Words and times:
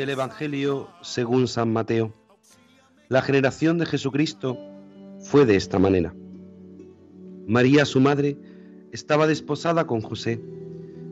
Del 0.00 0.08
Evangelio 0.08 0.88
según 1.02 1.46
San 1.46 1.74
Mateo. 1.74 2.14
La 3.10 3.20
generación 3.20 3.76
de 3.76 3.84
Jesucristo 3.84 4.56
fue 5.18 5.44
de 5.44 5.56
esta 5.56 5.78
manera. 5.78 6.14
María, 7.46 7.84
su 7.84 8.00
madre, 8.00 8.38
estaba 8.92 9.26
desposada 9.26 9.86
con 9.86 10.00
José, 10.00 10.40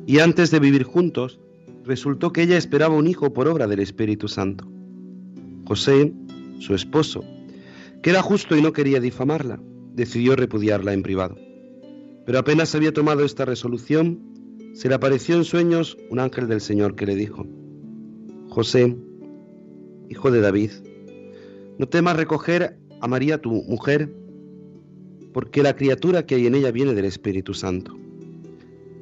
y 0.06 0.20
antes 0.20 0.50
de 0.50 0.58
vivir 0.58 0.84
juntos, 0.84 1.38
resultó 1.84 2.32
que 2.32 2.40
ella 2.40 2.56
esperaba 2.56 2.96
un 2.96 3.06
hijo 3.06 3.30
por 3.34 3.46
obra 3.46 3.66
del 3.66 3.80
Espíritu 3.80 4.26
Santo. 4.26 4.66
José, 5.66 6.14
su 6.58 6.74
esposo, 6.74 7.22
que 8.02 8.08
era 8.08 8.22
justo 8.22 8.56
y 8.56 8.62
no 8.62 8.72
quería 8.72 9.00
difamarla, 9.00 9.60
decidió 9.92 10.34
repudiarla 10.34 10.94
en 10.94 11.02
privado. 11.02 11.36
Pero 12.24 12.38
apenas 12.38 12.74
había 12.74 12.94
tomado 12.94 13.26
esta 13.26 13.44
resolución, 13.44 14.18
se 14.72 14.88
le 14.88 14.94
apareció 14.94 15.36
en 15.36 15.44
sueños 15.44 15.98
un 16.08 16.20
ángel 16.20 16.48
del 16.48 16.62
Señor 16.62 16.96
que 16.96 17.04
le 17.04 17.16
dijo, 17.16 17.46
José, 18.58 18.92
hijo 20.08 20.32
de 20.32 20.40
David, 20.40 20.72
no 21.78 21.88
temas 21.88 22.16
recoger 22.16 22.76
a 23.00 23.06
María 23.06 23.40
tu 23.40 23.52
mujer, 23.52 24.12
porque 25.32 25.62
la 25.62 25.76
criatura 25.76 26.26
que 26.26 26.34
hay 26.34 26.48
en 26.48 26.56
ella 26.56 26.72
viene 26.72 26.92
del 26.92 27.04
Espíritu 27.04 27.54
Santo. 27.54 27.96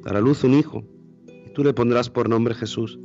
Dará 0.03 0.21
luz 0.21 0.43
un 0.43 0.53
hijo, 0.53 0.83
y 1.43 1.49
tú 1.55 1.63
le 1.63 1.73
pondrás 1.73 2.07
por 2.07 2.29
nombre 2.29 2.53
Jesús, 2.53 2.99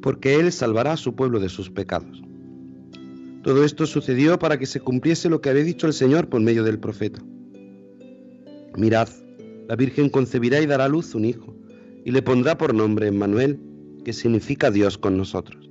porque 0.00 0.36
él 0.36 0.52
salvará 0.52 0.92
a 0.92 0.96
su 0.96 1.14
pueblo 1.14 1.38
de 1.38 1.50
sus 1.50 1.68
pecados. 1.68 2.22
Todo 3.42 3.62
esto 3.62 3.84
sucedió 3.84 4.38
para 4.38 4.58
que 4.58 4.64
se 4.64 4.80
cumpliese 4.80 5.28
lo 5.28 5.42
que 5.42 5.50
había 5.50 5.64
dicho 5.64 5.86
el 5.86 5.92
Señor 5.92 6.30
por 6.30 6.40
medio 6.40 6.64
del 6.64 6.78
profeta. 6.78 7.22
Mirad, 8.74 9.10
la 9.68 9.76
Virgen 9.76 10.08
concebirá 10.08 10.62
y 10.62 10.66
dará 10.66 10.88
luz 10.88 11.14
un 11.14 11.26
hijo, 11.26 11.54
y 12.06 12.10
le 12.10 12.22
pondrá 12.22 12.56
por 12.56 12.72
nombre 12.72 13.08
Emmanuel, 13.08 13.60
que 14.08 14.14
significa 14.14 14.70
Dios 14.70 14.96
con 14.96 15.18
nosotros. 15.18 15.68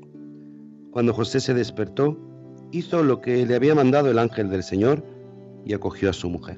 Cuando 0.91 1.11
José 1.11 1.39
se 1.39 1.55
despertó, 1.55 2.15
hizo 2.71 3.01
lo 3.01 3.19
que 3.19 3.43
le 3.47 3.55
había 3.55 3.73
mandado 3.73 4.11
el 4.11 4.19
ángel 4.19 4.51
del 4.51 4.61
Señor 4.61 5.03
y 5.65 5.73
acogió 5.73 6.11
a 6.11 6.13
su 6.13 6.29
mujer. 6.29 6.57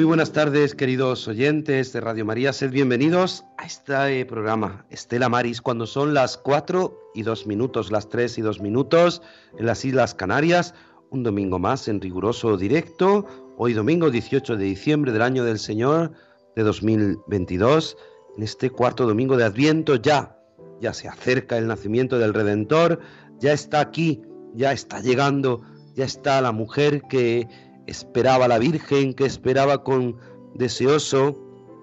Muy 0.00 0.06
buenas 0.06 0.32
tardes, 0.32 0.74
queridos 0.74 1.28
oyentes 1.28 1.92
de 1.92 2.00
Radio 2.00 2.24
María. 2.24 2.54
Sed 2.54 2.70
bienvenidos 2.70 3.44
a 3.58 3.66
este 3.66 4.24
programa 4.24 4.86
Estela 4.88 5.28
Maris, 5.28 5.60
cuando 5.60 5.86
son 5.86 6.14
las 6.14 6.38
4 6.38 7.10
y 7.14 7.22
2 7.22 7.46
minutos, 7.46 7.92
las 7.92 8.08
3 8.08 8.38
y 8.38 8.40
2 8.40 8.62
minutos 8.62 9.20
en 9.58 9.66
las 9.66 9.84
Islas 9.84 10.14
Canarias. 10.14 10.72
Un 11.10 11.22
domingo 11.22 11.58
más 11.58 11.86
en 11.86 12.00
riguroso 12.00 12.56
directo. 12.56 13.26
Hoy 13.58 13.74
domingo 13.74 14.10
18 14.10 14.56
de 14.56 14.64
diciembre 14.64 15.12
del 15.12 15.20
año 15.20 15.44
del 15.44 15.58
Señor 15.58 16.12
de 16.56 16.62
2022. 16.62 17.98
En 18.38 18.42
este 18.42 18.70
cuarto 18.70 19.04
domingo 19.04 19.36
de 19.36 19.44
Adviento 19.44 19.96
ya, 19.96 20.34
ya 20.80 20.94
se 20.94 21.08
acerca 21.08 21.58
el 21.58 21.66
nacimiento 21.66 22.18
del 22.18 22.32
Redentor. 22.32 23.00
Ya 23.38 23.52
está 23.52 23.80
aquí, 23.80 24.22
ya 24.54 24.72
está 24.72 25.02
llegando, 25.02 25.60
ya 25.94 26.06
está 26.06 26.40
la 26.40 26.52
mujer 26.52 27.02
que 27.02 27.46
esperaba 27.90 28.46
la 28.48 28.58
Virgen, 28.58 29.14
que 29.14 29.26
esperaba 29.26 29.82
con 29.82 30.16
deseoso, 30.54 31.36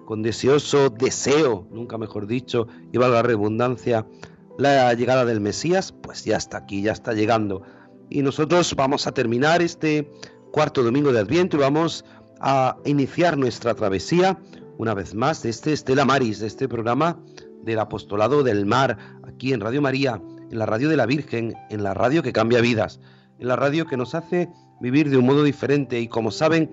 con 0.06 0.22
deseoso 0.22 0.88
deseo, 0.88 1.68
nunca 1.70 1.98
mejor 1.98 2.26
dicho, 2.26 2.66
y 2.92 2.98
la 2.98 3.22
redundancia, 3.22 4.06
la 4.56 4.92
llegada 4.94 5.24
del 5.26 5.40
Mesías, 5.40 5.92
pues 5.92 6.24
ya 6.24 6.36
está 6.36 6.58
aquí, 6.58 6.82
ya 6.82 6.92
está 6.92 7.12
llegando. 7.12 7.62
Y 8.08 8.22
nosotros 8.22 8.74
vamos 8.74 9.06
a 9.06 9.12
terminar 9.12 9.60
este 9.60 10.10
cuarto 10.50 10.82
domingo 10.82 11.12
de 11.12 11.20
Adviento 11.20 11.58
y 11.58 11.60
vamos 11.60 12.04
a 12.40 12.78
iniciar 12.86 13.36
nuestra 13.36 13.74
travesía 13.74 14.38
una 14.78 14.94
vez 14.94 15.14
más 15.14 15.42
de 15.42 15.50
este 15.50 15.74
Estela 15.74 16.06
Maris, 16.06 16.38
de 16.40 16.46
este 16.46 16.68
programa 16.68 17.20
del 17.64 17.80
Apostolado 17.80 18.42
del 18.42 18.64
Mar, 18.64 18.96
aquí 19.24 19.52
en 19.52 19.60
Radio 19.60 19.82
María, 19.82 20.22
en 20.50 20.58
la 20.58 20.64
radio 20.64 20.88
de 20.88 20.96
la 20.96 21.04
Virgen, 21.04 21.54
en 21.68 21.82
la 21.82 21.92
radio 21.92 22.22
que 22.22 22.32
cambia 22.32 22.62
vidas, 22.62 22.98
en 23.38 23.48
la 23.48 23.56
radio 23.56 23.86
que 23.86 23.98
nos 23.98 24.14
hace 24.14 24.48
vivir 24.80 25.10
de 25.10 25.16
un 25.16 25.26
modo 25.26 25.42
diferente 25.42 26.00
y 26.00 26.08
como 26.08 26.30
saben, 26.30 26.70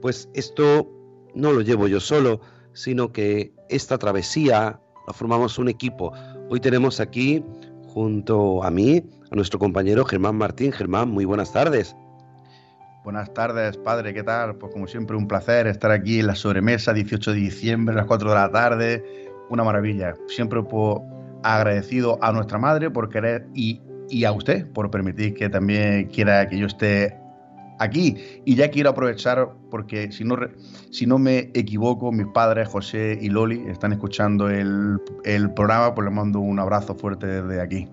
pues 0.00 0.28
esto 0.34 0.88
no 1.34 1.52
lo 1.52 1.60
llevo 1.60 1.88
yo 1.88 2.00
solo, 2.00 2.40
sino 2.72 3.12
que 3.12 3.52
esta 3.68 3.98
travesía 3.98 4.80
la 5.06 5.12
formamos 5.12 5.58
un 5.58 5.68
equipo. 5.68 6.12
Hoy 6.48 6.60
tenemos 6.60 7.00
aquí 7.00 7.42
junto 7.88 8.62
a 8.62 8.70
mí 8.70 9.02
a 9.30 9.34
nuestro 9.34 9.58
compañero 9.58 10.04
Germán 10.04 10.36
Martín. 10.36 10.72
Germán, 10.72 11.10
muy 11.10 11.24
buenas 11.24 11.52
tardes. 11.52 11.94
Buenas 13.04 13.32
tardes, 13.32 13.76
padre, 13.78 14.12
¿qué 14.12 14.22
tal? 14.22 14.56
Pues 14.56 14.72
como 14.72 14.86
siempre 14.86 15.16
un 15.16 15.26
placer 15.26 15.66
estar 15.66 15.90
aquí 15.90 16.20
en 16.20 16.26
la 16.26 16.34
sobremesa 16.34 16.92
18 16.92 17.32
de 17.32 17.38
diciembre 17.38 17.94
a 17.94 17.98
las 17.98 18.06
4 18.06 18.28
de 18.28 18.34
la 18.34 18.50
tarde. 18.50 19.04
Una 19.48 19.64
maravilla. 19.64 20.14
Siempre 20.26 20.62
pues, 20.62 21.00
agradecido 21.42 22.18
a 22.20 22.32
nuestra 22.32 22.58
madre 22.58 22.90
por 22.90 23.08
querer 23.08 23.46
y, 23.54 23.80
y 24.10 24.24
a 24.24 24.32
usted 24.32 24.70
por 24.72 24.90
permitir 24.90 25.32
que 25.34 25.48
también 25.48 26.08
quiera 26.08 26.46
que 26.48 26.58
yo 26.58 26.66
esté 26.66 27.16
aquí. 27.78 28.16
Y 28.44 28.54
ya 28.54 28.70
quiero 28.70 28.90
aprovechar, 28.90 29.48
porque 29.70 30.12
si 30.12 30.24
no, 30.24 30.36
si 30.90 31.06
no 31.06 31.18
me 31.18 31.50
equivoco, 31.54 32.12
mis 32.12 32.26
padres, 32.28 32.68
José 32.68 33.18
y 33.20 33.28
Loli, 33.28 33.64
están 33.68 33.92
escuchando 33.92 34.48
el, 34.48 34.98
el 35.24 35.52
programa, 35.54 35.94
pues 35.94 36.06
les 36.06 36.14
mando 36.14 36.40
un 36.40 36.58
abrazo 36.58 36.94
fuerte 36.94 37.26
desde 37.26 37.60
aquí. 37.60 37.88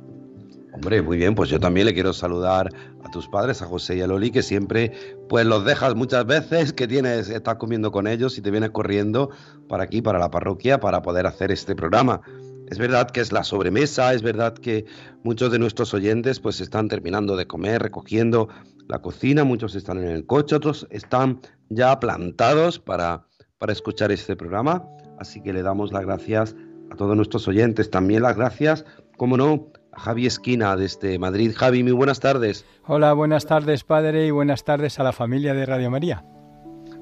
Hombre, 0.76 1.02
muy 1.02 1.16
bien, 1.16 1.36
pues 1.36 1.50
yo 1.50 1.58
también 1.58 1.86
le 1.86 1.94
quiero 1.94 2.12
saludar 2.12 2.70
a 3.02 3.10
tus 3.10 3.30
padres, 3.30 3.62
a 3.62 3.66
José 3.66 3.96
y 3.96 4.02
a 4.02 4.08
Loli, 4.08 4.30
que 4.30 4.44
siempre 4.44 4.92
pues 5.30 5.46
los 5.46 5.64
dejas 5.64 5.96
muchas 5.96 6.26
veces, 6.26 6.74
que 6.74 6.86
tienes, 6.86 7.30
estás 7.30 7.56
comiendo 7.56 7.94
con 7.94 8.08
ellos 8.08 8.38
y 8.38 8.42
te 8.42 8.52
vienes 8.52 8.72
corriendo 8.72 9.30
para 9.70 9.84
aquí, 9.84 10.02
para 10.02 10.20
la 10.20 10.30
parroquia, 10.30 10.82
para 10.82 11.02
poder 11.02 11.28
hacer 11.28 11.50
este 11.52 11.76
programa. 11.76 12.20
Es 12.68 12.80
verdad 12.80 13.12
que 13.12 13.22
es 13.22 13.32
la 13.32 13.44
sobremesa, 13.44 14.14
es 14.14 14.24
verdad 14.24 14.56
que 14.56 14.86
muchos 15.24 15.52
de 15.52 15.60
nuestros 15.60 15.94
oyentes 15.94 16.40
pues 16.40 16.62
están 16.62 16.88
terminando 16.88 17.36
de 17.36 17.46
comer, 17.46 17.82
recogiendo 17.82 18.50
la 18.88 19.00
cocina, 19.00 19.44
muchos 19.44 19.76
están 19.76 20.00
en 20.00 20.10
el 20.10 20.26
coche, 20.26 20.56
otros 20.56 20.88
están 20.90 21.42
ya 21.70 22.00
plantados 22.00 22.80
para, 22.80 23.26
para 23.60 23.72
escuchar 23.72 24.12
este 24.12 24.36
programa. 24.36 24.84
Así 25.20 25.42
que 25.42 25.54
le 25.54 25.62
damos 25.62 25.92
las 25.92 26.06
gracias 26.06 26.56
a 26.92 26.96
todos 26.96 27.16
nuestros 27.16 27.48
oyentes. 27.48 27.90
También 27.90 28.24
las 28.24 28.36
gracias, 28.36 28.86
como 29.18 29.38
no, 29.38 29.72
a 29.92 30.00
Javi 30.00 30.26
Esquina 30.26 30.76
desde 30.76 31.20
Madrid. 31.20 31.54
Javi, 31.56 31.84
muy 31.84 31.94
buenas 31.94 32.20
tardes. 32.20 32.66
Hola, 32.88 33.14
buenas 33.14 33.46
tardes, 33.46 33.84
padre, 33.84 34.26
y 34.26 34.32
buenas 34.32 34.64
tardes 34.64 35.00
a 35.00 35.04
la 35.04 35.14
familia 35.14 35.54
de 35.54 35.66
Radio 35.66 35.92
María. 35.92 36.26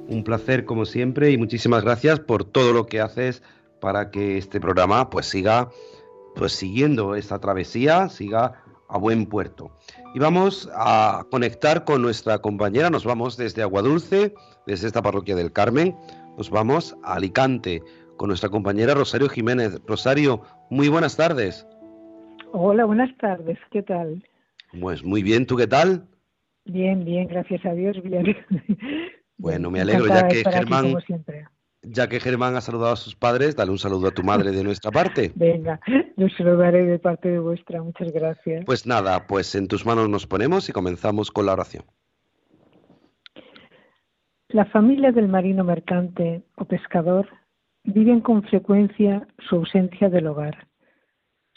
Un 0.07 0.23
placer, 0.23 0.65
como 0.65 0.85
siempre, 0.85 1.31
y 1.31 1.37
muchísimas 1.37 1.83
gracias 1.83 2.19
por 2.19 2.43
todo 2.43 2.73
lo 2.73 2.85
que 2.85 2.99
haces 2.99 3.41
para 3.83 4.11
que 4.11 4.37
este 4.37 4.61
programa 4.61 5.09
pues 5.09 5.25
siga 5.25 5.69
pues 6.35 6.53
siguiendo 6.53 7.15
esta 7.15 7.37
travesía, 7.39 8.07
siga 8.07 8.63
a 8.87 8.97
buen 8.97 9.25
puerto. 9.25 9.71
Y 10.15 10.19
vamos 10.19 10.69
a 10.73 11.25
conectar 11.29 11.83
con 11.83 12.01
nuestra 12.01 12.37
compañera, 12.39 12.89
nos 12.89 13.03
vamos 13.03 13.35
desde 13.35 13.61
Aguadulce, 13.61 14.33
desde 14.65 14.87
esta 14.87 15.01
parroquia 15.01 15.35
del 15.35 15.51
Carmen, 15.51 15.97
nos 16.37 16.49
vamos 16.49 16.95
a 17.03 17.15
Alicante 17.15 17.83
con 18.15 18.29
nuestra 18.29 18.47
compañera 18.47 18.93
Rosario 18.93 19.27
Jiménez. 19.27 19.81
Rosario, 19.85 20.43
muy 20.69 20.87
buenas 20.87 21.17
tardes. 21.17 21.67
Hola, 22.53 22.85
buenas 22.85 23.09
tardes, 23.17 23.59
¿qué 23.69 23.83
tal? 23.83 24.23
Pues 24.79 25.03
muy 25.03 25.23
bien, 25.23 25.45
¿tú 25.45 25.57
qué 25.57 25.67
tal? 25.67 26.07
Bien, 26.63 27.03
bien, 27.03 27.27
gracias 27.27 27.65
a 27.65 27.73
Dios, 27.73 28.01
bien. 28.01 28.37
Bueno, 29.35 29.69
me 29.69 29.81
alegro 29.81 30.07
ya 30.07 30.25
que 30.29 30.41
Germán... 30.49 30.95
siempre. 31.05 31.47
Ya 31.83 32.07
que 32.07 32.19
Germán 32.19 32.55
ha 32.55 32.61
saludado 32.61 32.93
a 32.93 32.97
sus 32.97 33.15
padres, 33.15 33.55
dale 33.55 33.71
un 33.71 33.77
saludo 33.77 34.07
a 34.07 34.11
tu 34.11 34.23
madre 34.23 34.51
de 34.51 34.63
nuestra 34.63 34.91
parte. 34.91 35.31
Venga, 35.35 35.79
yo 36.17 36.27
se 36.29 36.43
lo 36.43 36.57
daré 36.57 36.85
de 36.85 36.99
parte 36.99 37.29
de 37.29 37.39
vuestra. 37.39 37.81
Muchas 37.81 38.11
gracias. 38.11 38.65
Pues 38.65 38.87
nada, 38.87 39.27
pues 39.27 39.53
en 39.55 39.67
tus 39.67 39.85
manos 39.85 40.09
nos 40.09 40.25
ponemos 40.25 40.69
y 40.69 40.73
comenzamos 40.73 41.31
con 41.31 41.45
la 41.45 41.53
oración. 41.53 41.83
La 44.49 44.65
familia 44.65 45.11
del 45.11 45.27
marino 45.27 45.63
mercante 45.63 46.43
o 46.57 46.65
pescador 46.65 47.27
viven 47.83 48.21
con 48.21 48.43
frecuencia 48.43 49.27
su 49.49 49.55
ausencia 49.55 50.09
del 50.09 50.27
hogar. 50.27 50.67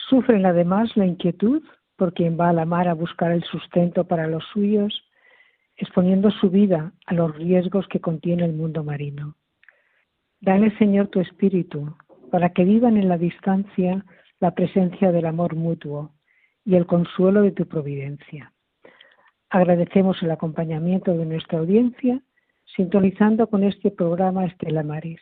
Sufren 0.08 0.46
además 0.46 0.96
la 0.96 1.06
inquietud 1.06 1.62
por 1.96 2.14
quien 2.14 2.38
va 2.38 2.50
a 2.50 2.52
la 2.52 2.64
mar 2.64 2.88
a 2.88 2.94
buscar 2.94 3.32
el 3.32 3.44
sustento 3.44 4.04
para 4.04 4.26
los 4.26 4.44
suyos, 4.52 5.04
exponiendo 5.76 6.30
su 6.30 6.50
vida 6.50 6.92
a 7.06 7.14
los 7.14 7.34
riesgos 7.36 7.86
que 7.88 8.00
contiene 8.00 8.44
el 8.44 8.52
mundo 8.52 8.84
marino. 8.84 9.36
Dale, 10.46 10.70
Señor, 10.78 11.08
tu 11.08 11.18
espíritu, 11.18 11.92
para 12.30 12.50
que 12.50 12.62
vivan 12.62 12.96
en 12.96 13.08
la 13.08 13.18
distancia 13.18 14.04
la 14.38 14.52
presencia 14.52 15.10
del 15.10 15.26
amor 15.26 15.56
mutuo 15.56 16.12
y 16.64 16.76
el 16.76 16.86
consuelo 16.86 17.42
de 17.42 17.50
tu 17.50 17.66
providencia. 17.66 18.52
Agradecemos 19.50 20.22
el 20.22 20.30
acompañamiento 20.30 21.14
de 21.14 21.26
nuestra 21.26 21.58
audiencia, 21.58 22.22
sintonizando 22.76 23.48
con 23.48 23.64
este 23.64 23.90
programa 23.90 24.44
Estela 24.44 24.84
Maris, 24.84 25.20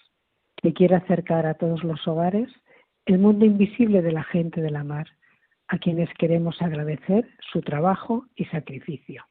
que 0.57 0.75
quiere 0.75 0.97
acercar 0.97 1.47
a 1.47 1.55
todos 1.55 1.83
los 1.85 2.07
hogares 2.07 2.51
el 3.07 3.19
mundo 3.19 3.47
invisible 3.47 4.03
de 4.03 4.13
la 4.13 4.25
gente 4.25 4.61
de 4.61 4.71
la 4.71 4.85
mar, 4.85 5.07
a 5.69 5.79
quienes 5.79 6.11
queremos 6.19 6.61
agradecer 6.61 7.27
su 7.51 7.63
trabajo 7.63 8.27
y 8.37 8.45
sacrificio. 8.45 9.25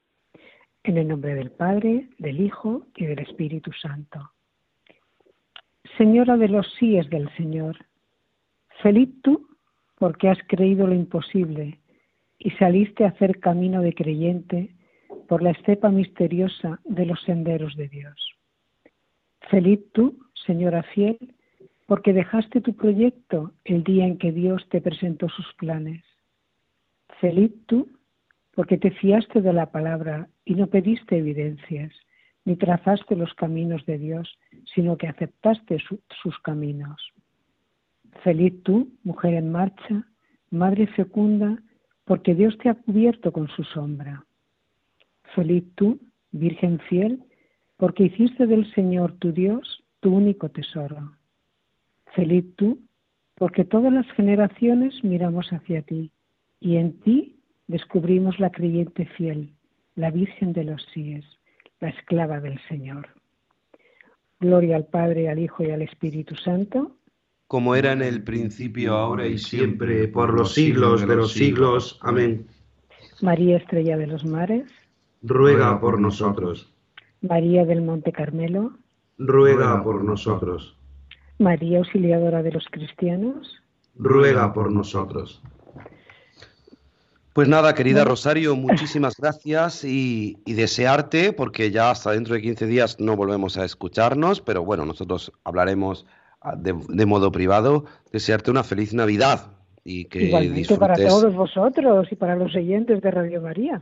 En 0.84 0.98
el 0.98 1.08
nombre 1.08 1.36
del 1.36 1.52
Padre, 1.52 2.10
del 2.18 2.42
Hijo 2.42 2.88
y 2.96 3.06
del 3.06 3.20
Espíritu 3.20 3.72
Santo. 3.74 4.32
Señora 5.98 6.38
de 6.38 6.48
los 6.48 6.72
síes 6.76 7.10
del 7.10 7.30
Señor, 7.36 7.78
feliz 8.82 9.10
tú 9.22 9.48
porque 9.98 10.30
has 10.30 10.40
creído 10.48 10.88
lo 10.88 10.96
imposible 10.96 11.80
y 12.40 12.52
saliste 12.52 13.06
a 13.06 13.10
hacer 13.10 13.40
camino 13.40 13.82
de 13.82 13.94
creyente 13.94 14.76
por 15.28 15.42
la 15.42 15.52
estepa 15.52 15.90
misteriosa 15.90 16.80
de 16.84 17.06
los 17.06 17.22
senderos 17.22 17.76
de 17.76 17.88
Dios. 17.88 18.16
Feliz 19.50 19.80
tú, 19.94 20.18
Señora 20.46 20.84
fiel, 20.84 21.18
porque 21.86 22.14
dejaste 22.14 22.62
tu 22.62 22.76
proyecto 22.76 23.52
el 23.66 23.84
día 23.84 24.06
en 24.06 24.18
que 24.18 24.32
Dios 24.32 24.68
te 24.70 24.82
presentó 24.82 25.30
sus 25.30 25.54
planes. 25.56 26.04
Feliz 27.20 27.52
tú, 27.68 27.90
porque 28.56 28.78
te 28.78 28.92
fiaste 28.92 29.42
de 29.42 29.54
la 29.54 29.72
palabra 29.72 30.28
y 30.46 30.56
no 30.56 30.68
pediste 30.68 31.18
evidencias, 31.18 31.94
ni 32.46 32.56
trazaste 32.56 33.16
los 33.16 33.34
caminos 33.34 33.86
de 33.86 33.98
Dios, 33.98 34.38
sino 34.74 34.98
que 34.98 35.08
aceptaste 35.08 35.78
sus 36.22 36.40
caminos. 36.40 37.14
Feliz 38.24 38.62
tú, 38.64 38.92
mujer 39.04 39.34
en 39.36 39.52
marcha, 39.52 40.08
madre 40.50 40.88
fecunda, 40.88 41.62
porque 42.06 42.36
Dios 42.36 42.58
te 42.58 42.70
ha 42.70 42.76
cubierto 42.76 43.32
con 43.32 43.48
su 43.48 43.64
sombra. 43.64 44.26
Feliz 45.36 45.64
tú, 45.76 46.00
Virgen 46.32 46.80
fiel, 46.90 47.24
porque 47.78 48.04
hiciste 48.04 48.48
del 48.48 48.72
Señor 48.74 49.14
tu 49.20 49.32
Dios 49.32 49.84
tu 50.00 50.14
único 50.16 50.50
tesoro. 50.50 51.16
Feliz 52.14 52.46
tú, 52.56 52.80
porque 53.36 53.64
todas 53.64 53.92
las 53.92 54.10
generaciones 54.12 55.04
miramos 55.04 55.48
hacia 55.52 55.82
ti 55.82 56.12
y 56.60 56.76
en 56.76 57.00
ti 57.00 57.40
descubrimos 57.68 58.40
la 58.40 58.52
creyente 58.52 59.06
fiel, 59.06 59.54
la 59.96 60.12
Virgen 60.12 60.54
de 60.54 60.66
los 60.66 60.84
Síes, 60.94 61.26
la 61.84 61.90
esclava 61.90 62.40
del 62.40 62.60
Señor. 62.70 63.10
Gloria 64.40 64.78
al 64.78 64.86
Padre, 64.86 65.30
al 65.30 65.38
Hijo 65.38 65.64
y 65.64 65.72
al 65.72 65.82
Espíritu 65.82 66.34
Santo. 66.36 66.96
Como 67.48 67.76
era 67.76 67.92
en 67.92 68.02
el 68.02 68.24
principio, 68.24 68.94
ahora 68.96 69.28
y 69.28 69.38
siempre, 69.38 70.08
por 70.08 70.34
los 70.34 70.54
siglos 70.54 71.06
de 71.06 71.16
los 71.16 71.34
siglos. 71.34 72.00
Amén. 72.02 72.48
María 73.22 73.58
Estrella 73.58 73.98
de 73.98 74.08
los 74.08 74.24
Mares. 74.24 74.72
Ruega 75.22 75.80
por 75.82 76.00
nosotros. 76.00 76.74
María 77.22 77.66
del 77.66 77.82
Monte 77.82 78.14
Carmelo. 78.14 78.72
Ruega 79.18 79.84
por 79.84 80.06
nosotros. 80.06 80.78
María 81.38 81.80
Auxiliadora 81.80 82.44
de 82.44 82.54
los 82.54 82.66
Cristianos. 82.72 83.62
Ruega 83.96 84.54
por 84.54 84.72
nosotros. 84.72 85.44
Pues 87.34 87.48
nada, 87.48 87.74
querida 87.74 88.06
Rosario, 88.06 88.56
muchísimas 88.56 89.18
gracias 89.18 89.84
y, 89.84 90.38
desearte, 90.46 91.34
porque 91.34 91.72
ya 91.72 91.90
hasta 91.90 92.12
dentro 92.12 92.36
de 92.36 92.42
15 92.44 92.68
días 92.68 93.00
no 93.00 93.16
volvemos 93.16 93.58
a 93.58 93.66
escucharnos, 93.66 94.40
pero 94.40 94.64
bueno, 94.64 94.86
nosotros 94.86 95.32
hablaremos 95.44 96.06
ah, 96.42 96.56
de, 96.56 97.06
modo 97.08 97.32
privado, 97.32 97.86
desearte 98.12 98.52
una 98.52 98.64
feliz 98.64 98.94
Navidad 98.94 99.48
y 99.84 100.06
que 100.06 100.26
Igualmente 100.26 100.78
para 100.78 100.94
todos 100.94 101.34
vosotros 101.34 102.08
y 102.12 102.16
para 102.16 102.36
los 102.36 102.56
oyentes 102.56 103.02
de 103.02 103.10
Radio 103.10 103.42
María. 103.42 103.82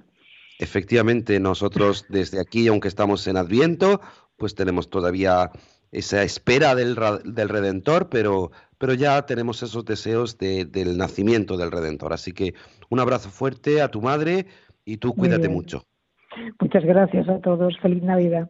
Efectivamente, 0.58 1.38
nosotros 1.42 2.06
desde 2.10 2.40
aquí, 2.40 2.70
aunque 2.70 2.88
estamos 2.88 3.28
en 3.28 3.36
Adviento, 3.36 4.00
pues 4.38 4.56
tenemos 4.56 4.90
todavía 4.90 5.52
esa 5.92 6.24
espera 6.24 6.74
del, 6.74 6.98
del 7.26 7.50
Redentor, 7.50 8.08
pero, 8.08 8.52
pero 8.82 8.96
ya 8.96 9.24
tenemos 9.28 9.62
esos 9.62 9.86
deseos 9.86 10.40
del 10.40 10.98
nacimiento 10.98 11.56
del 11.56 11.72
Redentor. 11.72 12.14
Así 12.14 12.34
que 12.34 12.56
un 12.90 13.00
abrazo 13.00 13.30
fuerte 13.30 13.80
a 13.80 13.90
tu 13.90 14.02
madre 14.02 14.48
y 14.84 14.98
tú 14.98 15.14
cuídate 15.14 15.50
mucho. 15.50 15.86
Muchas 16.60 16.84
gracias 16.84 17.30
a 17.30 17.40
todos. 17.42 17.78
Feliz 17.80 18.02
Navidad. 18.02 18.50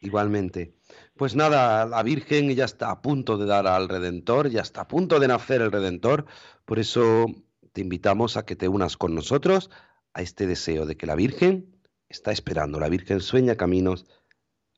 Igualmente. 0.00 0.74
Pues 1.16 1.36
nada, 1.36 1.86
la 1.86 2.02
Virgen 2.02 2.52
ya 2.56 2.64
está 2.64 2.90
a 2.90 3.02
punto 3.02 3.38
de 3.38 3.46
dar 3.46 3.68
al 3.68 3.88
Redentor, 3.88 4.50
ya 4.50 4.62
está 4.62 4.80
a 4.80 4.88
punto 4.88 5.20
de 5.20 5.28
nacer 5.28 5.62
el 5.62 5.70
Redentor. 5.70 6.26
Por 6.64 6.80
eso 6.80 7.26
te 7.72 7.82
invitamos 7.82 8.36
a 8.36 8.44
que 8.44 8.56
te 8.56 8.66
unas 8.66 8.96
con 8.96 9.14
nosotros 9.14 9.70
a 10.12 10.22
este 10.22 10.48
deseo 10.48 10.86
de 10.86 10.96
que 10.96 11.06
la 11.06 11.14
Virgen 11.14 11.76
está 12.08 12.32
esperando. 12.32 12.80
La 12.80 12.88
Virgen 12.88 13.20
sueña 13.20 13.54
caminos, 13.54 14.06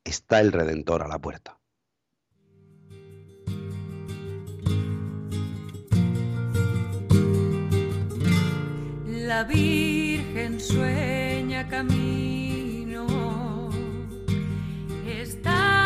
está 0.03 0.41
el 0.41 0.51
Redentor 0.51 1.01
a 1.01 1.07
la 1.07 1.17
puerta. 1.17 1.57
La 9.35 9.43
Virgen 9.43 10.61
sueña 10.61 11.67
camino. 11.67 13.05
Está 15.05 15.84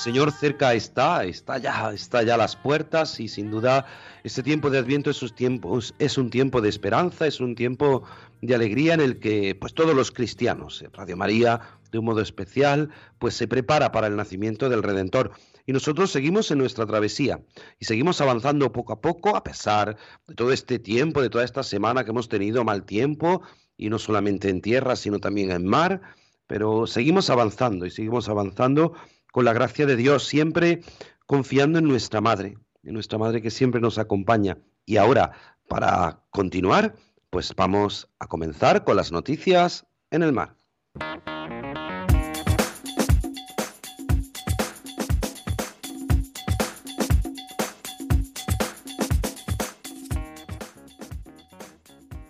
Señor 0.00 0.32
cerca 0.32 0.72
está, 0.72 1.24
está 1.24 1.58
ya, 1.58 1.92
está 1.92 2.22
ya 2.22 2.36
a 2.36 2.38
las 2.38 2.56
puertas 2.56 3.20
y 3.20 3.28
sin 3.28 3.50
duda 3.50 3.84
este 4.24 4.42
tiempo 4.42 4.70
de 4.70 4.78
Adviento 4.78 5.10
es 5.10 5.22
un 5.22 5.28
tiempo, 5.28 5.78
es 5.98 6.16
un 6.16 6.30
tiempo 6.30 6.62
de 6.62 6.70
esperanza, 6.70 7.26
es 7.26 7.38
un 7.38 7.54
tiempo 7.54 8.04
de 8.40 8.54
alegría 8.54 8.94
en 8.94 9.02
el 9.02 9.18
que 9.20 9.54
pues 9.54 9.74
todos 9.74 9.94
los 9.94 10.10
cristianos, 10.10 10.82
Radio 10.94 11.18
María 11.18 11.60
de 11.92 11.98
un 11.98 12.06
modo 12.06 12.22
especial, 12.22 12.88
pues 13.18 13.34
se 13.34 13.46
prepara 13.46 13.92
para 13.92 14.06
el 14.06 14.16
nacimiento 14.16 14.70
del 14.70 14.82
Redentor. 14.82 15.32
Y 15.66 15.74
nosotros 15.74 16.10
seguimos 16.10 16.50
en 16.50 16.56
nuestra 16.56 16.86
travesía 16.86 17.44
y 17.78 17.84
seguimos 17.84 18.22
avanzando 18.22 18.72
poco 18.72 18.94
a 18.94 19.02
poco 19.02 19.36
a 19.36 19.44
pesar 19.44 19.98
de 20.26 20.34
todo 20.34 20.50
este 20.50 20.78
tiempo, 20.78 21.20
de 21.20 21.28
toda 21.28 21.44
esta 21.44 21.62
semana 21.62 22.04
que 22.04 22.10
hemos 22.12 22.30
tenido 22.30 22.64
mal 22.64 22.84
tiempo 22.84 23.42
y 23.76 23.90
no 23.90 23.98
solamente 23.98 24.48
en 24.48 24.62
tierra, 24.62 24.96
sino 24.96 25.18
también 25.18 25.50
en 25.50 25.66
mar, 25.66 26.00
pero 26.46 26.86
seguimos 26.86 27.28
avanzando 27.28 27.84
y 27.84 27.90
seguimos 27.90 28.30
avanzando 28.30 28.94
con 29.32 29.44
la 29.44 29.52
gracia 29.52 29.86
de 29.86 29.96
Dios, 29.96 30.26
siempre 30.26 30.82
confiando 31.26 31.78
en 31.78 31.86
nuestra 31.86 32.20
Madre, 32.20 32.58
en 32.82 32.94
nuestra 32.94 33.18
Madre 33.18 33.42
que 33.42 33.50
siempre 33.50 33.80
nos 33.80 33.98
acompaña. 33.98 34.58
Y 34.86 34.96
ahora, 34.96 35.32
para 35.68 36.20
continuar, 36.30 36.94
pues 37.30 37.54
vamos 37.56 38.08
a 38.18 38.26
comenzar 38.26 38.84
con 38.84 38.96
las 38.96 39.12
noticias 39.12 39.86
en 40.10 40.22
el 40.22 40.32
mar. 40.32 40.56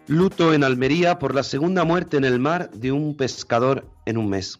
Luto 0.06 0.52
en 0.52 0.64
Almería 0.64 1.20
por 1.20 1.36
la 1.36 1.44
segunda 1.44 1.84
muerte 1.84 2.16
en 2.16 2.24
el 2.24 2.40
mar 2.40 2.68
de 2.72 2.90
un 2.90 3.16
pescador 3.16 3.88
en 4.06 4.18
un 4.18 4.28
mes. 4.28 4.58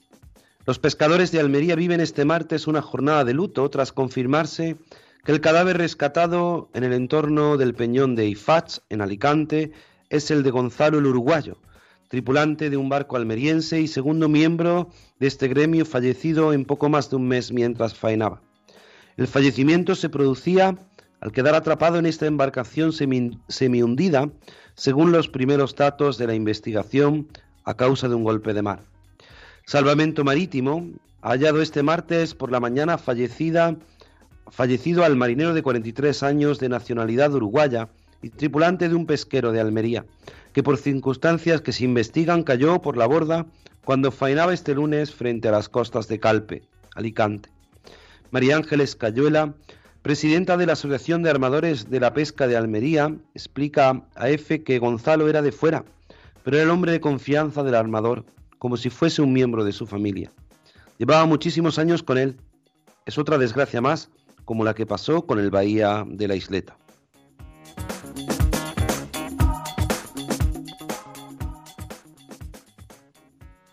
Los 0.66 0.78
pescadores 0.78 1.32
de 1.32 1.40
Almería 1.40 1.74
viven 1.74 2.00
este 2.00 2.26
martes 2.26 2.66
una 2.66 2.82
jornada 2.82 3.24
de 3.24 3.32
luto 3.32 3.70
tras 3.70 3.92
confirmarse 3.92 4.76
que 5.24 5.32
el 5.32 5.40
cadáver 5.40 5.78
rescatado 5.78 6.68
en 6.74 6.84
el 6.84 6.92
entorno 6.92 7.56
del 7.56 7.74
peñón 7.74 8.14
de 8.14 8.26
Ifach, 8.26 8.78
en 8.90 9.00
Alicante, 9.00 9.72
es 10.10 10.30
el 10.30 10.42
de 10.42 10.50
Gonzalo 10.50 10.98
el 10.98 11.06
Uruguayo, 11.06 11.56
tripulante 12.08 12.68
de 12.68 12.76
un 12.76 12.90
barco 12.90 13.16
almeriense 13.16 13.80
y 13.80 13.88
segundo 13.88 14.28
miembro 14.28 14.90
de 15.18 15.28
este 15.28 15.48
gremio 15.48 15.86
fallecido 15.86 16.52
en 16.52 16.66
poco 16.66 16.90
más 16.90 17.08
de 17.08 17.16
un 17.16 17.26
mes 17.26 17.52
mientras 17.52 17.94
faenaba. 17.94 18.42
El 19.16 19.28
fallecimiento 19.28 19.94
se 19.94 20.10
producía 20.10 20.76
al 21.20 21.32
quedar 21.32 21.54
atrapado 21.54 21.98
en 21.98 22.06
esta 22.06 22.26
embarcación 22.26 22.92
semi-hundida, 22.92 24.30
según 24.74 25.10
los 25.12 25.28
primeros 25.28 25.74
datos 25.74 26.18
de 26.18 26.26
la 26.26 26.34
investigación, 26.34 27.28
a 27.64 27.74
causa 27.74 28.08
de 28.08 28.14
un 28.14 28.24
golpe 28.24 28.52
de 28.52 28.62
mar. 28.62 28.90
Salvamento 29.70 30.24
Marítimo 30.24 30.90
ha 31.22 31.28
hallado 31.28 31.62
este 31.62 31.84
martes 31.84 32.34
por 32.34 32.50
la 32.50 32.58
mañana 32.58 32.98
fallecida, 32.98 33.76
fallecido 34.50 35.04
al 35.04 35.14
marinero 35.14 35.54
de 35.54 35.62
43 35.62 36.24
años 36.24 36.58
de 36.58 36.68
nacionalidad 36.68 37.32
uruguaya 37.32 37.88
y 38.20 38.30
tripulante 38.30 38.88
de 38.88 38.96
un 38.96 39.06
pesquero 39.06 39.52
de 39.52 39.60
Almería, 39.60 40.06
que 40.52 40.64
por 40.64 40.76
circunstancias 40.76 41.60
que 41.60 41.70
se 41.70 41.84
investigan 41.84 42.42
cayó 42.42 42.80
por 42.80 42.96
la 42.96 43.06
borda 43.06 43.46
cuando 43.84 44.10
faenaba 44.10 44.54
este 44.54 44.74
lunes 44.74 45.14
frente 45.14 45.46
a 45.46 45.52
las 45.52 45.68
costas 45.68 46.08
de 46.08 46.18
Calpe, 46.18 46.62
Alicante. 46.96 47.48
María 48.32 48.56
Ángeles 48.56 48.96
Cayuela, 48.96 49.54
presidenta 50.02 50.56
de 50.56 50.66
la 50.66 50.72
Asociación 50.72 51.22
de 51.22 51.30
Armadores 51.30 51.88
de 51.88 52.00
la 52.00 52.12
Pesca 52.12 52.48
de 52.48 52.56
Almería, 52.56 53.14
explica 53.34 54.02
a 54.16 54.30
EFE 54.30 54.64
que 54.64 54.80
Gonzalo 54.80 55.28
era 55.28 55.42
de 55.42 55.52
fuera, 55.52 55.84
pero 56.42 56.56
era 56.56 56.64
el 56.64 56.70
hombre 56.70 56.90
de 56.90 57.00
confianza 57.00 57.62
del 57.62 57.76
armador 57.76 58.24
como 58.60 58.76
si 58.76 58.90
fuese 58.90 59.22
un 59.22 59.32
miembro 59.32 59.64
de 59.64 59.72
su 59.72 59.86
familia. 59.86 60.30
Llevaba 60.98 61.24
muchísimos 61.24 61.78
años 61.78 62.02
con 62.02 62.18
él. 62.18 62.36
Es 63.06 63.16
otra 63.16 63.38
desgracia 63.38 63.80
más, 63.80 64.10
como 64.44 64.64
la 64.64 64.74
que 64.74 64.84
pasó 64.84 65.26
con 65.26 65.38
el 65.38 65.50
Bahía 65.50 66.04
de 66.06 66.28
la 66.28 66.36
Isleta. 66.36 66.76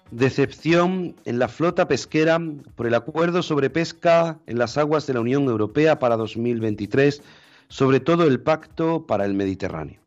Decepción 0.10 1.16
en 1.26 1.38
la 1.38 1.50
flota 1.50 1.90
pesquera 1.90 2.40
por 2.76 2.88
el 2.88 2.94
acuerdo 2.94 3.44
sobre 3.44 3.70
pesca 3.70 4.40
en 4.48 4.58
las 4.58 4.78
aguas 4.78 5.06
de 5.06 5.16
la 5.16 5.20
Unión 5.20 5.44
Europea 5.44 6.00
para 6.00 6.16
2023, 6.16 7.22
sobre 7.68 8.00
todo 8.00 8.26
el 8.26 8.40
pacto 8.40 9.06
para 9.06 9.26
el 9.26 9.34
Mediterráneo. 9.34 10.07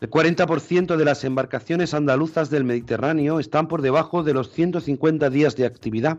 El 0.00 0.10
40% 0.10 0.96
de 0.96 1.04
las 1.06 1.24
embarcaciones 1.24 1.94
andaluzas 1.94 2.50
del 2.50 2.64
Mediterráneo 2.64 3.40
están 3.40 3.66
por 3.66 3.80
debajo 3.80 4.22
de 4.22 4.34
los 4.34 4.52
150 4.52 5.30
días 5.30 5.56
de 5.56 5.64
actividad. 5.64 6.18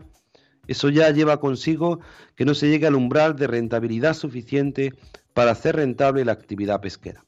Eso 0.66 0.88
ya 0.88 1.10
lleva 1.10 1.38
consigo 1.38 2.00
que 2.34 2.44
no 2.44 2.54
se 2.54 2.68
llegue 2.68 2.88
al 2.88 2.96
umbral 2.96 3.36
de 3.36 3.46
rentabilidad 3.46 4.14
suficiente 4.14 4.92
para 5.32 5.52
hacer 5.52 5.76
rentable 5.76 6.24
la 6.24 6.32
actividad 6.32 6.80
pesquera. 6.80 7.24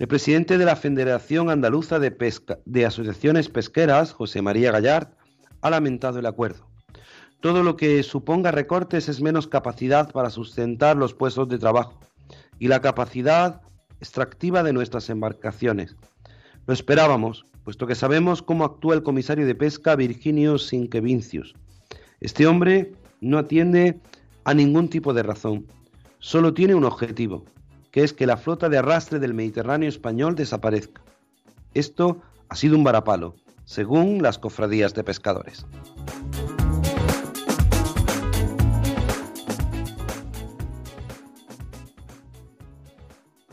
El 0.00 0.08
presidente 0.08 0.58
de 0.58 0.64
la 0.64 0.74
Federación 0.74 1.48
Andaluza 1.48 2.00
de, 2.00 2.84
Asociaciones 2.84 3.48
Pesqueras, 3.48 4.10
José 4.12 4.42
María 4.42 4.72
Gallard, 4.72 5.10
ha 5.60 5.70
lamentado 5.70 6.18
el 6.18 6.26
acuerdo. 6.26 6.66
Todo 7.40 7.62
lo 7.62 7.76
que 7.76 8.02
suponga 8.02 8.50
recortes 8.50 9.08
es 9.08 9.20
menos 9.20 9.46
capacidad 9.46 10.10
para 10.10 10.30
sustentar 10.30 10.96
los 10.96 11.14
puestos 11.14 11.48
de 11.48 11.58
trabajo 11.58 12.00
y 12.58 12.66
la 12.66 12.80
capacidad 12.80 13.62
extractiva 14.02 14.64
de 14.64 14.72
nuestras 14.72 15.08
embarcaciones. 15.10 15.94
Lo 16.66 16.74
esperábamos, 16.74 17.46
puesto 17.62 17.86
que 17.86 17.94
sabemos 17.94 18.42
cómo 18.42 18.64
actúa 18.64 18.94
el 18.96 19.04
comisario 19.04 19.46
de 19.46 19.54
pesca 19.54 19.94
Virginio 19.94 20.58
Sinquevincius. 20.58 21.54
Este 22.20 22.48
hombre 22.48 22.92
no 23.20 23.38
atiende 23.38 24.00
a 24.42 24.54
ningún 24.54 24.88
tipo 24.88 25.14
de 25.14 25.22
razón, 25.22 25.66
solo 26.18 26.52
tiene 26.52 26.74
un 26.74 26.84
objetivo, 26.84 27.44
que 27.92 28.02
es 28.02 28.12
que 28.12 28.26
la 28.26 28.36
flota 28.36 28.68
de 28.68 28.78
arrastre 28.78 29.20
del 29.20 29.34
Mediterráneo 29.34 29.88
español 29.88 30.34
desaparezca. 30.34 31.00
Esto 31.72 32.20
ha 32.48 32.56
sido 32.56 32.76
un 32.76 32.82
varapalo, 32.82 33.36
según 33.64 34.20
las 34.20 34.36
cofradías 34.36 34.94
de 34.94 35.04
pescadores. 35.04 35.64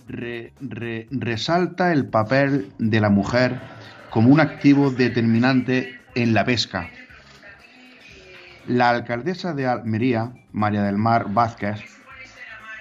Resalta 0.10 1.94
el 1.94 2.08
papel 2.08 2.72
de 2.80 3.00
la 3.00 3.10
mujer 3.10 3.60
como 4.10 4.30
un 4.30 4.39
activo 4.39 4.89
determinante 4.89 6.00
en 6.16 6.34
la 6.34 6.46
pesca. 6.46 6.89
La 8.68 8.89
alcaldesa 8.89 9.54
de 9.54 9.68
Almería, 9.68 10.34
María 10.51 10.84
del 10.84 10.98
Mar 10.98 11.32
Vázquez, 11.32 11.80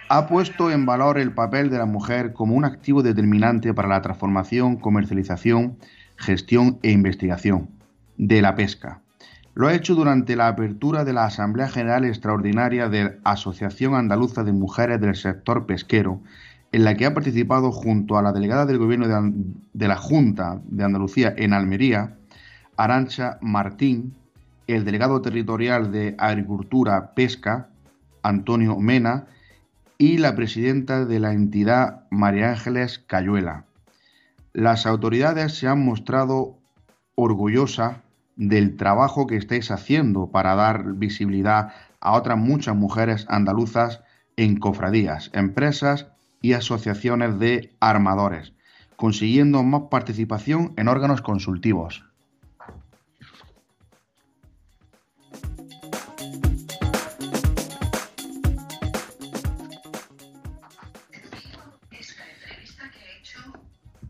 ha 0.09 0.27
puesto 0.27 0.71
en 0.71 0.87
valor 0.87 1.19
el 1.19 1.33
papel 1.33 1.69
de 1.71 1.79
la 1.79 1.87
mujer 1.87 2.33
como 2.33 2.55
un 2.55 2.65
activo 2.65 3.03
determinante 3.03 3.75
para 3.75 3.89
la 3.89 4.01
transformación, 4.01 4.77
comercialización, 4.77 5.77
gestión 6.17 6.79
e 6.83 6.91
investigación 6.91 7.69
de 8.17 8.41
la 8.41 8.55
pesca. 8.55 9.03
Lo 9.55 9.67
ha 9.67 9.75
hecho 9.75 9.95
durante 9.95 10.37
la 10.37 10.49
apertura 10.49 11.05
de 11.05 11.13
la 11.13 11.25
Asamblea 11.25 11.69
General 11.69 12.05
Extraordinaria 12.05 12.89
de 12.89 13.05
la 13.05 13.15
Asociación 13.25 13.95
Andaluza 13.95 14.45
de 14.45 14.53
Mujeres 14.53 15.01
del 15.01 15.17
Sector 15.17 15.67
Pesquero, 15.67 16.23
en 16.73 16.85
la 16.85 16.95
que 16.95 17.07
ha 17.07 17.15
participado 17.15 17.73
junto 17.73 18.19
a 18.19 18.23
la 18.23 18.33
delegada 18.33 18.67
del 18.67 18.79
Gobierno 18.79 19.07
de, 19.73 19.89
la 19.89 19.97
Junta 19.97 20.61
de 20.65 20.85
Andalucía 20.85 21.35
en 21.37 21.53
Almería, 21.53 22.19
Arancha 22.77 23.39
Martín, 23.41 24.15
el 24.67 24.85
delegado 24.85 25.23
territorial 25.23 25.91
de 25.93 26.15
Agricultura 26.19 27.15
Pesca, 27.15 27.71
Antonio 28.23 28.77
Mena, 28.77 29.27
y 29.97 30.19
la 30.19 30.37
presidenta 30.37 31.05
de 31.05 31.19
la 31.19 31.33
entidad, 31.33 32.05
María 32.11 32.51
Ángeles 32.51 32.99
Cayuela. 32.99 33.65
Las 34.53 34.87
autoridades 34.87 35.59
se 35.59 35.67
han 35.67 35.85
mostrado 35.85 36.59
orgullosas 37.15 37.97
del 38.37 38.77
trabajo 38.77 39.27
que 39.27 39.37
estáis 39.37 39.71
haciendo 39.71 40.31
para 40.31 40.55
dar 40.55 40.93
visibilidad 40.95 41.73
a 42.01 42.13
otras 42.13 42.39
muchas 42.39 42.77
mujeres 42.77 43.27
andaluzas 43.29 44.03
en 44.37 44.59
cofradías, 44.61 45.31
empresas 45.33 46.07
y 46.41 46.53
asociaciones 46.53 47.39
de 47.39 47.73
armadores, 47.81 48.53
consiguiendo 48.97 49.63
más 49.63 49.83
participación 49.91 50.73
en 50.77 50.89
órganos 50.89 51.23
consultivos. 51.23 52.05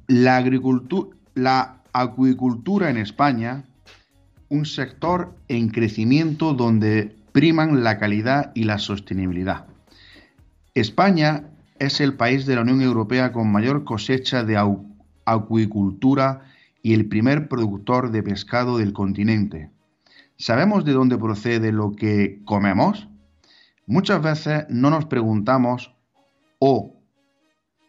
La, 0.07 0.39
agricultura, 0.39 1.15
la 1.35 1.83
acuicultura 1.93 2.89
en 2.89 2.97
España, 2.97 3.65
un 4.49 4.65
sector 4.65 5.37
en 5.49 5.69
crecimiento 5.69 6.55
donde 6.55 7.15
priman 7.33 7.85
la 7.85 7.99
calidad 7.99 8.51
y 8.55 8.65
la 8.65 8.79
sostenibilidad. 8.79 9.67
España 10.75 11.45
es 11.79 12.01
el 12.01 12.15
país 12.15 12.47
de 12.47 12.57
la 12.57 12.63
Unión 12.63 12.83
Europea 12.83 13.33
con 13.33 13.51
mayor 13.51 13.85
cosecha 13.85 14.45
de 14.45 14.59
acuicultura 15.25 16.43
y 16.83 16.95
el 16.95 17.09
primer 17.09 17.49
productor 17.49 18.11
de 18.11 18.23
pescado 18.23 18.79
del 18.79 18.93
continente. 18.93 19.71
¿Sabemos 20.37 20.85
de 20.85 20.93
dónde 20.93 21.19
procede 21.19 21.73
lo 21.73 21.93
que 21.93 22.41
comemos? 22.45 23.09
Muchas 23.87 24.23
veces 24.23 24.67
no 24.69 24.91
nos 24.91 25.07
preguntamos 25.07 25.95
o 26.59 26.95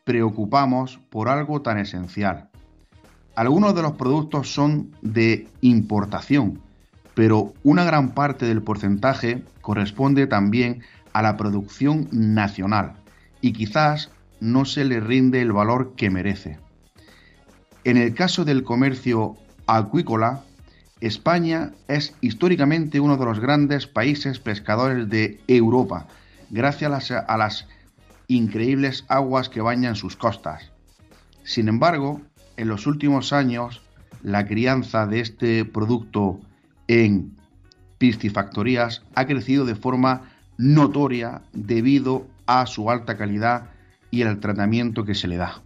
preocupamos 0.04 1.00
por 1.10 1.30
algo 1.30 1.62
tan 1.62 1.78
esencial. 1.78 2.50
Algunos 3.36 3.76
de 3.76 3.82
los 3.82 3.94
productos 3.94 4.52
son 4.54 4.96
de 5.02 5.48
importación, 5.62 6.60
pero 7.14 7.54
una 7.64 7.84
gran 7.84 8.12
parte 8.12 8.46
del 8.46 8.64
porcentaje 8.64 9.44
corresponde 9.62 10.28
también 10.28 10.82
a 11.14 11.22
la 11.22 11.38
producción 11.38 12.08
nacional 12.12 12.99
y 13.42 13.54
quizás 13.54 14.10
no 14.40 14.66
se 14.66 14.86
le 14.86 15.00
rinde 15.00 15.42
el 15.42 15.52
valor 15.52 15.94
que 15.96 16.10
merece. 16.10 16.60
En 17.84 17.98
el 17.98 18.14
caso 18.14 18.46
del 18.46 18.64
comercio 18.64 19.36
acuícola, 19.68 20.44
España 21.02 21.72
es 21.88 22.14
históricamente 22.22 23.00
uno 23.00 23.18
de 23.18 23.26
los 23.26 23.40
grandes 23.40 23.88
países 23.88 24.40
pescadores 24.40 25.10
de 25.10 25.40
Europa, 25.48 26.08
gracias 26.50 27.12
a 27.12 27.38
las, 27.38 27.68
increíbles 28.30 29.06
aguas 29.10 29.50
que 29.50 29.60
bañan 29.60 29.96
sus 29.96 30.16
costas. 30.16 30.72
Sin 31.44 31.68
embargo, 31.68 32.22
en 32.56 32.70
los 32.70 32.88
últimos 32.88 33.34
años, 33.34 33.82
la 34.22 34.46
crianza 34.46 35.08
de 35.08 35.20
este 35.20 35.66
producto 35.66 36.40
en 36.88 37.36
piscifactorías 37.98 39.02
ha 39.16 39.26
crecido 39.26 39.66
de 39.66 39.76
forma 39.76 40.30
notoria 40.58 41.42
debido 41.54 42.28
a 42.50 42.66
su 42.66 42.90
alta 42.90 43.16
calidad 43.16 43.70
y 44.10 44.24
el 44.24 44.40
tratamiento 44.40 45.06
que 45.06 45.14
se 45.14 45.28
le 45.28 45.38
da. 45.38 45.62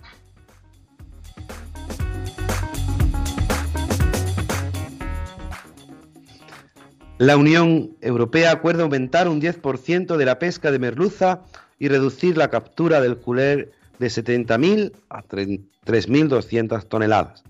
La 7.19 7.37
Unión 7.37 7.95
Europea 8.01 8.51
acuerda 8.51 8.83
aumentar 8.83 9.29
un 9.29 9.39
10% 9.39 10.17
de 10.17 10.25
la 10.25 10.39
pesca 10.39 10.71
de 10.71 10.79
merluza 10.79 11.43
y 11.79 11.87
reducir 11.87 12.35
la 12.35 12.49
captura 12.49 12.99
del 12.99 13.15
culer 13.15 13.71
de 13.99 14.07
70.000 14.07 14.91
a 15.09 15.23
3.200 15.23 16.85
toneladas. 16.89 17.43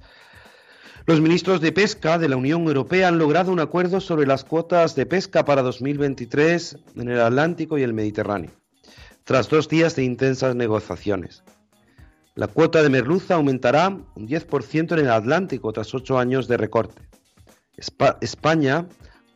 Los 1.07 1.21
ministros 1.21 1.59
de 1.59 1.71
Pesca 1.71 2.19
de 2.19 2.29
la 2.29 2.37
Unión 2.37 2.67
Europea 2.67 3.07
han 3.07 3.17
logrado 3.17 3.51
un 3.51 3.59
acuerdo 3.59 3.99
sobre 3.99 4.27
las 4.27 4.43
cuotas 4.43 4.95
de 4.95 5.07
pesca 5.07 5.43
para 5.43 5.63
2023 5.63 6.77
en 6.97 7.09
el 7.09 7.19
Atlántico 7.19 7.77
y 7.77 7.83
el 7.83 7.93
Mediterráneo 7.93 8.51
tras 9.23 9.49
dos 9.49 9.69
días 9.69 9.95
de 9.95 10.03
intensas 10.03 10.55
negociaciones. 10.55 11.43
La 12.35 12.47
cuota 12.47 12.81
de 12.81 12.89
merluza 12.89 13.35
aumentará 13.35 13.89
un 13.89 14.27
10% 14.27 14.93
en 14.93 14.99
el 14.99 15.11
Atlántico 15.11 15.71
tras 15.71 15.93
ocho 15.93 16.17
años 16.17 16.47
de 16.47 16.57
recorte. 16.57 17.03
España 18.21 18.87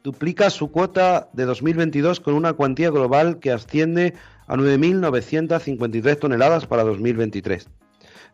duplica 0.04 0.50
su 0.50 0.71
cuota 0.71 1.30
de 1.34 1.45
2022 1.45 2.19
con 2.19 2.34
una 2.34 2.54
cuantía 2.54 2.89
global 2.89 3.38
que 3.39 3.52
asciende 3.52 4.15
a 4.47 4.56
9.953 4.56 6.19
toneladas 6.19 6.65
para 6.65 6.84
2023. 6.84 7.69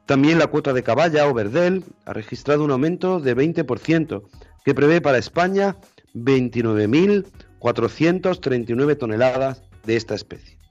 También 0.06 0.40
la 0.40 0.48
cuota 0.48 0.74
de 0.74 0.84
caballa 0.84 1.28
o 1.28 1.34
verdel 1.34 1.84
ha 2.06 2.14
registrado 2.14 2.64
un 2.64 2.72
aumento 2.72 3.20
de 3.20 3.36
20%, 3.36 4.24
que 4.64 4.74
prevé 4.74 5.02
para 5.02 5.18
España 5.18 5.76
29.439 6.14 8.98
toneladas 8.98 9.62
de 9.86 9.96
esta 9.96 10.16
especie. 10.16 10.63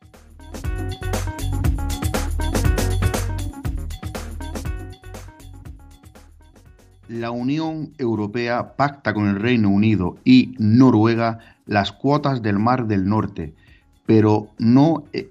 La 7.12 7.30
Unión 7.30 7.92
Europea 7.98 8.74
pacta 8.76 9.12
con 9.12 9.28
el 9.28 9.38
Reino 9.38 9.68
Unido 9.68 10.16
y 10.24 10.54
Noruega 10.58 11.38
las 11.66 11.92
cuotas 11.92 12.40
del 12.40 12.58
Mar 12.58 12.86
del 12.86 13.06
Norte, 13.06 13.54
pero 14.06 14.48
no, 14.58 15.04
eh, 15.12 15.30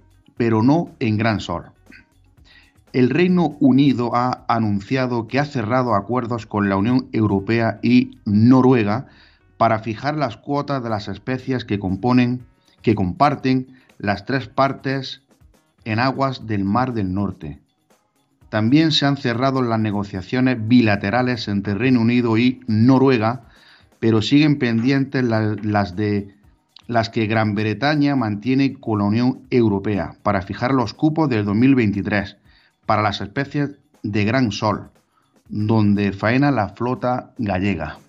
en 1.00 1.18
Gran 1.18 1.40
Sol. 1.40 1.66
El 2.94 3.10
Reino 3.10 3.58
Unido 3.60 4.16
ha 4.16 4.44
anunciado 4.48 5.28
que 5.28 5.40
ha 5.40 5.46
cerrado 5.46 5.94
acuerdos 5.94 6.46
con 6.46 6.68
la 6.68 6.78
Unión 6.78 7.08
Europea 7.14 7.80
y 7.82 8.18
Noruega 8.26 9.08
para 9.58 9.80
fijar 9.80 10.18
las 10.18 10.38
cuotas 10.38 10.84
de 10.84 10.90
las 10.90 11.08
especies 11.08 11.64
que 11.64 11.80
componen, 11.80 12.44
que 12.82 12.96
comparten 12.96 13.68
las 13.98 14.26
tres 14.26 14.48
partes 14.48 15.22
en 15.86 16.00
aguas 16.00 16.48
del 16.48 16.64
Mar 16.64 16.94
del 16.94 17.14
Norte. 17.14 17.60
También 18.52 18.92
se 18.92 19.06
han 19.06 19.16
cerrado 19.16 19.62
las 19.62 19.80
negociaciones 19.80 20.58
bilaterales 20.68 21.48
entre 21.48 21.74
Reino 21.74 22.02
Unido 22.02 22.38
y 22.38 22.60
Noruega, 22.68 23.44
pero 24.02 24.22
siguen 24.22 24.60
pendientes 24.60 25.24
las, 25.24 25.96
de 25.96 26.36
las 26.86 27.10
que 27.10 27.28
Gran 27.28 27.56
Bretaña 27.56 28.18
mantiene 28.18 28.74
con 28.74 29.00
la 29.00 29.06
Unión 29.06 29.40
Europea 29.52 30.16
para 30.22 30.42
fijar 30.42 30.74
los 30.74 30.94
cupos 30.94 31.30
del 31.30 31.46
2023 31.46 32.36
para 32.86 33.02
las 33.02 33.22
especies 33.22 33.78
de 34.04 34.26
gran 34.26 34.52
sol, 34.52 34.90
donde 35.48 36.12
faena 36.12 36.52
la 36.52 36.68
flota 36.68 37.32
gallega. 37.38 38.00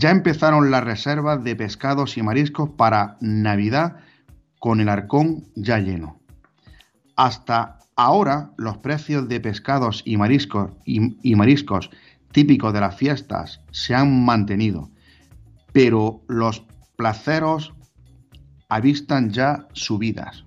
Ya 0.00 0.08
empezaron 0.08 0.70
las 0.70 0.82
reservas 0.82 1.44
de 1.44 1.54
pescados 1.54 2.16
y 2.16 2.22
mariscos 2.22 2.70
para 2.70 3.18
Navidad 3.20 3.96
con 4.58 4.80
el 4.80 4.88
arcón 4.88 5.44
ya 5.56 5.78
lleno. 5.78 6.18
Hasta 7.16 7.80
ahora 7.96 8.50
los 8.56 8.78
precios 8.78 9.28
de 9.28 9.40
pescados 9.40 10.02
y 10.06 10.16
mariscos, 10.16 10.70
y, 10.86 11.36
mariscos 11.36 11.90
típicos 12.32 12.72
de 12.72 12.80
las 12.80 12.96
fiestas 12.96 13.60
se 13.72 13.94
han 13.94 14.24
mantenido, 14.24 14.88
pero 15.74 16.22
los 16.28 16.64
placeros 16.96 17.74
avistan 18.70 19.28
ya 19.28 19.68
subidas. 19.74 20.46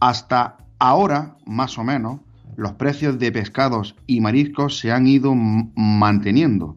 Hasta 0.00 0.56
ahora, 0.80 1.36
más 1.46 1.78
o 1.78 1.84
menos, 1.84 2.22
los 2.56 2.72
precios 2.72 3.20
de 3.20 3.30
pescados 3.30 3.94
y 4.08 4.20
mariscos 4.20 4.80
se 4.80 4.90
han 4.90 5.06
ido 5.06 5.32
manteniendo, 5.36 6.76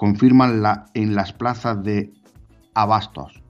confirman 0.00 0.62
la, 0.62 0.86
en 0.94 1.14
las 1.14 1.34
plazas 1.34 1.84
de 1.84 2.10
abastos. 2.72 3.42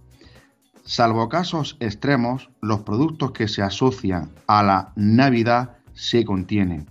Salvo 0.85 1.29
casos 1.29 1.77
extremos, 1.79 2.51
los 2.61 2.81
productos 2.81 3.31
que 3.31 3.47
se 3.47 3.63
asocian 3.63 4.33
a 4.49 4.65
la 4.65 4.93
Navidad 4.97 5.77
se 5.93 6.25
contienen. 6.25 6.91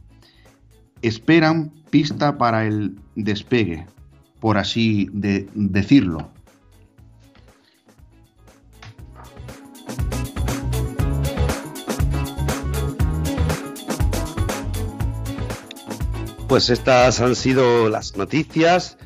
esperan 1.02 1.74
pista 1.90 2.38
para 2.38 2.66
el 2.66 3.02
despegue, 3.18 3.86
por 4.40 4.58
así 4.58 5.10
de 5.12 5.50
decirlo. 5.54 6.32
Pues 16.48 16.70
estas 16.70 17.20
han 17.20 17.36
sido 17.36 17.90
las 17.90 18.16
noticias, 18.16 18.98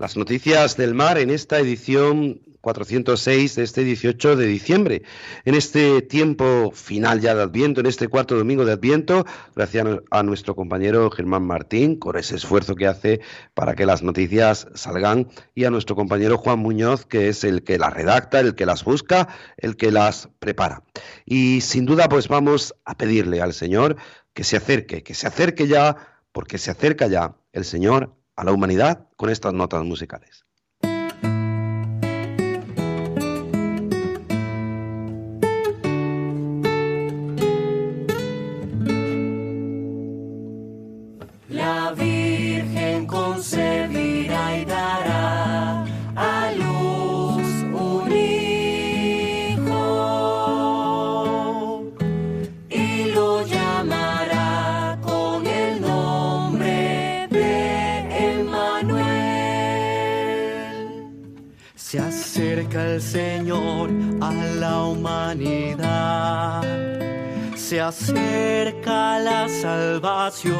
las 0.00 0.16
noticias 0.16 0.78
del 0.78 0.94
mar 0.94 1.18
en 1.18 1.28
esta 1.28 1.58
edición 1.58 2.40
406 2.62 3.54
de 3.54 3.62
este 3.62 3.84
18 3.84 4.34
de 4.34 4.46
diciembre. 4.46 5.02
En 5.44 5.54
este 5.54 6.00
tiempo 6.00 6.72
final 6.74 7.20
ya 7.20 7.34
de 7.34 7.42
Adviento, 7.42 7.80
en 7.80 7.86
este 7.86 8.08
cuarto 8.08 8.34
domingo 8.34 8.64
de 8.64 8.72
Adviento, 8.72 9.26
gracias 9.54 9.86
a 10.10 10.22
nuestro 10.22 10.56
compañero 10.56 11.10
Germán 11.10 11.42
Martín, 11.42 11.98
por 11.98 12.16
ese 12.16 12.36
esfuerzo 12.36 12.76
que 12.76 12.86
hace 12.86 13.20
para 13.52 13.74
que 13.74 13.84
las 13.84 14.02
noticias 14.02 14.68
salgan, 14.74 15.28
y 15.54 15.64
a 15.64 15.70
nuestro 15.70 15.96
compañero 15.96 16.38
Juan 16.38 16.60
Muñoz, 16.60 17.04
que 17.04 17.28
es 17.28 17.44
el 17.44 17.62
que 17.62 17.76
las 17.76 17.92
redacta, 17.92 18.40
el 18.40 18.54
que 18.54 18.64
las 18.64 18.84
busca, 18.84 19.28
el 19.58 19.76
que 19.76 19.92
las 19.92 20.30
prepara. 20.38 20.82
Y 21.26 21.60
sin 21.60 21.84
duda, 21.84 22.08
pues 22.08 22.26
vamos 22.26 22.74
a 22.86 22.96
pedirle 22.96 23.42
al 23.42 23.52
Señor 23.52 23.96
que 24.32 24.44
se 24.44 24.56
acerque, 24.56 25.02
que 25.02 25.12
se 25.12 25.26
acerque 25.26 25.68
ya, 25.68 25.94
porque 26.32 26.56
se 26.56 26.70
acerca 26.70 27.06
ya 27.06 27.36
el 27.52 27.66
Señor 27.66 28.14
a 28.40 28.44
la 28.44 28.52
humanidad 28.52 29.06
con 29.16 29.28
estas 29.28 29.52
notas 29.52 29.84
musicales. 29.84 30.46
Se 67.70 67.80
acerca 67.80 69.18
la 69.20 69.48
salvación 69.48 70.58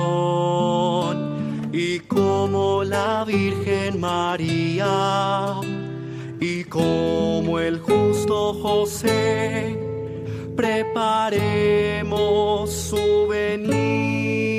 y 1.72 1.98
como 2.00 2.83
la 2.85 3.24
Virgen 3.24 4.00
María 4.00 5.57
y 6.40 6.64
como 6.64 7.59
el 7.59 7.79
justo 7.81 8.55
José 8.55 9.76
preparemos 10.57 11.61
su 12.70 13.26
venida. 13.29 14.50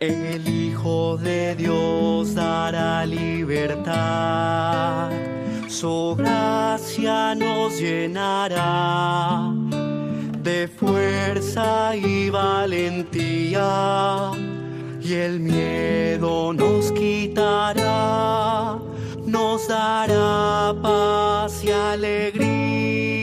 El 0.00 0.48
Hijo 0.48 1.16
de 1.16 1.56
Dios 1.56 2.36
dará 2.36 3.04
libertad, 3.04 5.10
su 5.66 6.14
gracia 6.16 7.34
nos 7.34 7.80
llenará 7.80 9.52
de 10.40 10.68
fuerza 10.68 11.96
y 11.96 12.30
valentía, 12.30 14.30
y 15.02 15.14
el 15.14 15.40
miedo 15.40 16.52
nos 16.52 16.92
quitará, 16.92 18.78
nos 19.26 19.66
dará 19.66 20.76
paz 20.80 21.64
y 21.64 21.72
alegría. 21.72 23.18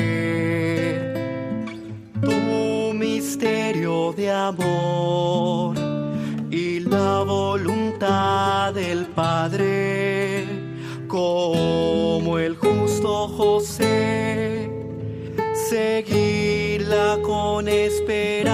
tu 2.22 2.92
misterio 2.94 4.12
de 4.12 4.30
amor 4.30 5.74
y 6.48 6.78
la 6.78 7.24
voluntad 7.24 8.72
del 8.72 9.04
Padre, 9.06 10.44
como 11.08 12.38
el 12.38 12.54
justo 12.54 13.26
José, 13.26 14.70
seguirla 15.68 17.18
con 17.20 17.66
esperanza. 17.66 18.49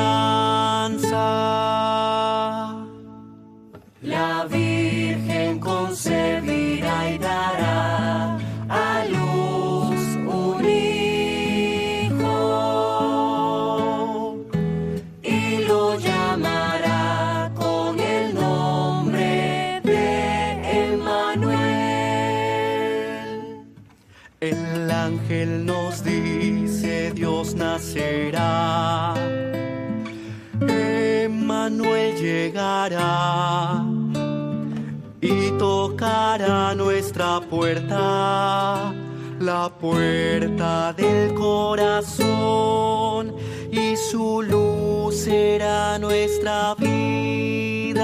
Y 35.20 35.50
tocará 35.58 36.74
nuestra 36.74 37.40
puerta, 37.50 38.94
la 39.38 39.70
puerta 39.78 40.94
del 40.94 41.34
corazón, 41.34 43.34
y 43.70 43.94
su 43.96 44.42
luz 44.42 45.16
será 45.16 45.98
nuestra 45.98 46.74
vida. 46.76 48.02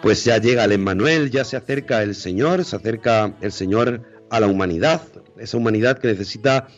Pues 0.00 0.24
ya 0.24 0.38
llega 0.38 0.64
el 0.64 0.72
Emmanuel, 0.72 1.30
ya 1.30 1.44
se 1.44 1.58
acerca 1.58 2.02
el 2.02 2.14
Señor, 2.14 2.64
se 2.64 2.76
acerca 2.76 3.34
el 3.42 3.52
Señor 3.52 4.00
a 4.30 4.40
la 4.40 4.46
humanidad, 4.46 5.02
esa 5.38 5.58
humanidad 5.58 5.98
que 5.98 6.08
necesita 6.08 6.68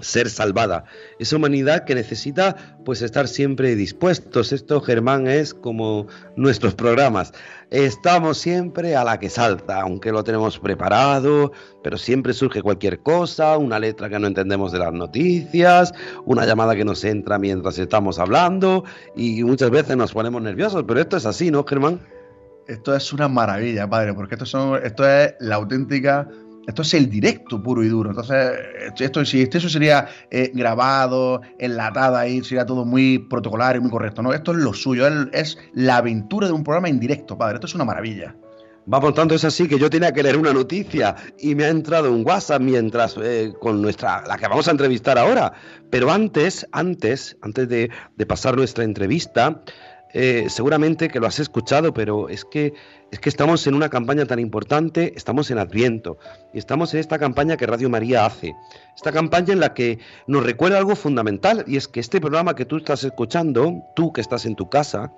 ser 0.00 0.30
salvada, 0.30 0.84
esa 1.18 1.36
humanidad 1.36 1.84
que 1.84 1.96
necesita 1.96 2.56
pues 2.84 3.02
estar 3.02 3.26
siempre 3.26 3.74
dispuestos. 3.74 4.52
Esto 4.52 4.80
Germán 4.80 5.26
es 5.26 5.52
como 5.52 6.06
nuestros 6.36 6.74
programas. 6.74 7.32
Estamos 7.70 8.38
siempre 8.38 8.94
a 8.96 9.04
la 9.04 9.18
que 9.18 9.28
salta, 9.28 9.80
aunque 9.80 10.12
lo 10.12 10.22
tenemos 10.22 10.58
preparado, 10.58 11.52
pero 11.82 11.98
siempre 11.98 12.32
surge 12.32 12.62
cualquier 12.62 13.00
cosa, 13.00 13.58
una 13.58 13.78
letra 13.78 14.08
que 14.08 14.18
no 14.18 14.26
entendemos 14.28 14.70
de 14.72 14.78
las 14.78 14.92
noticias, 14.92 15.92
una 16.24 16.46
llamada 16.46 16.76
que 16.76 16.84
nos 16.84 17.02
entra 17.04 17.38
mientras 17.38 17.78
estamos 17.78 18.18
hablando 18.18 18.84
y 19.16 19.42
muchas 19.42 19.70
veces 19.70 19.96
nos 19.96 20.12
ponemos 20.12 20.40
nerviosos, 20.40 20.84
pero 20.86 21.00
esto 21.00 21.16
es 21.16 21.26
así, 21.26 21.50
¿no, 21.50 21.64
Germán? 21.64 22.00
Esto 22.68 22.94
es 22.94 23.12
una 23.12 23.26
maravilla, 23.26 23.90
padre, 23.90 24.14
porque 24.14 24.36
son, 24.46 24.80
esto 24.84 25.08
es 25.08 25.34
la 25.40 25.56
auténtica. 25.56 26.28
Esto 26.66 26.82
es 26.82 26.94
el 26.94 27.08
directo 27.08 27.62
puro 27.62 27.82
y 27.82 27.88
duro. 27.88 28.10
Entonces, 28.10 28.52
esto, 28.98 29.24
si 29.24 29.42
esto 29.42 29.60
sería 29.60 30.08
eh, 30.30 30.50
grabado, 30.54 31.40
enlatado 31.58 32.16
ahí, 32.16 32.42
sería 32.44 32.66
todo 32.66 32.84
muy 32.84 33.18
protocolario, 33.18 33.80
muy 33.80 33.90
correcto. 33.90 34.22
No, 34.22 34.32
esto 34.32 34.52
es 34.52 34.58
lo 34.58 34.72
suyo, 34.72 35.06
es, 35.32 35.58
la 35.72 35.96
aventura 35.96 36.46
de 36.46 36.52
un 36.52 36.62
programa 36.62 36.88
en 36.88 37.00
directo, 37.00 37.36
padre. 37.36 37.54
Esto 37.54 37.66
es 37.66 37.74
una 37.74 37.84
maravilla. 37.84 38.36
Vamos, 38.86 39.14
tanto 39.14 39.34
es 39.34 39.44
así 39.44 39.68
que 39.68 39.78
yo 39.78 39.90
tenía 39.90 40.12
que 40.12 40.22
leer 40.22 40.36
una 40.36 40.52
noticia 40.52 41.14
y 41.38 41.54
me 41.54 41.64
ha 41.64 41.68
entrado 41.68 42.12
un 42.12 42.24
WhatsApp 42.26 42.62
mientras 42.62 43.16
eh, 43.22 43.52
con 43.60 43.80
nuestra, 43.80 44.24
la 44.26 44.36
que 44.36 44.48
vamos 44.48 44.68
a 44.68 44.70
entrevistar 44.70 45.18
ahora. 45.18 45.52
Pero 45.90 46.10
antes, 46.10 46.66
antes, 46.72 47.36
antes 47.42 47.68
de, 47.68 47.90
de 48.16 48.26
pasar 48.26 48.56
nuestra 48.56 48.84
entrevista, 48.84 49.62
eh, 50.12 50.46
seguramente 50.48 51.08
que 51.08 51.20
lo 51.20 51.26
has 51.26 51.38
escuchado, 51.38 51.94
pero 51.94 52.28
es 52.28 52.44
que, 52.44 52.74
es 53.10 53.18
que 53.18 53.28
estamos 53.28 53.66
en 53.66 53.74
una 53.74 53.88
campaña 53.88 54.24
tan 54.24 54.38
importante, 54.38 55.12
estamos 55.16 55.50
en 55.50 55.58
Adviento 55.58 56.18
y 56.52 56.58
estamos 56.58 56.94
en 56.94 57.00
esta 57.00 57.18
campaña 57.18 57.56
que 57.56 57.66
Radio 57.66 57.90
María 57.90 58.24
hace. 58.24 58.54
Esta 58.94 59.10
campaña 59.10 59.52
en 59.52 59.60
la 59.60 59.74
que 59.74 59.98
nos 60.26 60.44
recuerda 60.44 60.78
algo 60.78 60.94
fundamental 60.94 61.64
y 61.66 61.76
es 61.76 61.88
que 61.88 62.00
este 62.00 62.20
programa 62.20 62.54
que 62.54 62.64
tú 62.64 62.76
estás 62.76 63.02
escuchando, 63.02 63.82
tú 63.96 64.12
que 64.12 64.20
estás 64.20 64.46
en 64.46 64.54
tu 64.54 64.70
casa, 64.70 65.12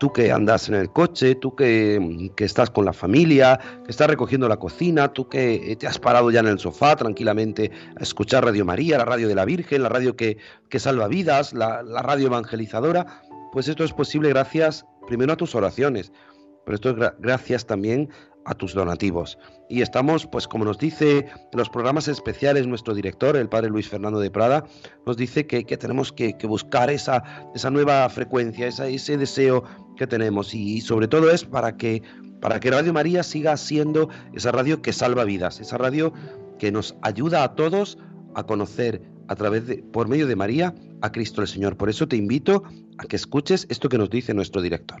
tú 0.00 0.12
que 0.12 0.32
andas 0.32 0.68
en 0.68 0.74
el 0.74 0.90
coche, 0.90 1.36
tú 1.36 1.54
que, 1.54 2.32
estás 2.38 2.70
con 2.70 2.84
la 2.84 2.92
familia, 2.92 3.60
que 3.84 3.90
estás 3.90 4.08
recogiendo 4.08 4.48
la 4.48 4.56
cocina, 4.56 5.12
tú 5.12 5.28
que 5.28 5.76
te 5.78 5.86
has 5.86 5.98
parado 5.98 6.30
ya 6.30 6.40
en 6.40 6.48
el 6.48 6.58
sofá 6.58 6.96
tranquilamente 6.96 7.70
a 7.96 8.02
escuchar 8.02 8.44
Radio 8.44 8.64
María, 8.64 8.98
la 8.98 9.04
radio 9.04 9.28
de 9.28 9.34
la 9.34 9.44
Virgen, 9.44 9.82
la 9.82 9.88
radio 9.88 10.16
que, 10.16 10.38
que 10.68 10.78
salva 10.80 11.06
vidas, 11.06 11.52
la, 11.52 11.82
la 11.82 12.02
radio 12.02 12.26
evangelizadora, 12.26 13.22
pues 13.52 13.68
esto 13.68 13.84
es 13.84 13.92
posible 13.92 14.30
gracias 14.30 14.86
primero 15.06 15.32
a 15.32 15.36
tus 15.36 15.54
oraciones, 15.54 16.12
pero 16.64 16.74
esto 16.74 16.90
es 16.90 16.96
gra 16.96 17.14
gracias 17.18 17.66
también 17.66 18.08
a 18.44 18.54
tus 18.54 18.74
donativos. 18.74 19.38
Y 19.68 19.82
estamos, 19.82 20.26
pues 20.26 20.48
como 20.48 20.64
nos 20.64 20.78
dice 20.78 21.18
en 21.18 21.58
los 21.58 21.68
programas 21.68 22.08
especiales 22.08 22.66
nuestro 22.66 22.94
director, 22.94 23.36
el 23.36 23.48
padre 23.48 23.70
Luis 23.70 23.88
Fernando 23.88 24.18
de 24.18 24.30
Prada, 24.30 24.64
nos 25.06 25.16
dice 25.16 25.46
que, 25.46 25.64
que 25.64 25.76
tenemos 25.76 26.12
que, 26.12 26.34
buscar 26.48 26.90
esa, 26.90 27.22
esa 27.54 27.70
nueva 27.70 28.08
frecuencia, 28.08 28.66
ese 28.66 29.16
deseo 29.16 29.64
que 29.96 30.06
tenemos. 30.06 30.54
Y, 30.54 30.80
sobre 30.80 31.08
todo 31.08 31.30
es 31.30 31.44
para 31.44 31.76
que, 31.76 32.02
para 32.40 32.58
que 32.58 32.70
Radio 32.70 32.92
María 32.92 33.22
siga 33.22 33.56
siendo 33.56 34.08
esa 34.34 34.50
radio 34.50 34.82
que 34.82 34.92
salva 34.92 35.24
vidas, 35.24 35.60
esa 35.60 35.78
radio 35.78 36.12
que 36.58 36.72
nos 36.72 36.96
ayuda 37.02 37.44
a 37.44 37.54
todos 37.54 37.98
a 38.34 38.44
conocer 38.44 39.02
a 39.28 39.36
través 39.36 39.66
de, 39.66 39.76
por 39.76 40.08
medio 40.08 40.26
de 40.26 40.36
María, 40.36 40.74
a 41.02 41.12
Cristo 41.12 41.40
el 41.40 41.48
Señor. 41.48 41.76
Por 41.76 41.88
eso 41.88 42.08
te 42.08 42.16
invito 42.16 42.64
a 42.98 43.04
que 43.04 43.16
escuches 43.16 43.66
esto 43.70 43.88
que 43.88 43.98
nos 43.98 44.10
dice 44.10 44.34
nuestro 44.34 44.60
director. 44.60 45.00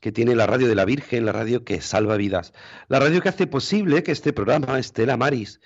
que, 0.00 0.12
tiene 0.12 0.34
la 0.34 0.46
radio 0.46 0.68
de 0.68 0.74
la 0.74 0.84
Virgen, 0.84 1.26
la 1.26 1.32
radio 1.32 1.64
que 1.64 1.80
salva 1.80 2.16
vidas, 2.16 2.52
la 2.88 2.98
radio 2.98 3.20
que 3.20 3.28
hace 3.28 3.46
posible 3.46 4.02
que 4.02 4.12
este 4.12 4.32
programa, 4.32 4.78
Estela 4.78 5.16
Maris, 5.16 5.60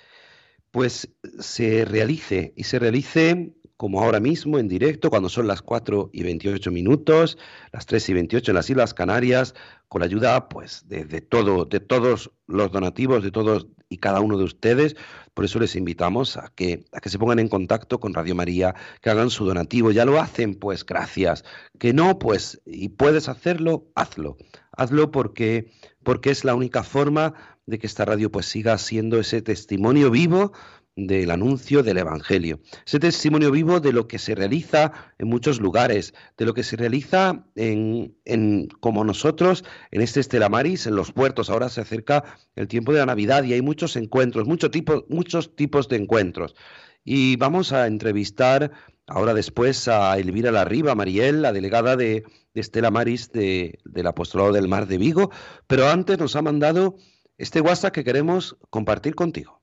pues 0.71 1.09
se 1.39 1.85
realice 1.85 2.53
y 2.55 2.65
se 2.65 2.79
realice 2.79 3.54
como 3.77 4.01
ahora 4.01 4.19
mismo 4.19 4.57
en 4.57 4.67
directo, 4.67 5.09
cuando 5.09 5.29
son 5.29 5.47
las 5.47 5.61
4 5.61 6.09
y 6.13 6.23
28 6.23 6.71
minutos, 6.71 7.37
las 7.71 7.85
3 7.85 8.09
y 8.09 8.13
28 8.13 8.51
en 8.51 8.55
las 8.55 8.69
Islas 8.69 8.93
Canarias, 8.93 9.53
con 9.87 9.99
la 9.99 10.05
ayuda 10.05 10.47
pues 10.47 10.87
de, 10.87 11.05
todo, 11.21 11.65
de 11.65 11.79
todos 11.79 12.31
los 12.47 12.71
donativos, 12.71 13.23
de 13.23 13.31
todos 13.31 13.67
y 13.89 13.97
cada 13.97 14.21
uno 14.21 14.37
de 14.37 14.45
ustedes. 14.45 14.95
Por 15.33 15.45
eso 15.45 15.59
les 15.59 15.75
invitamos 15.75 16.37
a 16.37 16.51
que, 16.55 16.85
a 16.93 17.01
que 17.01 17.09
se 17.09 17.19
pongan 17.19 17.39
en 17.39 17.49
contacto 17.49 17.99
con 17.99 18.13
Radio 18.13 18.35
María, 18.35 18.75
que 19.01 19.09
hagan 19.09 19.29
su 19.29 19.45
donativo. 19.45 19.91
Ya 19.91 20.05
lo 20.05 20.19
hacen, 20.19 20.55
pues 20.55 20.85
gracias. 20.85 21.43
Que 21.77 21.93
no, 21.93 22.17
pues, 22.17 22.61
y 22.65 22.89
puedes 22.89 23.27
hacerlo, 23.29 23.87
hazlo. 23.95 24.37
Hazlo 24.71 25.11
porque, 25.11 25.71
porque 26.03 26.29
es 26.31 26.45
la 26.45 26.55
única 26.55 26.83
forma 26.83 27.33
de 27.65 27.79
que 27.79 27.87
esta 27.87 28.05
radio 28.05 28.31
pues 28.31 28.45
siga 28.45 28.77
siendo 28.77 29.19
ese 29.19 29.41
testimonio 29.41 30.11
vivo 30.11 30.53
del 30.95 31.29
anuncio 31.31 31.83
del 31.83 31.97
Evangelio. 31.97 32.59
Ese 32.85 32.99
testimonio 32.99 33.51
vivo 33.51 33.79
de 33.79 33.91
lo 33.91 34.07
que 34.07 34.17
se 34.17 34.33
realiza 34.33 34.93
en 35.17 35.27
muchos 35.27 35.59
lugares, 35.59 36.13
de 36.37 36.45
lo 36.45 36.53
que 36.53 36.63
se 36.63 36.77
realiza 36.77 37.45
en, 37.55 38.67
como 38.79 39.03
nosotros 39.03 39.65
en 39.91 40.01
este 40.01 40.21
Estela 40.21 40.49
Maris, 40.49 40.87
en 40.87 40.95
los 40.95 41.11
puertos. 41.11 41.49
Ahora 41.49 41.69
se 41.69 41.81
acerca 41.81 42.23
el 42.55 42.67
tiempo 42.67 42.93
de 42.93 42.99
la 42.99 43.05
Navidad 43.05 43.43
y 43.43 43.53
hay 43.53 43.61
muchos 43.61 43.95
encuentros, 43.95 44.47
muchos 44.47 44.71
tipos, 44.71 45.03
muchos 45.09 45.55
tipos 45.55 45.89
de 45.89 45.97
encuentros. 45.97 46.55
Y 47.03 47.35
vamos 47.35 47.73
a 47.73 47.87
entrevistar 47.87 48.71
ahora 49.05 49.33
después 49.33 49.87
a 49.87 50.17
Elvira 50.17 50.51
Larriba, 50.51 50.95
Mariel, 50.95 51.41
la 51.41 51.53
delegada 51.53 51.95
de, 51.95 52.23
de 52.53 52.61
Estela 52.61 52.89
Maris 52.89 53.31
de, 53.31 53.79
del 53.83 54.07
Apostolado 54.07 54.53
del 54.53 54.67
Mar 54.67 54.87
de 54.87 54.97
Vigo, 54.97 55.29
pero 55.67 55.87
antes 55.87 56.17
nos 56.17 56.35
ha 56.35 56.41
mandado 56.41 56.95
este 57.37 57.61
WhatsApp 57.61 57.93
que 57.93 58.03
queremos 58.03 58.57
compartir 58.69 59.13
contigo. 59.13 59.54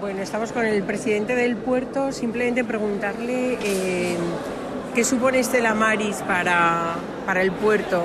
Bueno, 0.00 0.20
estamos 0.20 0.52
con 0.52 0.66
el 0.66 0.82
presidente 0.82 1.34
del 1.34 1.56
puerto, 1.56 2.12
simplemente 2.12 2.64
preguntarle 2.64 3.58
eh, 3.62 4.16
qué 4.94 5.04
supone 5.04 5.38
Estela 5.38 5.74
Maris 5.74 6.16
para, 6.16 6.96
para 7.24 7.40
el 7.40 7.50
puerto, 7.50 8.02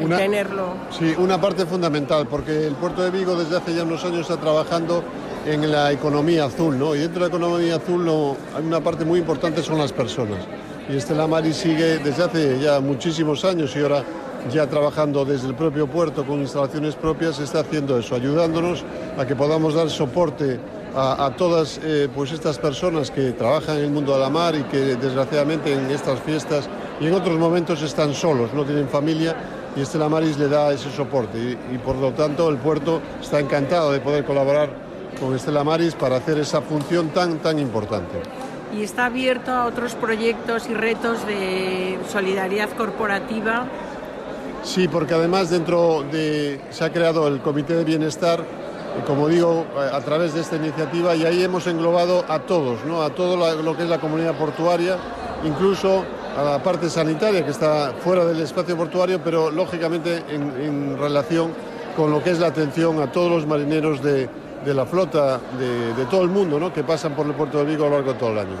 una, 0.00 0.18
tenerlo. 0.18 0.74
Sí, 0.90 1.14
una 1.16 1.40
parte 1.40 1.64
fundamental, 1.64 2.26
porque 2.26 2.66
el 2.66 2.74
puerto 2.74 3.02
de 3.02 3.10
Vigo 3.10 3.36
desde 3.36 3.56
hace 3.56 3.74
ya 3.74 3.84
unos 3.84 4.04
años 4.04 4.20
está 4.20 4.36
trabajando 4.36 5.02
en 5.46 5.70
la 5.72 5.92
economía 5.92 6.44
azul, 6.44 6.78
¿no? 6.78 6.94
Y 6.94 6.98
dentro 6.98 7.24
de 7.24 7.30
la 7.30 7.36
economía 7.36 7.76
azul 7.76 8.04
no, 8.04 8.36
hay 8.54 8.64
una 8.64 8.80
parte 8.80 9.06
muy 9.06 9.18
importante 9.18 9.62
son 9.62 9.78
las 9.78 9.92
personas. 9.92 10.46
Y 10.90 10.96
Estela 10.96 11.26
Maris 11.26 11.56
sigue 11.56 11.98
desde 11.98 12.22
hace 12.22 12.60
ya 12.60 12.80
muchísimos 12.80 13.46
años 13.46 13.74
y 13.76 13.80
ahora 13.80 14.04
ya 14.52 14.66
trabajando 14.66 15.24
desde 15.24 15.48
el 15.48 15.54
propio 15.54 15.86
puerto 15.86 16.26
con 16.26 16.40
instalaciones 16.40 16.96
propias, 16.96 17.38
está 17.40 17.60
haciendo 17.60 17.98
eso, 17.98 18.14
ayudándonos 18.14 18.84
a 19.16 19.24
que 19.24 19.34
podamos 19.34 19.72
dar 19.72 19.88
soporte 19.88 20.60
a, 20.94 21.26
a 21.26 21.36
todas 21.36 21.80
eh, 21.82 22.08
pues 22.14 22.32
estas 22.32 22.58
personas 22.58 23.10
que 23.10 23.32
trabajan 23.32 23.78
en 23.78 23.84
el 23.84 23.90
mundo 23.90 24.14
de 24.14 24.20
la 24.20 24.30
mar 24.30 24.54
y 24.54 24.62
que 24.64 24.96
desgraciadamente 24.96 25.72
en 25.72 25.90
estas 25.90 26.20
fiestas 26.20 26.68
y 27.00 27.06
en 27.06 27.14
otros 27.14 27.38
momentos 27.38 27.82
están 27.82 28.14
solos, 28.14 28.52
no 28.54 28.64
tienen 28.64 28.88
familia 28.88 29.34
y 29.76 29.80
Estela 29.80 30.08
Maris 30.08 30.38
le 30.38 30.48
da 30.48 30.72
ese 30.72 30.90
soporte 30.90 31.38
y, 31.38 31.74
y 31.74 31.78
por 31.78 31.96
lo 31.96 32.12
tanto 32.12 32.48
el 32.48 32.58
puerto 32.58 33.00
está 33.20 33.40
encantado 33.40 33.92
de 33.92 34.00
poder 34.00 34.24
colaborar 34.24 34.70
con 35.20 35.34
Estela 35.34 35.64
Maris 35.64 35.94
para 35.94 36.16
hacer 36.16 36.38
esa 36.38 36.60
función 36.62 37.08
tan, 37.08 37.38
tan 37.38 37.58
importante. 37.58 38.20
Y 38.76 38.82
está 38.82 39.06
abierto 39.06 39.52
a 39.52 39.66
otros 39.66 39.94
proyectos 39.94 40.68
y 40.68 40.74
retos 40.74 41.24
de 41.26 41.98
solidaridad 42.10 42.70
corporativa 42.70 43.66
Sí, 44.64 44.88
porque 44.88 45.12
además 45.12 45.50
dentro 45.50 46.04
de 46.10 46.58
se 46.70 46.84
ha 46.84 46.90
creado 46.90 47.28
el 47.28 47.40
Comité 47.40 47.74
de 47.74 47.84
Bienestar, 47.84 48.42
como 49.06 49.28
digo, 49.28 49.66
a 49.92 50.00
través 50.00 50.34
de 50.34 50.40
esta 50.40 50.56
iniciativa 50.56 51.14
y 51.16 51.24
ahí 51.24 51.42
hemos 51.42 51.66
englobado 51.66 52.24
a 52.28 52.40
todos, 52.40 52.84
¿no? 52.84 53.02
a 53.02 53.10
todo 53.10 53.62
lo 53.62 53.76
que 53.76 53.82
es 53.82 53.88
la 53.88 53.98
comunidad 53.98 54.34
portuaria, 54.34 54.96
incluso 55.44 56.04
a 56.36 56.42
la 56.42 56.62
parte 56.62 56.88
sanitaria 56.88 57.44
que 57.44 57.50
está 57.50 57.92
fuera 58.02 58.24
del 58.24 58.40
espacio 58.40 58.76
portuario, 58.76 59.20
pero 59.22 59.50
lógicamente 59.50 60.22
en, 60.28 60.98
relación 60.98 61.52
con 61.96 62.10
lo 62.10 62.22
que 62.22 62.30
es 62.30 62.40
la 62.40 62.48
atención 62.48 63.00
a 63.00 63.10
todos 63.10 63.30
los 63.30 63.46
marineros 63.46 64.02
de, 64.02 64.28
de 64.64 64.74
la 64.74 64.86
flota 64.86 65.38
de, 65.58 65.94
de, 65.94 66.04
todo 66.06 66.22
el 66.22 66.30
mundo 66.30 66.58
¿no? 66.58 66.72
que 66.72 66.82
pasan 66.82 67.14
por 67.14 67.26
el 67.26 67.34
puerto 67.34 67.58
de 67.58 67.64
Vigo 67.64 67.86
a 67.86 67.88
lo 67.88 67.96
largo 67.96 68.12
de 68.12 68.18
todo 68.18 68.30
el 68.30 68.38
año. 68.38 68.56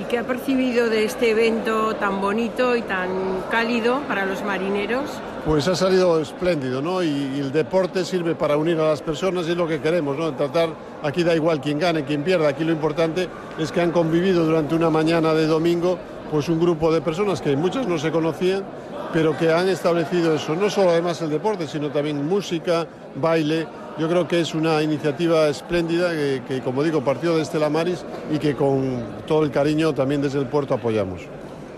¿Y 0.00 0.04
qué 0.04 0.18
ha 0.18 0.24
percibido 0.24 0.90
de 0.90 1.04
este 1.04 1.30
evento 1.30 1.94
tan 1.94 2.20
bonito 2.20 2.74
y 2.74 2.82
tan 2.82 3.10
cálido 3.48 4.00
para 4.08 4.26
los 4.26 4.42
marineros? 4.42 5.08
Pues 5.44 5.68
ha 5.68 5.76
salido 5.76 6.20
espléndido, 6.20 6.80
¿no? 6.80 7.02
Y, 7.02 7.38
el 7.38 7.52
deporte 7.52 8.04
sirve 8.04 8.34
para 8.34 8.56
unir 8.56 8.78
a 8.78 8.88
las 8.88 9.02
personas 9.02 9.46
y 9.46 9.50
es 9.50 9.56
lo 9.56 9.68
que 9.68 9.80
queremos, 9.80 10.16
¿no? 10.16 10.32
Tratar, 10.34 10.70
aquí 11.02 11.22
da 11.22 11.34
igual 11.34 11.60
quién 11.60 11.78
gane, 11.78 12.04
quién 12.04 12.22
pierda, 12.22 12.48
aquí 12.48 12.64
lo 12.64 12.72
importante 12.72 13.28
es 13.58 13.70
que 13.70 13.82
han 13.82 13.92
convivido 13.92 14.44
durante 14.44 14.74
una 14.74 14.88
mañana 14.88 15.34
de 15.34 15.46
domingo, 15.46 15.98
pues 16.30 16.48
un 16.48 16.58
grupo 16.58 16.90
de 16.90 17.02
personas 17.02 17.42
que 17.42 17.56
muchas 17.56 17.86
no 17.86 17.98
se 17.98 18.10
conocían, 18.10 18.64
pero 19.12 19.36
que 19.36 19.52
han 19.52 19.68
establecido 19.68 20.34
eso, 20.34 20.56
no 20.56 20.70
solo 20.70 20.90
además 20.90 21.20
el 21.20 21.30
deporte, 21.30 21.68
sino 21.68 21.90
también 21.90 22.26
música, 22.26 22.86
baile. 23.14 23.66
Yo 23.98 24.08
creo 24.08 24.26
que 24.26 24.40
es 24.40 24.54
una 24.54 24.82
iniciativa 24.82 25.46
espléndida 25.48 26.10
que, 26.10 26.42
que 26.48 26.60
como 26.62 26.82
digo, 26.82 27.04
partió 27.04 27.36
de 27.36 27.42
Estela 27.42 27.68
Maris 27.68 28.04
y 28.32 28.38
que 28.38 28.56
con 28.56 29.04
todo 29.26 29.44
el 29.44 29.50
cariño 29.52 29.92
también 29.92 30.22
desde 30.22 30.40
el 30.40 30.46
puerto 30.46 30.74
apoyamos 30.74 31.20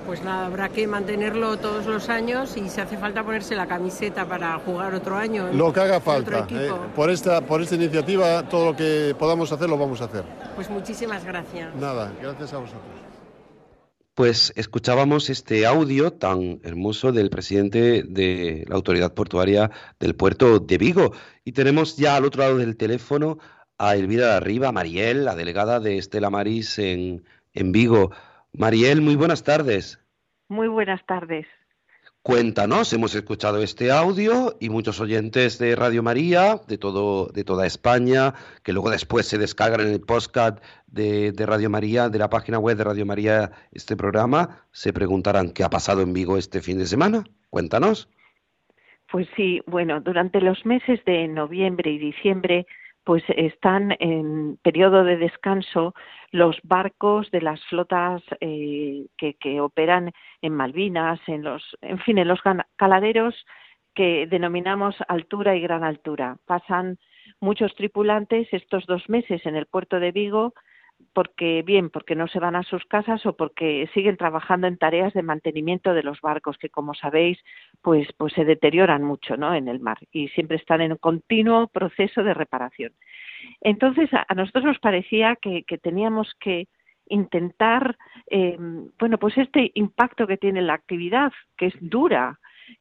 pues 0.07 0.23
nada, 0.23 0.47
habrá 0.47 0.69
que 0.69 0.87
mantenerlo 0.87 1.57
todos 1.59 1.87
los 1.87 2.09
años 2.09 2.57
y 2.57 2.69
si 2.69 2.81
hace 2.81 2.97
falta 2.97 3.25
ponerse 3.25 3.57
la 3.57 3.67
camiseta 3.67 4.27
para 4.27 4.59
jugar 4.61 4.95
otro 4.95 5.17
año. 5.17 5.49
Lo 5.53 5.73
que 5.73 5.81
haga 5.81 6.01
falta. 6.01 6.47
Eh, 6.49 6.71
por, 6.95 7.11
esta, 7.11 7.41
por 7.41 7.61
esta 7.61 7.75
iniciativa, 7.75 8.49
todo 8.49 8.67
lo 8.67 8.77
que 8.77 9.15
podamos 9.19 9.51
hacer 9.51 9.69
lo 9.69 9.77
vamos 9.77 10.01
a 10.01 10.05
hacer. 10.05 10.25
Pues 10.55 10.71
muchísimas 10.71 11.25
gracias. 11.25 11.75
Nada, 11.75 12.13
gracias 12.23 12.53
a 12.53 12.59
vosotros. 12.59 12.85
Pues 14.15 14.53
escuchábamos 14.57 15.29
este 15.29 15.67
audio 15.67 16.13
tan 16.13 16.61
hermoso 16.63 17.13
del 17.13 17.29
presidente 17.29 18.03
de 18.03 18.65
la 18.67 18.77
autoridad 18.77 19.13
portuaria 19.13 19.71
del 20.01 20.15
puerto 20.15 20.59
de 20.59 20.79
Vigo. 20.79 21.13
Y 21.45 21.53
tenemos 21.53 21.97
ya 21.99 22.17
al 22.17 22.25
otro 22.25 22.43
lado 22.43 22.57
del 22.57 22.79
teléfono 22.79 23.39
a 23.77 23.95
Elvira 23.95 24.29
de 24.29 24.33
Arriba, 24.37 24.73
Mariel, 24.73 25.27
la 25.27 25.35
delegada 25.35 25.81
de 25.81 25.99
Estela 25.99 26.31
Maris 26.31 26.79
en, 26.79 27.25
en 27.53 27.73
Vigo. 27.73 28.11
Mariel, 28.57 29.03
muy 29.03 29.17
buenas 29.17 29.45
tardes. 29.45 30.01
Muy 30.49 30.69
buenas 30.69 31.05
tardes. 31.05 31.47
Cuéntanos, 32.23 32.91
hemos 32.95 33.15
escuchado 33.15 33.63
este 33.63 33.93
audio 33.93 34.57
y 34.59 34.71
muchos 34.71 34.99
oyentes 34.99 35.59
de 35.59 35.77
Radio 35.77 36.03
María, 36.03 36.57
de 36.67 36.79
todo, 36.79 37.27
de 37.27 37.45
toda 37.45 37.67
España, 37.67 38.33
que 38.65 38.73
luego 38.73 38.91
después 38.91 39.27
se 39.27 39.37
descargan 39.37 39.83
en 39.83 39.93
el 39.93 40.01
podcast 40.01 40.65
de, 40.87 41.33
de, 41.33 41.47
Radio 41.47 41.69
María, 41.69 42.09
de 42.09 42.19
la 42.19 42.31
página 42.31 42.59
web 42.59 42.79
de 42.79 42.85
Radio 42.85 43.05
María, 43.05 43.53
este 43.73 43.95
programa, 43.95 44.65
se 44.73 44.93
preguntarán 44.93 45.51
qué 45.51 45.63
ha 45.63 45.71
pasado 45.71 46.01
en 46.01 46.15
Vigo 46.15 46.39
este 46.39 46.63
fin 46.63 46.79
de 46.79 46.87
semana. 46.87 47.25
Cuéntanos. 47.51 48.09
Pues 49.13 49.29
sí, 49.37 49.61
bueno, 49.67 50.01
durante 50.01 50.41
los 50.41 50.65
meses 50.65 51.05
de 51.05 51.29
noviembre 51.29 51.93
y 51.93 51.99
diciembre 51.99 52.67
pues 53.07 53.23
están 53.29 53.95
en 54.01 54.59
periodo 54.65 55.05
de 55.05 55.17
descanso 55.17 55.95
los 56.33 56.59
barcos 56.65 57.31
de 57.31 57.41
las 57.41 57.65
flotas 57.67 58.21
eh, 58.41 59.07
que, 59.17 59.61
operan 59.61 60.11
en 60.43 60.53
Malvinas, 60.53 61.21
en 61.29 61.45
los, 61.45 61.63
en 61.83 62.01
fin, 62.01 62.19
en 62.19 62.27
los 62.27 62.41
caladeros 62.75 63.47
que 63.95 64.27
denominamos 64.27 64.97
altura 65.07 65.55
y 65.55 65.61
gran 65.61 65.85
altura. 65.85 66.39
Pasan 66.47 66.99
muchos 67.41 67.77
tripulantes 67.77 68.49
estos 68.51 68.85
dos 68.87 69.09
meses 69.09 69.47
en 69.47 69.55
el 69.55 69.67
puerto 69.67 70.01
de 70.01 70.11
Vigo 70.11 70.53
porque 71.17 71.63
bien 71.63 71.89
porque 71.89 72.15
no 72.15 72.29
se 72.29 72.39
van 72.39 72.57
a 72.57 72.63
sus 72.63 72.85
casas 72.85 73.25
o 73.25 73.35
porque 73.35 73.89
siguen 73.95 74.19
trabajando 74.19 74.67
en 74.67 74.77
tareas 74.77 75.15
de 75.15 75.23
mantenimiento 75.23 75.95
de 75.95 76.03
los 76.03 76.21
barcos 76.21 76.59
que 76.59 76.69
como 76.69 76.93
sabéis 76.93 77.39
pues 77.81 78.07
pues 78.19 78.35
se 78.35 78.45
deterioran 78.45 79.03
mucho 79.03 79.39
no 79.39 79.55
en 79.55 79.69
el 79.69 79.81
mar 79.81 79.97
y 80.13 80.29
siempre 80.29 80.59
están 80.59 80.83
en 80.83 80.95
continuo 80.97 81.69
proceso 81.69 82.23
de 82.23 82.35
reparación. 82.35 82.93
Entonces 83.63 84.11
a, 84.13 84.27
nosotros 84.35 84.65
nos 84.65 84.79
parecía 84.79 85.37
que, 85.37 85.65
teníamos 85.83 86.35
que 86.39 86.69
intentar 87.07 87.97
eh, 88.31 88.59
bueno 88.99 89.17
pues 89.17 89.39
este 89.39 89.71
impacto 89.73 90.27
que 90.27 90.37
tiene 90.37 90.61
la 90.61 90.75
actividad 90.75 91.33
que 91.57 91.69
es 91.69 91.75
dura 91.81 92.39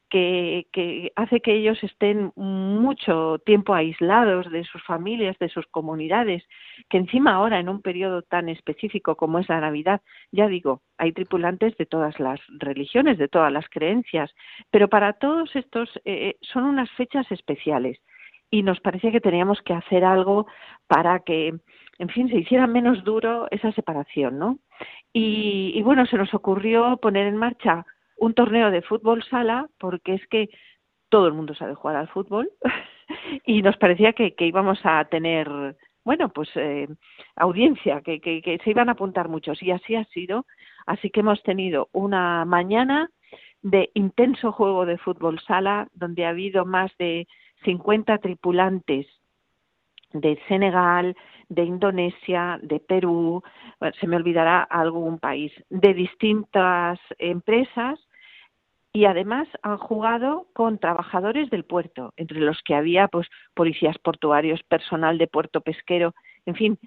que, 0.10 1.12
hace 1.16 1.42
que 1.42 1.54
ellos 1.54 1.84
estén 1.84 2.32
mucho 2.36 3.40
tiempo 3.46 3.74
aislados 3.74 4.50
de 4.52 4.64
sus 4.64 4.84
familias, 4.84 5.38
de 5.40 5.50
sus 5.50 5.66
comunidades, 5.68 6.44
que 6.90 6.98
encima 6.98 7.34
ahora 7.34 7.60
en 7.60 7.70
un 7.70 7.82
periodo 7.82 8.22
tan 8.22 8.50
específico 8.50 9.16
como 9.16 9.40
es 9.40 9.50
la 9.50 9.60
Navidad, 9.60 10.02
ya 10.32 10.48
digo, 10.48 10.82
hay 10.98 11.12
tripulantes 11.12 11.76
de 11.78 11.86
todas 11.86 12.20
las 12.20 12.40
religiones, 12.60 13.18
de 13.18 13.28
todas 13.28 13.52
las 13.52 13.68
creencias, 13.70 14.34
pero 14.72 14.88
para 14.88 15.14
todos 15.14 15.54
estos 15.56 15.90
eh, 15.98 16.02
eh, 16.06 16.38
son 16.42 16.64
unas 16.64 16.90
fechas 16.92 17.30
especiales 17.32 18.00
y 18.50 18.64
nos 18.64 18.80
parecía 18.80 19.12
que 19.12 19.22
teníamos 19.22 19.62
que 19.64 19.74
hacer 19.74 20.06
algo 20.06 20.48
para 20.88 21.20
que, 21.20 21.54
en 21.98 22.10
fin, 22.10 22.30
se 22.30 22.38
hiciera 22.38 22.68
menos 22.68 23.04
duro 23.04 23.48
esa 23.52 23.72
separación, 23.74 24.40
¿no? 24.40 24.60
y 25.18 25.82
bueno, 25.82 26.06
se 26.06 26.18
nos 26.18 26.34
ocurrió 26.34 26.98
poner 26.98 27.28
en 27.28 27.38
marcha 27.38 27.86
un 28.18 28.34
torneo 28.34 28.72
de 28.72 28.82
fútbol 28.82 29.24
sala, 29.24 29.68
porque 29.80 30.16
es 30.16 30.28
que 30.28 30.50
todo 31.10 31.28
el 31.28 31.34
mundo 31.34 31.56
sabe 31.56 31.76
jugar 31.76 31.98
al 31.98 32.08
fútbol 32.10 32.50
y 33.46 33.62
nos 33.62 33.78
parecía 33.78 34.14
que, 34.14 34.34
íbamos 34.40 34.80
a 34.84 35.06
tener, 35.06 35.50
bueno, 36.04 36.30
pues 36.30 36.50
eh, 36.56 36.88
audiencia, 37.36 38.02
que, 38.02 38.20
que, 38.20 38.60
se 38.64 38.70
iban 38.70 38.90
a 38.90 38.94
apuntar 38.94 39.30
muchos 39.30 39.62
y 39.62 39.72
así 39.72 39.96
ha 39.96 40.06
sido. 40.06 40.46
Así 40.86 41.10
que 41.10 41.22
hemos 41.22 41.42
tenido 41.44 41.90
una 41.92 42.46
mañana 42.46 43.10
de 43.62 43.90
intenso 43.96 44.52
juego 44.52 44.86
de 44.86 44.98
fútbol 44.98 45.40
sala, 45.42 45.88
donde 45.94 46.26
ha 46.26 46.30
habido 46.30 46.66
más 46.66 46.92
de 46.98 47.28
50 47.64 48.20
tripulantes 48.20 49.08
de 50.16 50.40
Senegal, 50.48 51.16
de 51.50 51.64
Indonesia, 51.64 52.60
de 52.62 52.80
Perú, 52.80 53.44
se 54.00 54.08
me 54.08 54.16
olvidará 54.16 54.64
algún 54.64 55.20
país, 55.20 55.52
de 55.70 55.94
distintas 55.94 57.00
empresas 57.20 58.00
y 58.94 59.06
además 59.06 59.48
han 59.62 59.78
jugado 59.78 60.48
con 60.54 60.80
trabajadores 60.80 61.50
del 61.50 61.66
puerto, 61.66 62.14
entre 62.16 62.40
los 62.40 62.62
que 62.64 62.76
había 62.76 63.08
pues 63.10 63.28
policías 63.54 63.98
portuarios, 64.00 64.64
personal 64.64 65.18
de 65.18 65.28
puerto 65.28 65.62
pesquero, 65.62 66.16
en 66.46 66.56
fin, 66.56 66.80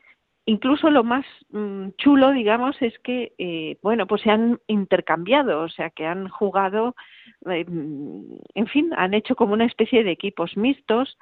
incluso 0.46 0.88
lo 0.88 1.04
más 1.04 1.26
mm, 1.50 1.90
chulo, 1.98 2.30
digamos, 2.30 2.80
es 2.80 2.98
que 3.00 3.34
eh, 3.36 3.76
bueno, 3.82 4.06
pues 4.06 4.22
se 4.22 4.30
han 4.30 4.58
intercambiado, 4.66 5.60
o 5.60 5.68
sea, 5.68 5.90
que 5.90 6.06
han 6.06 6.28
jugado, 6.28 6.96
eh, 7.50 7.66
en 7.68 8.66
fin, 8.68 8.90
han 8.96 9.12
hecho 9.12 9.36
como 9.36 9.52
una 9.52 9.66
especie 9.66 10.02
de 10.02 10.10
equipos 10.10 10.56
mixtos 10.56 11.18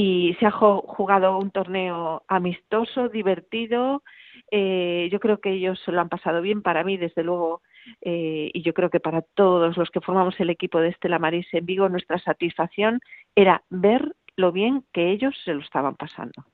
y 0.00 0.36
se 0.38 0.46
ha 0.46 0.52
jugado 0.52 1.36
un 1.38 1.50
torneo 1.50 2.22
amistoso, 2.28 3.08
divertido. 3.08 4.04
Eh, 4.48 5.08
yo 5.10 5.18
creo 5.18 5.40
que 5.40 5.50
ellos 5.50 5.82
lo 5.88 6.00
han 6.00 6.08
pasado 6.08 6.40
bien. 6.40 6.62
Para 6.62 6.84
mí, 6.84 6.96
desde 6.96 7.24
luego, 7.24 7.62
eh, 8.02 8.48
y 8.54 8.62
yo 8.62 8.74
creo 8.74 8.90
que 8.90 9.00
para 9.00 9.22
todos 9.22 9.76
los 9.76 9.90
que 9.90 10.00
formamos 10.00 10.38
el 10.38 10.50
equipo 10.50 10.78
de 10.78 10.90
Estela 10.90 11.18
Maris 11.18 11.48
en 11.50 11.66
Vigo, 11.66 11.88
nuestra 11.88 12.20
satisfacción 12.20 13.00
era 13.34 13.64
ver 13.70 14.14
lo 14.36 14.52
bien 14.52 14.84
que 14.92 15.10
ellos 15.10 15.34
se 15.44 15.52
lo 15.52 15.62
estaban 15.62 15.96
pasando. 15.96 16.44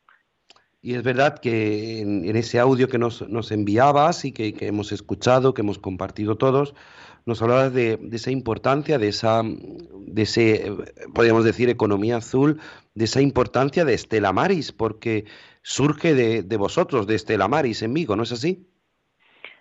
Y 0.80 0.94
es 0.94 1.02
verdad 1.02 1.38
que 1.38 2.00
en, 2.00 2.36
ese 2.36 2.58
audio 2.58 2.88
que 2.88 2.98
nos, 2.98 3.22
enviabas 3.50 4.24
y 4.24 4.32
que, 4.32 4.54
hemos 4.60 4.90
escuchado, 4.90 5.52
que 5.52 5.60
hemos 5.60 5.78
compartido 5.78 6.36
todos, 6.36 6.74
nos 7.26 7.42
hablabas 7.42 7.72
de, 7.72 7.98
esa 8.12 8.30
importancia, 8.30 8.98
de 8.98 9.08
esa, 9.08 9.42
de 9.42 10.22
ese, 10.22 10.72
podríamos 11.14 11.44
decir, 11.44 11.68
economía 11.68 12.18
azul, 12.18 12.60
de 12.94 13.04
esa 13.04 13.20
importancia 13.20 13.84
de 13.84 13.94
Estela 13.94 14.32
Maris, 14.32 14.72
porque 14.72 15.24
surge 15.62 16.14
de, 16.14 16.42
de 16.42 16.56
vosotros, 16.56 17.06
de 17.06 17.14
Estela 17.14 17.48
Maris 17.48 17.82
en 17.82 17.94
Vigo, 17.94 18.16
¿no 18.16 18.24
es 18.24 18.32
así? 18.32 18.68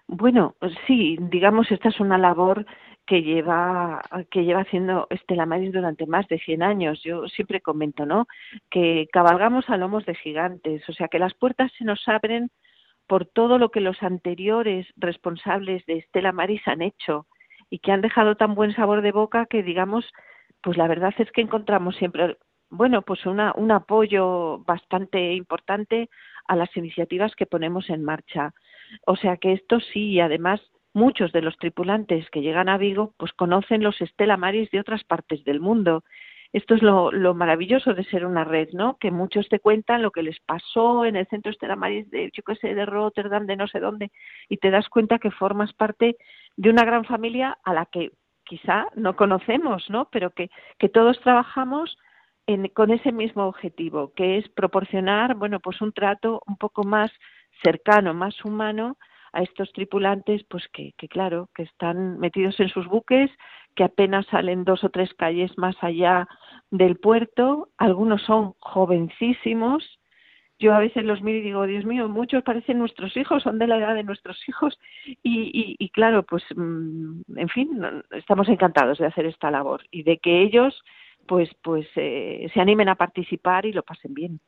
Bueno, 0.07 0.55
sí, 0.85 1.17
digamos, 1.19 1.71
esta 1.71 1.89
es 1.89 1.99
una 1.99 2.17
labor 2.17 2.65
que 3.05 3.21
lleva 3.21 4.01
que 4.31 4.43
lleva 4.43 4.61
haciendo 4.61 5.07
Estela 5.09 5.45
Maris 5.45 5.73
durante 5.73 6.05
más 6.05 6.27
de 6.27 6.39
100 6.39 6.63
años. 6.63 7.01
Yo 7.03 7.27
siempre 7.27 7.61
comento, 7.61 8.05
¿no? 8.05 8.27
Que 8.69 9.07
cabalgamos 9.11 9.69
a 9.69 9.77
lomos 9.77 10.05
de 10.05 10.15
gigantes, 10.15 10.87
o 10.87 10.93
sea, 10.93 11.07
que 11.07 11.19
las 11.19 11.33
puertas 11.33 11.71
se 11.77 11.83
nos 11.83 12.07
abren 12.07 12.49
por 13.07 13.25
todo 13.25 13.57
lo 13.57 13.69
que 13.69 13.81
los 13.81 14.01
anteriores 14.01 14.87
responsables 14.95 15.85
de 15.85 15.97
Estela 15.97 16.31
Maris 16.31 16.61
han 16.65 16.81
hecho 16.81 17.27
y 17.73 17.79
que 17.79 17.91
han 17.91 18.01
dejado 18.01 18.35
tan 18.35 18.53
buen 18.53 18.71
sabor 18.75 19.01
de 19.01 19.11
boca 19.11 19.47
que 19.47 19.63
digamos, 19.63 20.05
pues 20.61 20.77
la 20.77 20.87
verdad 20.87 21.11
es 21.17 21.31
que 21.31 21.41
encontramos 21.41 21.95
siempre 21.95 22.37
bueno, 22.69 23.01
pues 23.01 23.25
una, 23.25 23.51
un 23.55 23.71
apoyo 23.71 24.59
bastante 24.59 25.33
importante 25.33 26.07
a 26.47 26.55
las 26.55 26.69
iniciativas 26.77 27.35
que 27.35 27.47
ponemos 27.47 27.89
en 27.89 28.03
marcha. 28.03 28.53
O 29.07 29.15
sea 29.15 29.37
que 29.37 29.53
esto 29.53 29.79
sí, 29.79 30.11
y 30.11 30.19
además 30.19 30.61
muchos 30.93 31.31
de 31.31 31.41
los 31.41 31.57
tripulantes 31.57 32.29
que 32.29 32.41
llegan 32.41 32.69
a 32.69 32.77
Vigo 32.77 33.15
pues 33.17 33.33
conocen 33.33 33.81
los 33.81 33.99
Estela 34.01 34.37
Maris 34.37 34.69
de 34.69 34.79
otras 34.79 35.03
partes 35.03 35.43
del 35.43 35.59
mundo. 35.59 36.03
Esto 36.53 36.75
es 36.75 36.83
lo, 36.83 37.11
lo, 37.11 37.33
maravilloso 37.33 37.95
de 37.95 38.03
ser 38.05 38.27
una 38.27 38.43
red, 38.43 38.69
¿no? 38.73 38.97
Que 38.99 39.09
muchos 39.09 39.49
te 39.49 39.59
cuentan 39.59 40.03
lo 40.03 40.11
que 40.11 40.21
les 40.21 40.39
pasó 40.41 41.03
en 41.03 41.15
el 41.15 41.27
centro 41.27 41.51
Estela 41.51 41.75
Maris 41.75 42.09
de, 42.11 42.29
yo 42.31 42.43
qué 42.43 42.55
sé, 42.55 42.75
de 42.75 42.85
Rotterdam, 42.85 43.47
de 43.47 43.55
no 43.55 43.67
sé 43.67 43.79
dónde, 43.79 44.11
y 44.49 44.57
te 44.57 44.69
das 44.69 44.87
cuenta 44.87 45.17
que 45.17 45.31
formas 45.31 45.73
parte 45.73 46.15
de 46.55 46.69
una 46.69 46.85
gran 46.85 47.05
familia 47.05 47.57
a 47.63 47.73
la 47.73 47.87
que 47.87 48.11
quizá 48.43 48.85
no 48.95 49.15
conocemos, 49.15 49.89
¿no? 49.89 50.09
Pero 50.11 50.29
que, 50.29 50.51
que 50.77 50.89
todos 50.89 51.19
trabajamos 51.21 51.97
en, 52.45 52.67
con 52.67 52.91
ese 52.91 53.11
mismo 53.11 53.47
objetivo, 53.47 54.13
que 54.15 54.37
es 54.37 54.47
proporcionar, 54.49 55.35
bueno, 55.35 55.59
pues 55.59 55.81
un 55.81 55.91
trato 55.91 56.41
un 56.45 56.57
poco 56.57 56.83
más 56.83 57.11
cercano, 57.63 58.13
más 58.13 58.43
humano 58.45 58.97
a 59.31 59.41
estos 59.41 59.71
tripulantes, 59.73 60.43
pues 60.47 60.67
que, 60.71 60.93
que, 60.97 61.07
claro, 61.07 61.49
que 61.55 61.63
están 61.63 62.19
metidos 62.19 62.59
en 62.59 62.69
sus 62.69 62.85
buques, 62.87 63.31
que 63.75 63.83
apenas 63.83 64.25
salen 64.27 64.63
dos 64.63 64.83
o 64.83 64.89
tres 64.89 65.13
calles 65.13 65.57
más 65.57 65.75
allá 65.81 66.27
del 66.71 66.97
puerto, 66.97 67.69
algunos 67.77 68.21
son 68.23 68.53
jovencísimos. 68.59 69.99
Yo 70.59 70.73
a 70.73 70.79
veces 70.79 71.03
los 71.03 71.21
miro 71.21 71.39
y 71.39 71.41
digo, 71.41 71.65
Dios 71.65 71.83
mío, 71.83 72.07
muchos 72.07 72.43
parecen 72.43 72.79
nuestros 72.79 73.17
hijos, 73.17 73.43
son 73.43 73.59
de 73.59 73.67
la 73.67 73.77
edad 73.77 73.95
de 73.95 74.03
nuestros 74.03 74.37
hijos. 74.47 74.79
Y, 75.05 75.75
y, 75.77 75.89
claro, 75.89 76.23
pues, 76.23 76.43
mm, 76.55 77.21
en 77.35 77.49
fin, 77.49 77.81
estamos 78.11 78.47
encantados 78.47 78.99
de 78.99 79.07
hacer 79.07 79.25
esta 79.25 79.51
labor 79.51 79.83
y 79.91 80.03
de 80.03 80.19
que 80.19 80.41
ellos, 80.41 80.81
pues, 81.27 81.49
pues, 81.63 81.87
eh, 81.95 82.49
se 82.53 82.61
animen 82.61 82.89
a 82.89 82.95
participar 82.95 83.65
y 83.65 83.73
lo 83.73 83.83
pasen 83.83 84.13
bien. 84.13 84.39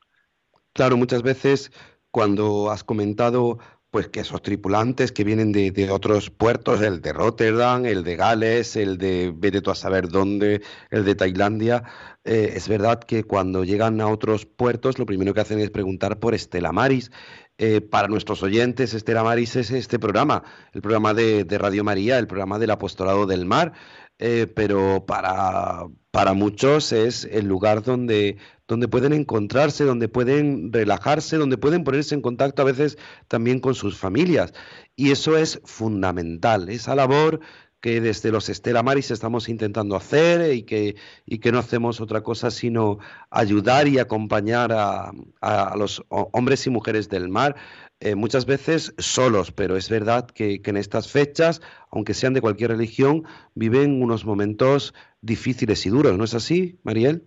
Claro, 0.72 0.96
muchas 0.96 1.22
veces 1.22 1.70
cuando 2.10 2.70
has 2.70 2.82
comentado 2.82 3.58
pues 3.90 4.08
que 4.08 4.20
esos 4.20 4.42
tripulantes 4.42 5.12
que 5.12 5.24
vienen 5.24 5.52
de, 5.52 5.90
otros 5.90 6.30
puertos, 6.30 6.80
el 6.82 7.00
de 7.00 7.12
Rotterdam, 7.12 7.86
el 7.86 8.04
de 8.04 8.16
Gales, 8.16 8.76
el 8.76 8.98
de 8.98 9.32
vete 9.34 9.60
tú 9.60 9.70
a 9.70 9.74
saber 9.74 10.08
dónde, 10.08 10.62
el 10.90 11.04
de 11.04 11.14
Tailandia, 11.14 11.84
eh, 12.24 12.52
es 12.56 12.68
verdad 12.68 13.00
que 13.00 13.24
cuando 13.24 13.64
llegan 13.64 14.00
a 14.00 14.08
otros 14.08 14.44
puertos 14.44 14.98
lo 14.98 15.06
primero 15.06 15.32
que 15.32 15.40
hacen 15.40 15.60
es 15.60 15.70
preguntar 15.70 16.18
por 16.18 16.34
Estela 16.34 16.72
Maris. 16.72 17.10
Eh, 17.58 17.80
para 17.80 18.08
nuestros 18.08 18.42
oyentes, 18.42 18.92
Estela 18.92 19.24
Maris 19.24 19.56
es 19.56 19.70
este 19.70 19.98
programa, 19.98 20.42
el 20.74 20.82
programa 20.82 21.14
de, 21.14 21.44
de 21.44 21.56
Radio 21.56 21.84
María, 21.84 22.18
el 22.18 22.26
programa 22.26 22.58
del 22.58 22.70
Apostolado 22.70 23.24
del 23.24 23.46
Mar, 23.46 23.72
eh, 24.18 24.46
pero 24.46 25.04
para, 25.06 25.86
para 26.10 26.32
muchos 26.32 26.92
es 26.92 27.24
el 27.24 27.46
lugar 27.46 27.82
donde, 27.82 28.38
donde 28.66 28.88
pueden 28.88 29.12
encontrarse, 29.12 29.84
donde 29.84 30.08
pueden 30.08 30.72
relajarse, 30.72 31.36
donde 31.36 31.58
pueden 31.58 31.84
ponerse 31.84 32.14
en 32.14 32.22
contacto 32.22 32.62
a 32.62 32.64
veces 32.64 32.96
también 33.28 33.60
con 33.60 33.74
sus 33.74 33.98
familias. 33.98 34.54
Y 34.96 35.10
eso 35.10 35.36
es 35.36 35.60
fundamental, 35.64 36.68
esa 36.70 36.94
labor 36.94 37.40
que 37.80 38.00
desde 38.00 38.32
los 38.32 38.48
Estela 38.48 38.82
Maris 38.82 39.10
estamos 39.10 39.48
intentando 39.48 39.96
hacer 39.96 40.52
y 40.54 40.62
que, 40.62 40.96
y 41.26 41.38
que 41.38 41.52
no 41.52 41.58
hacemos 41.58 42.00
otra 42.00 42.22
cosa 42.22 42.50
sino 42.50 42.98
ayudar 43.30 43.86
y 43.86 43.98
acompañar 43.98 44.72
a, 44.72 45.12
a 45.40 45.76
los 45.76 46.02
hombres 46.08 46.66
y 46.66 46.70
mujeres 46.70 47.08
del 47.08 47.28
mar 47.28 47.54
eh, 48.00 48.14
muchas 48.14 48.44
veces 48.44 48.94
solos, 48.98 49.52
pero 49.52 49.76
es 49.76 49.88
verdad 49.88 50.28
que, 50.28 50.60
en 50.62 50.76
estas 50.76 51.10
fechas, 51.10 51.62
aunque 51.90 52.12
sean 52.12 52.34
de 52.34 52.42
cualquier 52.42 52.70
religión, 52.70 53.24
viven 53.54 54.02
unos 54.02 54.26
momentos 54.26 54.94
difíciles 55.22 55.86
y 55.86 55.90
duros, 55.90 56.16
¿no 56.18 56.24
es 56.24 56.34
así, 56.34 56.78
Mariel? 56.84 57.22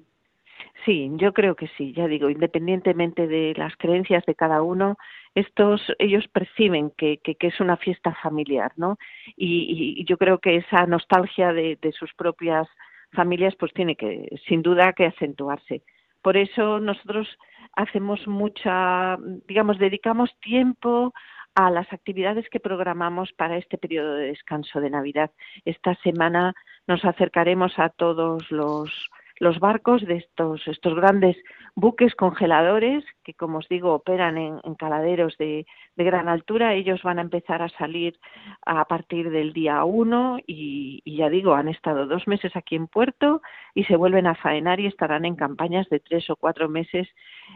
Sí, 0.85 1.09
yo 1.15 1.33
creo 1.33 1.55
que 1.55 1.67
sí, 1.77 1.93
ya 1.93 2.07
digo, 2.07 2.29
independientemente 2.29 3.27
de 3.27 3.53
las 3.57 3.75
creencias 3.77 4.23
de 4.25 4.35
cada 4.35 4.61
uno, 4.61 4.97
estos 5.35 5.81
ellos 5.99 6.27
perciben 6.27 6.91
que, 6.97 7.17
que, 7.17 7.35
es 7.39 7.59
una 7.59 7.77
fiesta 7.77 8.15
familiar, 8.21 8.71
¿no? 8.77 8.97
Y, 9.35 10.05
yo 10.05 10.17
creo 10.17 10.39
que 10.39 10.57
esa 10.57 10.85
nostalgia 10.85 11.51
de, 11.51 11.77
de, 11.81 11.91
sus 11.91 12.13
propias 12.13 12.67
familias, 13.11 13.55
pues 13.59 13.73
tiene 13.73 13.95
que, 13.95 14.29
sin 14.47 14.61
duda, 14.61 14.93
que 14.93 15.05
acentuarse. 15.05 15.81
Por 16.21 16.37
eso 16.37 16.79
nosotros 16.79 17.27
hacemos 17.75 18.27
mucha, 18.27 19.17
digamos, 19.47 19.77
dedicamos 19.77 20.29
tiempo 20.39 21.13
a 21.55 21.69
las 21.69 21.91
actividades 21.91 22.47
que 22.49 22.59
programamos 22.59 23.33
para 23.33 23.57
este 23.57 23.77
periodo 23.77 24.13
de 24.13 24.27
descanso 24.27 24.79
de 24.79 24.89
Navidad. 24.89 25.31
Esta 25.65 25.95
semana 25.95 26.53
nos 26.87 27.03
acercaremos 27.03 27.77
a 27.77 27.89
todos 27.89 28.49
los 28.51 29.09
los 29.39 29.59
barcos 29.59 30.05
de 30.05 30.17
estos, 30.17 30.67
estos 30.67 30.95
grandes 30.95 31.37
buques 31.75 32.13
congeladores 32.15 33.05
que, 33.23 33.33
como 33.33 33.59
os 33.59 33.69
digo, 33.69 33.93
operan 33.93 34.37
en, 34.37 34.59
caladeros 34.75 35.37
de, 35.37 35.65
de, 35.95 36.03
gran 36.03 36.27
altura. 36.27 36.73
Ellos 36.73 37.01
van 37.03 37.19
a 37.19 37.21
empezar 37.21 37.61
a 37.61 37.69
salir 37.69 38.19
a 38.65 38.85
partir 38.85 39.29
del 39.29 39.53
día 39.53 39.83
1 39.85 40.39
y, 40.45 41.01
y, 41.05 41.17
ya 41.17 41.29
digo, 41.29 41.53
han 41.53 41.69
estado 41.69 42.05
dos 42.05 42.27
meses 42.27 42.55
aquí 42.55 42.75
en 42.75 42.87
puerto 42.87 43.41
y 43.73 43.85
se 43.85 43.95
vuelven 43.95 44.27
a 44.27 44.35
faenar 44.35 44.79
y 44.79 44.87
estarán 44.87 45.25
en 45.25 45.35
campañas 45.35 45.87
de 45.89 45.99
tres 45.99 46.29
o 46.29 46.35
cuatro 46.35 46.67
meses 46.67 47.07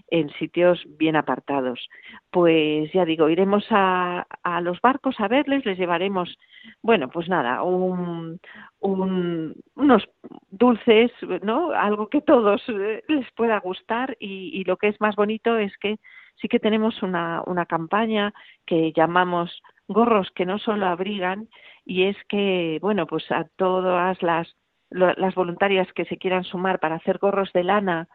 en 0.09 0.29
sitios 0.31 0.81
bien 0.97 1.15
apartados. 1.15 1.89
Pues 2.31 2.91
ya 2.93 3.05
digo, 3.05 3.29
iremos 3.29 3.65
a, 3.69 4.25
a 4.43 4.61
los 4.61 4.79
barcos 4.81 5.19
a 5.19 5.27
verles, 5.27 5.65
les 5.65 5.77
llevaremos, 5.77 6.37
bueno, 6.81 7.09
pues 7.09 7.27
nada, 7.27 7.63
un, 7.63 8.39
un, 8.79 9.55
unos 9.75 10.07
dulces, 10.49 11.11
¿no? 11.41 11.72
Algo 11.73 12.07
que 12.07 12.21
todos 12.21 12.61
eh, 12.69 13.03
les 13.07 13.31
pueda 13.31 13.59
gustar 13.59 14.15
y, 14.19 14.51
y, 14.53 14.63
lo 14.63 14.77
que 14.77 14.87
es 14.87 14.99
más 15.01 15.15
bonito 15.15 15.57
es 15.57 15.75
que 15.77 15.97
sí 16.35 16.47
que 16.47 16.59
tenemos 16.59 17.01
una, 17.03 17.41
una 17.45 17.65
campaña 17.65 18.33
que 18.65 18.91
llamamos 18.93 19.61
gorros 19.87 20.31
que 20.31 20.45
no 20.45 20.59
solo 20.59 20.87
abrigan 20.87 21.49
y 21.85 22.03
es 22.03 22.17
que, 22.29 22.79
bueno, 22.81 23.05
pues 23.07 23.29
a 23.31 23.45
todas 23.55 24.21
las, 24.21 24.55
las 24.89 25.35
voluntarias 25.35 25.91
que 25.93 26.05
se 26.05 26.17
quieran 26.17 26.43
sumar 26.43 26.79
para 26.79 26.95
hacer 26.95 27.17
gorros 27.17 27.51
de 27.53 27.63
lana 27.63 28.07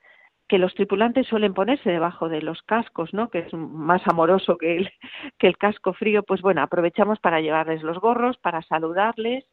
que 0.48 0.58
los 0.58 0.74
tripulantes 0.74 1.26
suelen 1.26 1.52
ponerse 1.52 1.90
debajo 1.90 2.30
de 2.30 2.40
los 2.40 2.62
cascos, 2.62 3.12
¿no? 3.12 3.28
Que 3.28 3.40
es 3.40 3.52
más 3.52 4.00
amoroso 4.06 4.56
que 4.56 4.76
el, 4.78 4.90
que 5.38 5.46
el 5.46 5.58
casco 5.58 5.92
frío, 5.92 6.22
pues 6.22 6.40
bueno, 6.40 6.62
aprovechamos 6.62 7.18
para 7.20 7.40
llevarles 7.40 7.82
los 7.82 7.98
gorros, 7.98 8.38
para 8.38 8.62
saludarles 8.62 9.44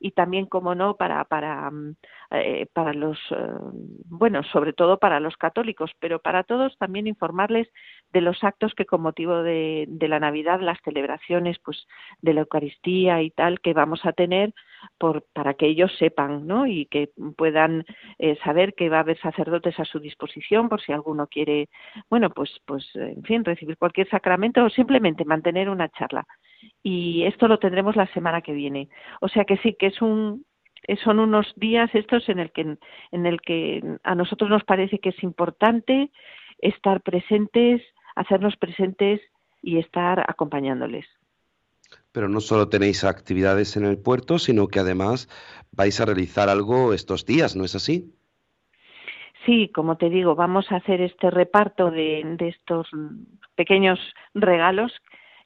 y 0.00 0.12
también, 0.12 0.46
como 0.46 0.74
no, 0.74 0.96
para, 0.96 1.24
para, 1.24 1.70
mm, 1.70 1.96
eh, 2.30 2.66
para 2.72 2.92
los, 2.92 3.18
eh, 3.30 3.36
bueno, 4.06 4.42
sobre 4.44 4.72
todo 4.72 4.98
para 4.98 5.20
los 5.20 5.36
católicos, 5.36 5.90
pero 5.98 6.20
para 6.20 6.44
todos 6.44 6.76
también 6.78 7.06
informarles 7.06 7.68
de 8.12 8.20
los 8.20 8.42
actos 8.44 8.74
que 8.74 8.86
con 8.86 9.02
motivo 9.02 9.42
de, 9.42 9.86
de 9.88 10.08
la 10.08 10.20
Navidad, 10.20 10.60
las 10.60 10.78
celebraciones, 10.84 11.58
pues, 11.64 11.86
de 12.22 12.34
la 12.34 12.40
Eucaristía 12.40 13.22
y 13.22 13.30
tal, 13.30 13.60
que 13.60 13.74
vamos 13.74 14.04
a 14.04 14.12
tener 14.12 14.54
por, 14.98 15.24
para 15.32 15.54
que 15.54 15.66
ellos 15.66 15.92
sepan, 15.98 16.46
¿no? 16.46 16.66
Y 16.66 16.86
que 16.86 17.10
puedan 17.36 17.84
eh, 18.18 18.36
saber 18.44 18.74
que 18.74 18.88
va 18.88 18.98
a 18.98 19.00
haber 19.00 19.18
sacerdotes 19.20 19.78
a 19.80 19.84
su 19.84 19.98
disposición 20.00 20.68
por 20.68 20.80
si 20.80 20.92
alguno 20.92 21.26
quiere, 21.26 21.68
bueno, 22.08 22.30
pues, 22.30 22.50
pues, 22.66 22.88
en 22.94 23.22
fin, 23.24 23.44
recibir 23.44 23.76
cualquier 23.76 24.08
sacramento 24.08 24.64
o 24.64 24.70
simplemente 24.70 25.24
mantener 25.24 25.68
una 25.68 25.88
charla 25.90 26.24
y 26.82 27.24
esto 27.24 27.48
lo 27.48 27.58
tendremos 27.58 27.96
la 27.96 28.06
semana 28.12 28.40
que 28.40 28.52
viene. 28.52 28.88
O 29.20 29.28
sea 29.28 29.44
que 29.44 29.56
sí, 29.58 29.74
que 29.78 29.86
es 29.86 30.02
un 30.02 30.44
son 31.04 31.18
unos 31.18 31.52
días 31.56 31.90
estos 31.92 32.28
en 32.28 32.38
el 32.38 32.52
que 32.52 32.76
en 33.12 33.26
el 33.26 33.40
que 33.40 33.82
a 34.04 34.14
nosotros 34.14 34.48
nos 34.48 34.64
parece 34.64 34.98
que 35.00 35.10
es 35.10 35.22
importante 35.22 36.10
estar 36.58 37.02
presentes, 37.02 37.82
hacernos 38.14 38.56
presentes 38.56 39.20
y 39.62 39.78
estar 39.78 40.24
acompañándoles. 40.28 41.06
Pero 42.12 42.28
no 42.28 42.40
solo 42.40 42.68
tenéis 42.68 43.04
actividades 43.04 43.76
en 43.76 43.84
el 43.84 43.98
puerto, 43.98 44.38
sino 44.38 44.68
que 44.68 44.80
además 44.80 45.28
vais 45.72 46.00
a 46.00 46.06
realizar 46.06 46.48
algo 46.48 46.92
estos 46.92 47.24
días, 47.24 47.56
¿no 47.56 47.64
es 47.64 47.74
así? 47.74 48.14
Sí, 49.46 49.70
como 49.74 49.96
te 49.96 50.10
digo, 50.10 50.34
vamos 50.34 50.70
a 50.70 50.76
hacer 50.76 51.00
este 51.00 51.30
reparto 51.30 51.90
de, 51.90 52.22
de 52.38 52.48
estos 52.48 52.88
pequeños 53.54 53.98
regalos 54.34 54.92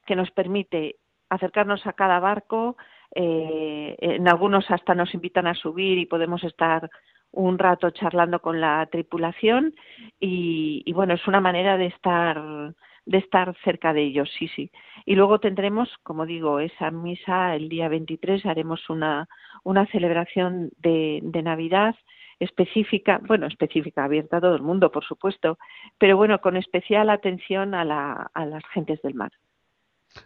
que 0.05 0.15
nos 0.15 0.29
permite 0.31 0.97
acercarnos 1.29 1.85
a 1.87 1.93
cada 1.93 2.19
barco, 2.19 2.77
eh, 3.15 3.95
en 3.99 4.27
algunos 4.27 4.69
hasta 4.71 4.95
nos 4.95 5.13
invitan 5.13 5.47
a 5.47 5.53
subir 5.53 5.97
y 5.97 6.05
podemos 6.05 6.43
estar 6.43 6.89
un 7.31 7.57
rato 7.57 7.89
charlando 7.89 8.39
con 8.41 8.61
la 8.61 8.87
tripulación 8.91 9.73
y, 10.19 10.91
bueno, 10.93 11.15
es 11.15 11.27
una 11.27 11.41
manera 11.41 11.77
de 11.77 11.87
estar 11.87 12.73
de 13.05 13.17
estar 13.17 13.53
cerca 13.65 13.91
de 13.91 14.01
ellos, 14.01 14.29
sí, 14.39 14.47
sí. 14.47 14.71
Y 15.05 15.15
luego 15.15 15.39
tendremos, 15.39 15.89
como 16.03 16.25
digo, 16.25 16.61
esa 16.61 16.89
misa 16.89 17.53
el 17.53 17.67
día 17.67 17.89
23, 17.89 18.45
haremos 18.45 18.89
una, 18.89 19.27
una 19.65 19.85
celebración 19.87 20.69
de, 20.77 21.19
de 21.21 21.43
Navidad 21.43 21.95
específica, 22.39 23.19
bueno, 23.27 23.47
específica, 23.47 24.05
abierta 24.05 24.37
a 24.37 24.41
todo 24.41 24.55
el 24.55 24.61
mundo, 24.61 24.89
por 24.89 25.03
supuesto, 25.03 25.57
pero 25.97 26.15
bueno, 26.15 26.39
con 26.39 26.55
especial 26.55 27.09
atención 27.09 27.75
a, 27.75 27.83
la, 27.83 28.31
a 28.33 28.45
las 28.45 28.63
gentes 28.67 29.01
del 29.01 29.15
mar. 29.15 29.31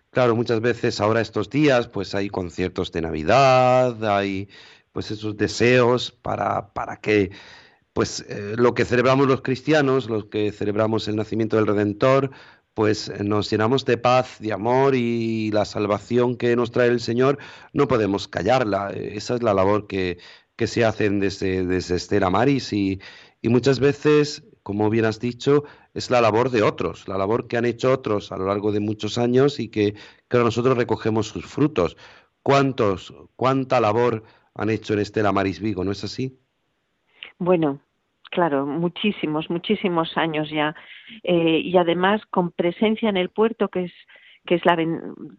Claro, 0.10 0.36
muchas 0.36 0.62
veces 0.62 1.00
ahora 1.00 1.22
estos 1.22 1.50
días 1.50 1.88
pues 1.88 2.16
hay 2.16 2.30
conciertos 2.30 2.92
de 2.92 3.02
Navidad, 3.02 4.04
hay 4.06 4.50
pues 4.92 5.12
esos 5.12 5.38
deseos 5.38 6.12
para, 6.12 6.74
para 6.74 6.98
que 6.98 7.32
pues 7.94 8.26
eh, 8.30 8.54
lo 8.58 8.74
que 8.74 8.86
celebramos 8.86 9.28
los 9.28 9.42
cristianos, 9.42 10.10
lo 10.10 10.30
que 10.30 10.52
celebramos 10.52 11.08
el 11.08 11.16
nacimiento 11.16 11.56
del 11.56 11.68
Redentor, 11.68 12.32
pues 12.74 13.10
eh, 13.10 13.24
nos 13.24 13.50
llenamos 13.50 13.86
de 13.86 13.98
paz, 13.98 14.38
de 14.40 14.54
amor 14.54 14.94
y 14.96 15.52
la 15.52 15.66
salvación 15.66 16.36
que 16.36 16.56
nos 16.56 16.72
trae 16.72 16.90
el 16.90 17.00
Señor, 17.00 17.40
no 17.74 17.88
podemos 17.88 18.28
callarla. 18.28 18.92
Esa 18.92 19.36
es 19.36 19.44
la 19.44 19.54
labor 19.56 19.88
que, 19.88 20.20
que 20.56 20.68
se 20.68 20.86
hace 20.86 21.10
desde, 21.10 21.66
desde 21.66 21.96
Estela 21.96 22.30
Maris 22.30 22.74
y, 22.74 23.00
y 23.42 23.50
muchas 23.50 23.80
veces, 23.80 24.44
como 24.68 24.90
bien 24.90 25.06
has 25.06 25.22
dicho, 25.22 25.64
es 25.94 26.12
la 26.12 26.20
labor 26.20 26.50
de 26.50 26.62
otros, 26.62 27.08
la 27.08 27.18
labor 27.18 27.48
que 27.48 27.56
han 27.56 27.64
hecho 27.64 27.90
otros 27.90 28.34
a 28.34 28.38
lo 28.38 28.48
largo 28.48 28.74
de 28.74 28.82
muchos 28.82 29.18
años 29.18 29.62
y 29.62 29.70
que, 29.70 29.94
que 30.28 30.38
nosotros 30.40 30.76
recogemos 30.76 31.30
sus 31.30 31.46
frutos. 31.46 31.96
¿Cuántos, 32.44 33.14
cuánta 33.38 33.80
labor 33.80 34.24
han 34.54 34.70
hecho 34.70 34.92
en 34.92 35.00
este 35.00 35.24
Maris 35.24 35.62
Vigo, 35.62 35.86
no 35.86 35.94
es 35.94 36.04
así? 36.04 36.38
Bueno, 37.40 37.80
claro, 38.30 38.66
muchísimos, 38.66 39.50
muchísimos 39.50 40.18
años 40.18 40.50
ya. 40.50 40.76
Eh, 41.24 41.62
y 41.64 41.78
además 41.78 42.22
con 42.30 42.52
presencia 42.52 43.08
en 43.08 43.16
el 43.16 43.30
puerto, 43.30 43.70
que 43.70 43.86
es 43.86 43.94
que 44.46 44.56
es 44.56 44.66
la 44.66 44.78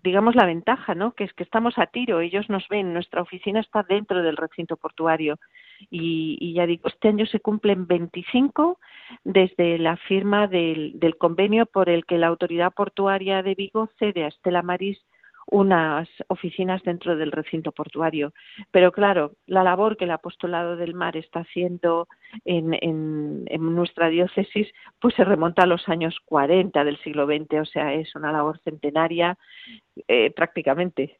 digamos 0.03 0.37
la 0.37 0.47
ventaja, 0.47 0.95
¿no? 0.95 1.13
Que 1.13 1.25
es 1.25 1.33
que 1.35 1.43
estamos 1.43 1.79
a 1.79 1.87
tiro, 1.87 2.21
ellos 2.21 2.49
nos 2.49 2.67
ven, 2.69 2.95
nuestra 2.95 3.23
oficina 3.23 3.61
está 3.61 3.83
dentro 3.83 4.23
del 4.23 4.37
recinto 4.37 4.77
portuario 4.77 5.39
y 5.91 6.53
ya 6.53 6.67
digo, 6.67 6.89
este 6.89 7.09
año 7.09 7.25
se 7.25 7.41
cumplen 7.41 7.87
25 7.87 8.79
desde 9.25 9.79
la 9.79 9.97
firma 9.97 10.47
del, 10.47 10.99
del 10.99 11.17
convenio 11.17 11.67
por 11.67 11.89
el 11.89 12.05
que 12.07 12.19
la 12.19 12.29
autoridad 12.29 12.73
portuaria 12.73 13.43
de 13.43 13.55
Vigo 13.55 13.89
cede 13.99 14.25
a 14.25 14.29
Estela 14.29 14.63
Maris 14.63 14.99
unas 15.51 16.09
oficinas 16.29 16.83
dentro 16.83 17.17
del 17.17 17.33
recinto 17.33 17.73
portuario. 17.73 18.33
Pero 18.71 18.93
claro, 18.93 19.33
la 19.47 19.63
labor 19.63 19.97
que 19.97 20.05
el 20.05 20.11
apostolado 20.11 20.77
del 20.77 20.95
mar 20.95 21.17
está 21.17 21.41
haciendo 21.41 22.09
en, 22.45 23.45
nuestra 23.75 24.09
diócesis, 24.09 24.69
pues 25.01 25.15
se 25.15 25.25
remonta 25.25 25.63
a 25.63 25.67
los 25.67 25.89
años 25.89 26.19
40 26.25 26.85
del 26.85 26.99
siglo 26.99 27.27
XX, 27.27 27.61
o 27.61 27.65
sea, 27.65 27.95
es 27.95 28.15
una 28.15 28.33
labor 28.33 28.59
centenaria 28.63 29.39
eh, 30.07 30.31
prácticamente. 30.33 31.19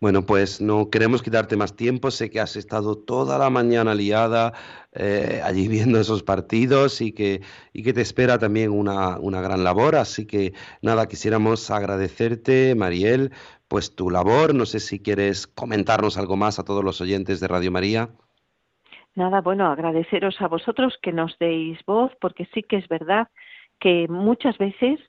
Bueno, 0.00 0.24
pues 0.24 0.60
no 0.60 0.90
queremos 0.90 1.22
quitarte 1.22 1.56
más 1.56 1.76
tiempo. 1.76 2.10
Sé 2.10 2.30
que 2.30 2.40
has 2.40 2.56
estado 2.56 2.96
toda 2.96 3.38
la 3.38 3.50
mañana 3.50 3.94
liada 3.94 4.52
eh, 4.92 5.40
allí 5.44 5.68
viendo 5.68 6.00
esos 6.00 6.22
partidos 6.22 7.00
y 7.00 7.12
que, 7.12 7.42
y 7.72 7.82
que 7.82 7.92
te 7.92 8.00
espera 8.00 8.38
también 8.38 8.70
una, 8.70 9.18
una 9.18 9.40
gran 9.40 9.64
labor. 9.64 9.96
Así 9.96 10.26
que 10.26 10.52
nada, 10.82 11.06
quisiéramos 11.06 11.70
agradecerte, 11.70 12.74
Mariel, 12.74 13.32
pues 13.68 13.94
tu 13.94 14.10
labor. 14.10 14.54
No 14.54 14.66
sé 14.66 14.80
si 14.80 15.00
quieres 15.00 15.46
comentarnos 15.46 16.16
algo 16.16 16.36
más 16.36 16.58
a 16.58 16.64
todos 16.64 16.84
los 16.84 17.00
oyentes 17.00 17.40
de 17.40 17.48
Radio 17.48 17.70
María. 17.70 18.10
Nada, 19.14 19.40
bueno, 19.40 19.66
agradeceros 19.66 20.40
a 20.40 20.48
vosotros 20.48 20.96
que 21.02 21.12
nos 21.12 21.36
deis 21.38 21.78
voz, 21.84 22.12
porque 22.20 22.48
sí 22.54 22.62
que 22.62 22.76
es 22.76 22.88
verdad 22.88 23.28
que 23.80 24.06
muchas 24.08 24.56
veces 24.58 25.00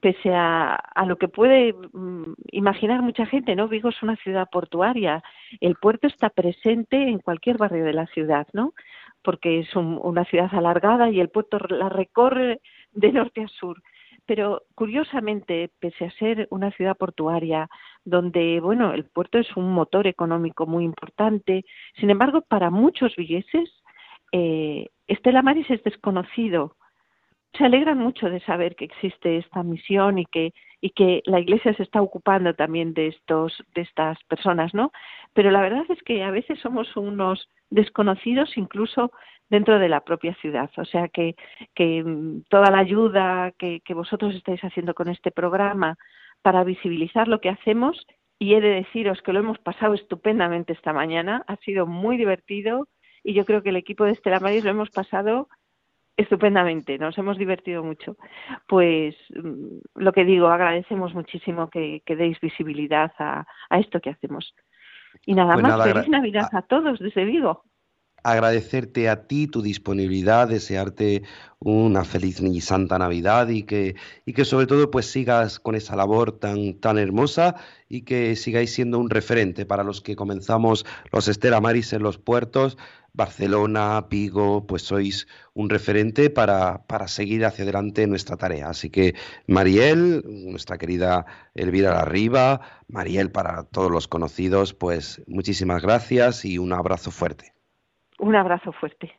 pese 0.00 0.34
a, 0.34 0.74
a, 0.74 1.06
lo 1.06 1.16
que 1.16 1.28
puede 1.28 1.74
mm, 1.92 2.32
imaginar 2.52 3.02
mucha 3.02 3.26
gente, 3.26 3.54
¿no? 3.54 3.68
Vigo 3.68 3.90
es 3.90 4.02
una 4.02 4.16
ciudad 4.16 4.48
portuaria. 4.50 5.22
El 5.60 5.76
puerto 5.76 6.06
está 6.06 6.30
presente 6.30 6.96
en 6.96 7.18
cualquier 7.18 7.58
barrio 7.58 7.84
de 7.84 7.92
la 7.92 8.06
ciudad, 8.06 8.46
¿no? 8.52 8.74
Porque 9.22 9.60
es 9.60 9.76
una 9.76 10.24
ciudad 10.24 10.48
alargada 10.52 11.10
y 11.10 11.20
el 11.20 11.28
puerto 11.28 11.58
la 11.68 11.88
recorre 11.90 12.60
de 12.92 13.12
norte 13.12 13.42
a 13.42 13.48
sur. 13.48 13.82
Pero 14.26 14.62
curiosamente, 14.74 15.70
pese 15.80 16.06
a 16.06 16.10
ser 16.12 16.46
una 16.50 16.70
ciudad 16.72 16.96
portuaria, 16.96 17.68
donde, 18.04 18.60
bueno, 18.60 18.92
el 18.92 19.04
puerto 19.04 19.38
es 19.38 19.56
un 19.56 19.72
motor 19.72 20.06
económico 20.06 20.66
muy 20.66 20.84
importante, 20.84 21.64
sin 21.98 22.10
embargo, 22.10 22.40
para 22.42 22.70
muchos 22.70 23.14
vigueses, 23.16 23.68
eh, 24.32 24.86
Estela 25.06 25.42
Maris 25.42 25.68
es 25.70 25.82
desconocido 25.82 26.76
se 27.56 27.64
alegran 27.64 27.98
mucho 27.98 28.30
de 28.30 28.40
saber 28.40 28.76
que 28.76 28.84
existe 28.84 29.38
esta 29.38 29.62
misión 29.62 30.18
y 30.18 30.26
que 30.26 30.52
y 30.82 30.90
que 30.90 31.22
la 31.26 31.40
Iglesia 31.40 31.74
se 31.74 31.82
está 31.82 32.00
ocupando 32.00 32.54
también 32.54 32.94
de 32.94 33.08
estos 33.08 33.62
de 33.74 33.82
estas 33.82 34.22
personas, 34.24 34.72
¿no? 34.72 34.92
Pero 35.34 35.50
la 35.50 35.60
verdad 35.60 35.84
es 35.90 36.02
que 36.02 36.22
a 36.22 36.30
veces 36.30 36.58
somos 36.60 36.96
unos 36.96 37.48
desconocidos 37.68 38.56
incluso 38.56 39.12
dentro 39.50 39.78
de 39.78 39.88
la 39.88 40.00
propia 40.00 40.34
ciudad, 40.36 40.70
o 40.76 40.84
sea 40.84 41.08
que 41.08 41.34
que 41.74 42.02
mm, 42.02 42.44
toda 42.48 42.70
la 42.70 42.78
ayuda 42.78 43.52
que, 43.58 43.80
que 43.84 43.94
vosotros 43.94 44.34
estáis 44.34 44.60
haciendo 44.62 44.94
con 44.94 45.08
este 45.08 45.30
programa 45.30 45.96
para 46.42 46.64
visibilizar 46.64 47.28
lo 47.28 47.40
que 47.40 47.50
hacemos 47.50 48.06
y 48.38 48.54
he 48.54 48.60
de 48.60 48.70
deciros 48.70 49.20
que 49.22 49.32
lo 49.32 49.40
hemos 49.40 49.58
pasado 49.58 49.94
estupendamente 49.94 50.72
esta 50.72 50.94
mañana, 50.94 51.44
ha 51.46 51.56
sido 51.56 51.86
muy 51.86 52.16
divertido 52.16 52.88
y 53.22 53.34
yo 53.34 53.44
creo 53.44 53.62
que 53.62 53.68
el 53.68 53.76
equipo 53.76 54.04
de 54.04 54.12
Estela 54.12 54.40
Maris 54.40 54.64
lo 54.64 54.70
hemos 54.70 54.90
pasado 54.90 55.48
estupendamente, 56.20 56.98
nos 56.98 57.16
hemos 57.18 57.38
divertido 57.38 57.82
mucho. 57.82 58.16
Pues 58.66 59.14
mm, 59.30 59.78
lo 59.96 60.12
que 60.12 60.24
digo, 60.24 60.48
agradecemos 60.48 61.14
muchísimo 61.14 61.68
que, 61.70 62.02
deis 62.06 62.40
visibilidad 62.40 63.12
a, 63.18 63.46
esto 63.78 64.00
que 64.00 64.10
hacemos. 64.10 64.54
Y 65.26 65.34
nada 65.34 65.54
pues 65.54 65.62
más, 65.62 65.92
feliz 65.92 66.08
Navidad 66.08 66.48
a 66.52 66.62
todos 66.62 66.98
desde 66.98 67.24
Vigo 67.24 67.64
agradecerte 68.24 69.08
a 69.08 69.26
ti 69.26 69.46
tu 69.46 69.62
disponibilidad, 69.62 70.48
desearte 70.48 71.22
una 71.58 72.04
feliz 72.04 72.40
y 72.40 72.60
santa 72.60 72.98
Navidad 72.98 73.48
y 73.48 73.64
que, 73.64 73.94
y 74.24 74.32
que 74.32 74.44
sobre 74.44 74.66
todo 74.66 74.90
pues 74.90 75.06
sigas 75.06 75.58
con 75.58 75.74
esa 75.74 75.96
labor 75.96 76.32
tan, 76.38 76.74
tan 76.74 76.98
hermosa 76.98 77.56
y 77.88 78.02
que 78.02 78.34
sigáis 78.36 78.72
siendo 78.72 78.98
un 78.98 79.10
referente 79.10 79.66
para 79.66 79.84
los 79.84 80.00
que 80.00 80.16
comenzamos 80.16 80.86
los 81.12 81.28
Estela 81.28 81.60
Maris 81.60 81.92
en 81.92 82.02
los 82.02 82.18
puertos 82.18 82.76
Barcelona, 83.12 84.06
Vigo, 84.08 84.66
pues 84.66 84.82
sois 84.82 85.26
un 85.54 85.68
referente 85.68 86.30
para, 86.30 86.86
para, 86.86 87.08
seguir 87.08 87.44
hacia 87.44 87.64
adelante 87.64 88.06
nuestra 88.06 88.36
tarea. 88.36 88.68
Así 88.70 88.90
que 88.90 89.14
Mariel, 89.46 90.22
nuestra 90.26 90.78
querida 90.78 91.26
Elvira 91.54 91.94
Larriba, 91.94 92.60
Mariel 92.88 93.30
para 93.30 93.64
todos 93.64 93.90
los 93.90 94.08
conocidos, 94.08 94.74
pues 94.74 95.22
muchísimas 95.26 95.82
gracias 95.82 96.44
y 96.44 96.58
un 96.58 96.72
abrazo 96.72 97.10
fuerte. 97.10 97.59
Un 98.20 98.36
abrazo 98.36 98.70
fuerte. 98.72 99.10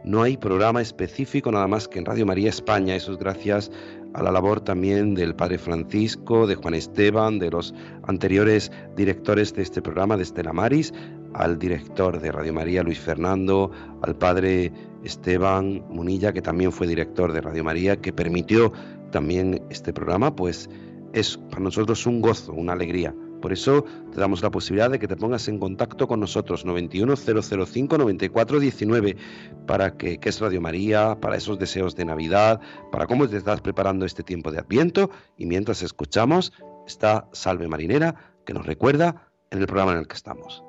No 0.03 0.23
hay 0.23 0.37
programa 0.37 0.81
específico 0.81 1.51
nada 1.51 1.67
más 1.67 1.87
que 1.87 1.99
en 1.99 2.05
Radio 2.05 2.25
María 2.25 2.49
España. 2.49 2.95
Eso 2.95 3.11
es 3.11 3.17
gracias 3.17 3.69
a 4.13 4.23
la 4.23 4.31
labor 4.31 4.61
también 4.61 5.13
del 5.13 5.35
Padre 5.35 5.57
Francisco, 5.57 6.47
de 6.47 6.55
Juan 6.55 6.73
Esteban, 6.73 7.39
de 7.39 7.51
los 7.51 7.73
anteriores 8.03 8.71
directores 8.95 9.53
de 9.53 9.61
este 9.61 9.81
programa, 9.81 10.17
de 10.17 10.23
Estela 10.23 10.53
Maris, 10.53 10.93
al 11.33 11.59
director 11.59 12.19
de 12.19 12.31
Radio 12.31 12.53
María, 12.53 12.81
Luis 12.81 12.99
Fernando, 12.99 13.71
al 14.01 14.15
Padre 14.15 14.71
Esteban 15.03 15.83
Munilla, 15.89 16.33
que 16.33 16.41
también 16.41 16.71
fue 16.71 16.87
director 16.87 17.31
de 17.33 17.41
Radio 17.41 17.63
María, 17.63 17.97
que 17.97 18.13
permitió 18.13 18.71
también 19.11 19.63
este 19.69 19.93
programa, 19.93 20.35
pues 20.35 20.69
es 21.13 21.37
para 21.37 21.61
nosotros 21.61 22.05
un 22.05 22.21
gozo, 22.21 22.53
una 22.53 22.73
alegría. 22.73 23.15
Por 23.41 23.51
eso 23.53 23.85
te 24.11 24.19
damos 24.19 24.43
la 24.43 24.51
posibilidad 24.51 24.89
de 24.89 24.99
que 24.99 25.07
te 25.07 25.15
pongas 25.15 25.47
en 25.47 25.59
contacto 25.59 26.05
con 26.07 26.19
nosotros, 26.19 26.65
91005-9419, 26.65 29.15
para 29.65 29.95
que, 29.95 30.19
es 30.21 30.41
Radio 30.41 30.59
María, 30.61 31.17
para 31.21 31.37
esos 31.37 31.57
deseos 31.57 31.95
de 31.95 32.03
Navidad, 32.05 32.59
para 32.91 33.07
cómo 33.07 33.29
te 33.29 33.37
estás 33.37 33.61
preparando 33.61 34.05
este 34.05 34.23
tiempo 34.23 34.51
de 34.51 34.59
Adviento. 34.59 35.09
Y 35.37 35.45
mientras 35.45 35.81
escuchamos 35.83 36.51
esta 36.85 37.29
Salve 37.31 37.69
Marinera 37.69 38.15
que 38.45 38.53
nos 38.53 38.65
recuerda 38.65 39.29
en 39.51 39.59
el 39.59 39.67
programa 39.67 39.93
en 39.93 39.99
el 39.99 40.07
que 40.07 40.15
estamos. 40.15 40.65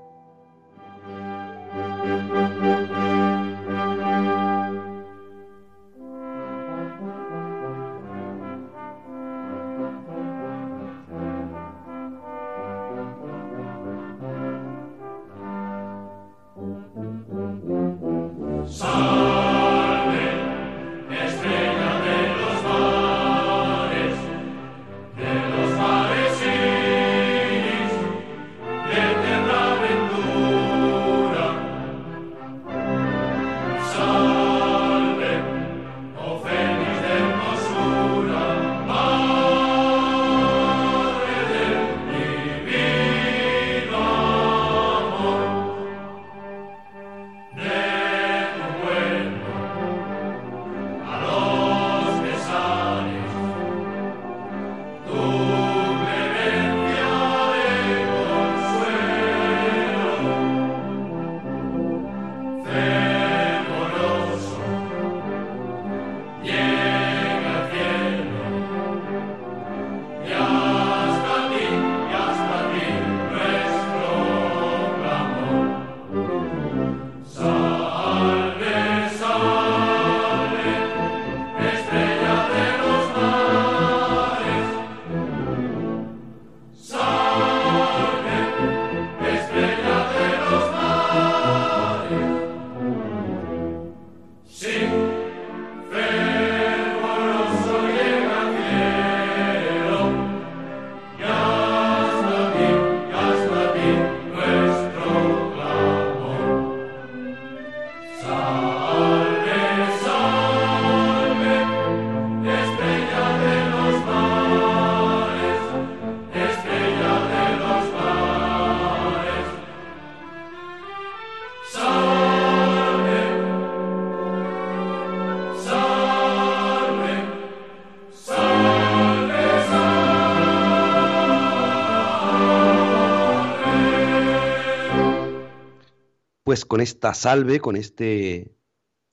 Pues 136.51 136.65
con 136.65 136.81
esta 136.81 137.15
salve, 137.15 137.61
con 137.61 137.77
este, 137.77 138.51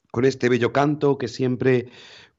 con 0.10 0.26
este 0.26 0.50
bello 0.50 0.74
canto 0.74 1.20
que 1.20 1.28
siempre 1.28 1.86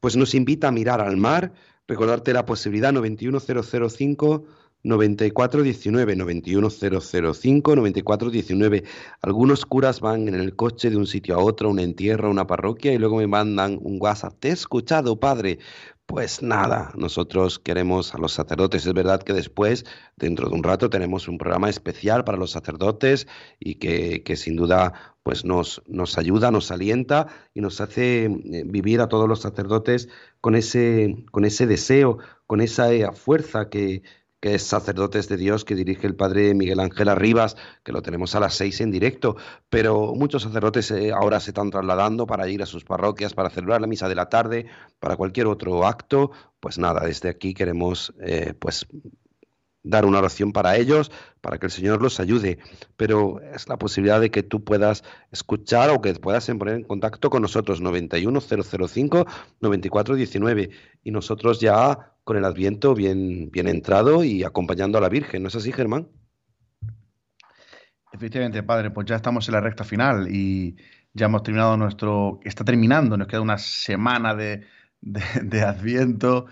pues 0.01 0.16
nos 0.16 0.34
invita 0.34 0.66
a 0.66 0.72
mirar 0.72 1.01
al 1.01 1.16
mar, 1.16 1.53
recordarte 1.86 2.32
la 2.32 2.44
posibilidad 2.44 2.92
91005 2.92 4.44
9419 4.82 6.16
91005 6.16 7.76
9419. 7.76 8.82
Algunos 9.22 9.64
curas 9.64 10.01
van 10.01 10.26
en 10.26 10.34
el 10.34 10.57
coche 10.57 10.90
de 10.90 10.96
un 10.96 11.07
sitio 11.07 11.36
a 11.36 11.44
otro, 11.44 11.70
un 11.70 11.78
entierro, 11.78 12.28
una 12.28 12.49
parroquia 12.49 12.92
y 12.92 12.99
luego 12.99 13.18
me 13.18 13.28
mandan 13.28 13.78
un 13.80 13.99
WhatsApp. 14.01 14.34
Te 14.40 14.49
he 14.49 14.51
escuchado, 14.51 15.20
padre. 15.20 15.61
Pues 16.09 16.40
nada, 16.42 16.90
nosotros 16.96 17.59
queremos 17.59 18.14
a 18.14 18.18
los 18.18 18.32
sacerdotes. 18.32 18.86
Es 18.86 18.94
verdad 18.94 19.22
que 19.22 19.34
después, 19.34 19.84
dentro 20.16 20.48
de 20.48 20.54
un 20.54 20.62
rato, 20.62 20.88
tenemos 20.88 21.28
un 21.28 21.36
programa 21.36 21.68
especial 21.68 22.24
para 22.24 22.38
los 22.38 22.50
sacerdotes 22.50 23.26
y 23.61 23.74
que, 23.74 24.22
que 24.22 24.36
sin 24.36 24.56
duda 24.56 24.94
pues 25.22 25.44
nos, 25.44 25.82
nos 25.86 26.16
ayuda, 26.16 26.50
nos 26.50 26.70
alienta 26.70 27.26
y 27.52 27.61
nos 27.61 27.82
hace 27.82 28.24
eh, 28.24 28.62
vivir 28.64 29.02
a 29.02 29.09
todos 29.11 29.28
los 29.28 29.42
sacerdotes 29.42 30.09
con 30.40 30.54
ese, 30.54 31.26
con 31.30 31.44
ese 31.44 31.66
deseo, 31.66 32.16
con 32.46 32.62
esa 32.62 32.90
eh, 32.90 33.06
fuerza 33.12 33.68
que, 33.68 34.02
que 34.41 34.55
es 34.55 34.62
sacerdotes 34.62 35.28
de 35.28 35.36
Dios, 35.36 35.64
que 35.64 35.74
dirige 35.74 36.07
el 36.07 36.14
padre 36.14 36.55
Miguel 36.55 36.80
Ángel 36.80 37.09
Arribas, 37.09 37.57
que 37.82 37.93
lo 37.93 38.03
tenemos 38.03 38.34
a 38.34 38.41
las 38.41 38.55
seis 38.55 38.80
en 38.80 38.91
directo, 38.91 39.36
pero 39.68 40.14
muchos 40.14 40.43
sacerdotes 40.43 40.91
eh, 40.91 41.12
ahora 41.12 41.41
se 41.41 41.51
están 41.51 41.70
trasladando 41.70 42.26
para 42.26 42.49
ir 42.49 42.62
a 42.62 42.66
sus 42.66 42.84
parroquias, 42.84 43.34
para 43.34 43.51
celebrar 43.51 43.80
la 43.80 43.86
misa 43.86 44.09
de 44.09 44.14
la 44.14 44.28
tarde, 44.28 44.66
para 45.01 45.16
cualquier 45.16 45.47
otro 45.47 45.86
acto. 45.86 46.30
Pues 46.61 46.78
nada, 46.78 47.01
desde 47.01 47.28
aquí 47.28 47.55
queremos 47.55 48.14
eh, 48.20 48.55
pues 48.59 48.86
dar 49.82 50.05
una 50.05 50.18
oración 50.18 50.53
para 50.53 50.76
ellos, 50.76 51.11
para 51.41 51.59
que 51.59 51.66
el 51.66 51.72
Señor 51.72 52.03
los 52.03 52.20
ayude, 52.20 52.59
pero 52.97 53.41
es 53.41 53.68
la 53.68 53.78
posibilidad 53.78 54.20
de 54.20 54.30
que 54.30 54.43
tú 54.43 54.62
puedas 54.62 55.03
escuchar 55.32 55.89
o 55.91 56.03
que 56.03 56.12
puedas 56.14 56.47
poner 56.47 56.74
en 56.74 56.84
contacto 56.84 57.30
con 57.30 57.43
nosotros, 57.43 57.82
91005-9419, 57.82 60.70
y 61.05 61.11
nosotros 61.11 61.61
ya 61.61 62.12
con 62.28 62.36
el 62.36 62.44
Adviento 62.44 62.94
bien, 62.94 63.50
bien 63.50 63.68
entrado 63.68 64.22
y 64.22 64.44
acompañando 64.44 64.98
a 64.98 65.00
la 65.00 65.08
Virgen, 65.08 65.40
¿no 65.42 65.48
es 65.48 65.56
así, 65.56 65.72
Germán? 65.72 66.08
Efectivamente, 68.12 68.62
Padre, 68.62 68.90
pues 68.90 69.06
ya 69.06 69.16
estamos 69.16 69.48
en 69.48 69.54
la 69.54 69.62
recta 69.62 69.82
final 69.82 70.28
y 70.30 70.76
ya 71.14 71.24
hemos 71.24 71.42
terminado 71.42 71.78
nuestro, 71.78 72.38
está 72.44 72.66
terminando, 72.66 73.16
nos 73.16 73.28
queda 73.28 73.40
una 73.40 73.56
semana 73.56 74.34
de, 74.34 74.66
de 75.00 75.62
Adviento 75.62 76.44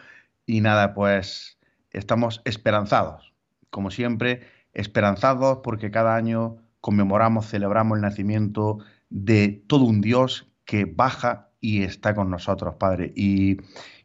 y 0.47 0.63
nada, 0.63 0.95
pues 0.95 1.59
estamos 1.91 2.41
esperanzados, 2.47 3.35
como 3.69 3.91
siempre, 3.91 4.47
esperanzados 4.73 5.59
porque 5.63 5.91
cada 5.91 6.17
año 6.17 6.57
conmemoramos, 6.81 7.51
celebramos 7.51 7.97
el 7.97 8.03
nacimiento 8.03 8.79
de 9.11 9.63
todo 9.67 9.85
un 9.85 10.01
Dios 10.01 10.51
que 10.65 10.87
baja 10.87 11.51
y 11.61 11.83
está 11.83 12.15
con 12.15 12.31
nosotros, 12.31 12.77
Padre. 12.77 13.13
Y, 13.15 13.59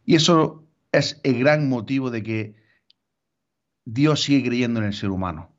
eso 0.04 0.61
es 0.92 1.20
el 1.24 1.38
gran 1.38 1.68
motivo 1.68 2.10
de 2.10 2.22
que 2.22 2.56
Dios 3.84 4.22
sigue 4.22 4.48
creyendo 4.48 4.80
en 4.80 4.86
el 4.86 4.94
ser 4.94 5.10
humano. 5.10 5.50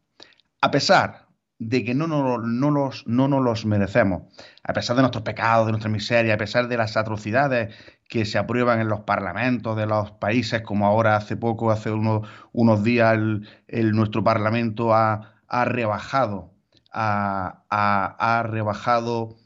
A 0.61 0.71
pesar 0.71 1.27
de 1.59 1.83
que 1.83 1.93
no, 1.93 2.07
no, 2.07 2.37
no, 2.37 2.71
los, 2.71 3.05
no 3.07 3.27
nos 3.27 3.43
los 3.43 3.65
merecemos, 3.65 4.23
a 4.63 4.73
pesar 4.73 4.95
de 4.95 5.01
nuestros 5.01 5.23
pecados, 5.23 5.65
de 5.65 5.71
nuestra 5.71 5.89
miseria, 5.89 6.33
a 6.33 6.37
pesar 6.37 6.67
de 6.67 6.77
las 6.77 6.97
atrocidades 6.97 7.73
que 8.07 8.25
se 8.25 8.37
aprueban 8.37 8.79
en 8.79 8.89
los 8.89 9.01
parlamentos 9.01 9.77
de 9.77 9.85
los 9.85 10.11
países, 10.11 10.61
como 10.61 10.85
ahora 10.85 11.15
hace 11.15 11.37
poco, 11.37 11.71
hace 11.71 11.91
unos, 11.91 12.27
unos 12.51 12.83
días, 12.83 13.17
el, 13.67 13.91
nuestro 13.91 14.23
parlamento 14.23 14.93
ha, 14.93 15.35
ha 15.47 15.65
rebajado, 15.65 16.53
ha, 16.91 17.63
ha, 17.69 18.43
rebajado 18.43 19.37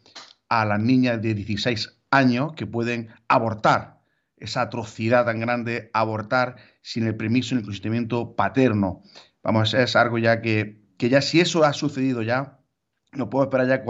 a 0.49 0.65
las 0.65 0.79
niñas 0.79 1.21
de 1.21 1.33
16 1.33 1.99
años 2.11 2.53
que 2.53 2.65
pueden 2.65 3.09
abortar, 3.27 3.96
esa 4.37 4.61
atrocidad 4.61 5.25
tan 5.25 5.39
grande, 5.39 5.89
abortar 5.93 6.55
sin 6.81 7.05
el 7.07 7.15
permiso 7.15 7.55
ni 7.55 7.59
el 7.59 7.65
consentimiento 7.65 8.35
paterno. 8.35 9.01
Vamos, 9.43 9.73
es 9.73 9.95
algo 9.95 10.17
ya 10.17 10.41
que, 10.41 10.81
que 10.97 11.09
ya 11.09 11.21
si 11.21 11.39
eso 11.39 11.63
ha 11.63 11.73
sucedido 11.73 12.21
ya, 12.21 12.59
no 13.13 13.29
puedo 13.29 13.45
esperar 13.45 13.67
ya 13.67 13.83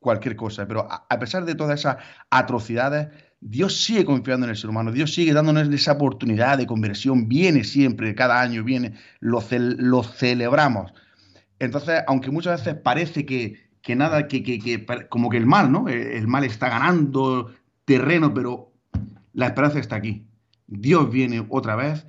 cualquier 0.00 0.36
cosa. 0.36 0.66
Pero 0.66 0.86
a, 0.90 1.18
pesar 1.18 1.44
de 1.44 1.54
todas 1.54 1.80
esas 1.80 1.96
atrocidades, 2.30 3.08
Dios 3.40 3.82
sigue 3.82 4.04
confiando 4.04 4.46
en 4.46 4.50
el 4.50 4.56
ser 4.56 4.70
humano, 4.70 4.92
Dios 4.92 5.14
sigue 5.14 5.32
dándonos 5.32 5.68
esa 5.68 5.92
oportunidad 5.92 6.58
de 6.58 6.66
conversión, 6.66 7.28
viene 7.28 7.64
siempre, 7.64 8.14
cada 8.14 8.40
año 8.40 8.64
viene, 8.64 8.94
lo, 9.20 9.40
celebramos. 9.40 10.92
Entonces, 11.58 12.02
aunque 12.06 12.30
muchas 12.30 12.64
veces 12.64 12.80
parece 12.82 13.24
que, 13.24 13.70
que 13.80 13.96
nada, 13.96 14.28
que, 14.28 14.42
que, 14.42 14.86
como 15.08 15.30
que 15.30 15.36
el 15.36 15.46
mal, 15.46 15.70
¿no? 15.70 15.88
El 15.88 16.26
mal 16.26 16.44
está 16.44 16.68
ganando 16.68 17.54
terreno, 17.84 18.32
pero 18.34 18.73
la 19.34 19.46
esperanza 19.46 19.78
está 19.78 19.96
aquí. 19.96 20.26
Dios 20.66 21.10
viene 21.10 21.46
otra 21.50 21.76
vez 21.76 22.06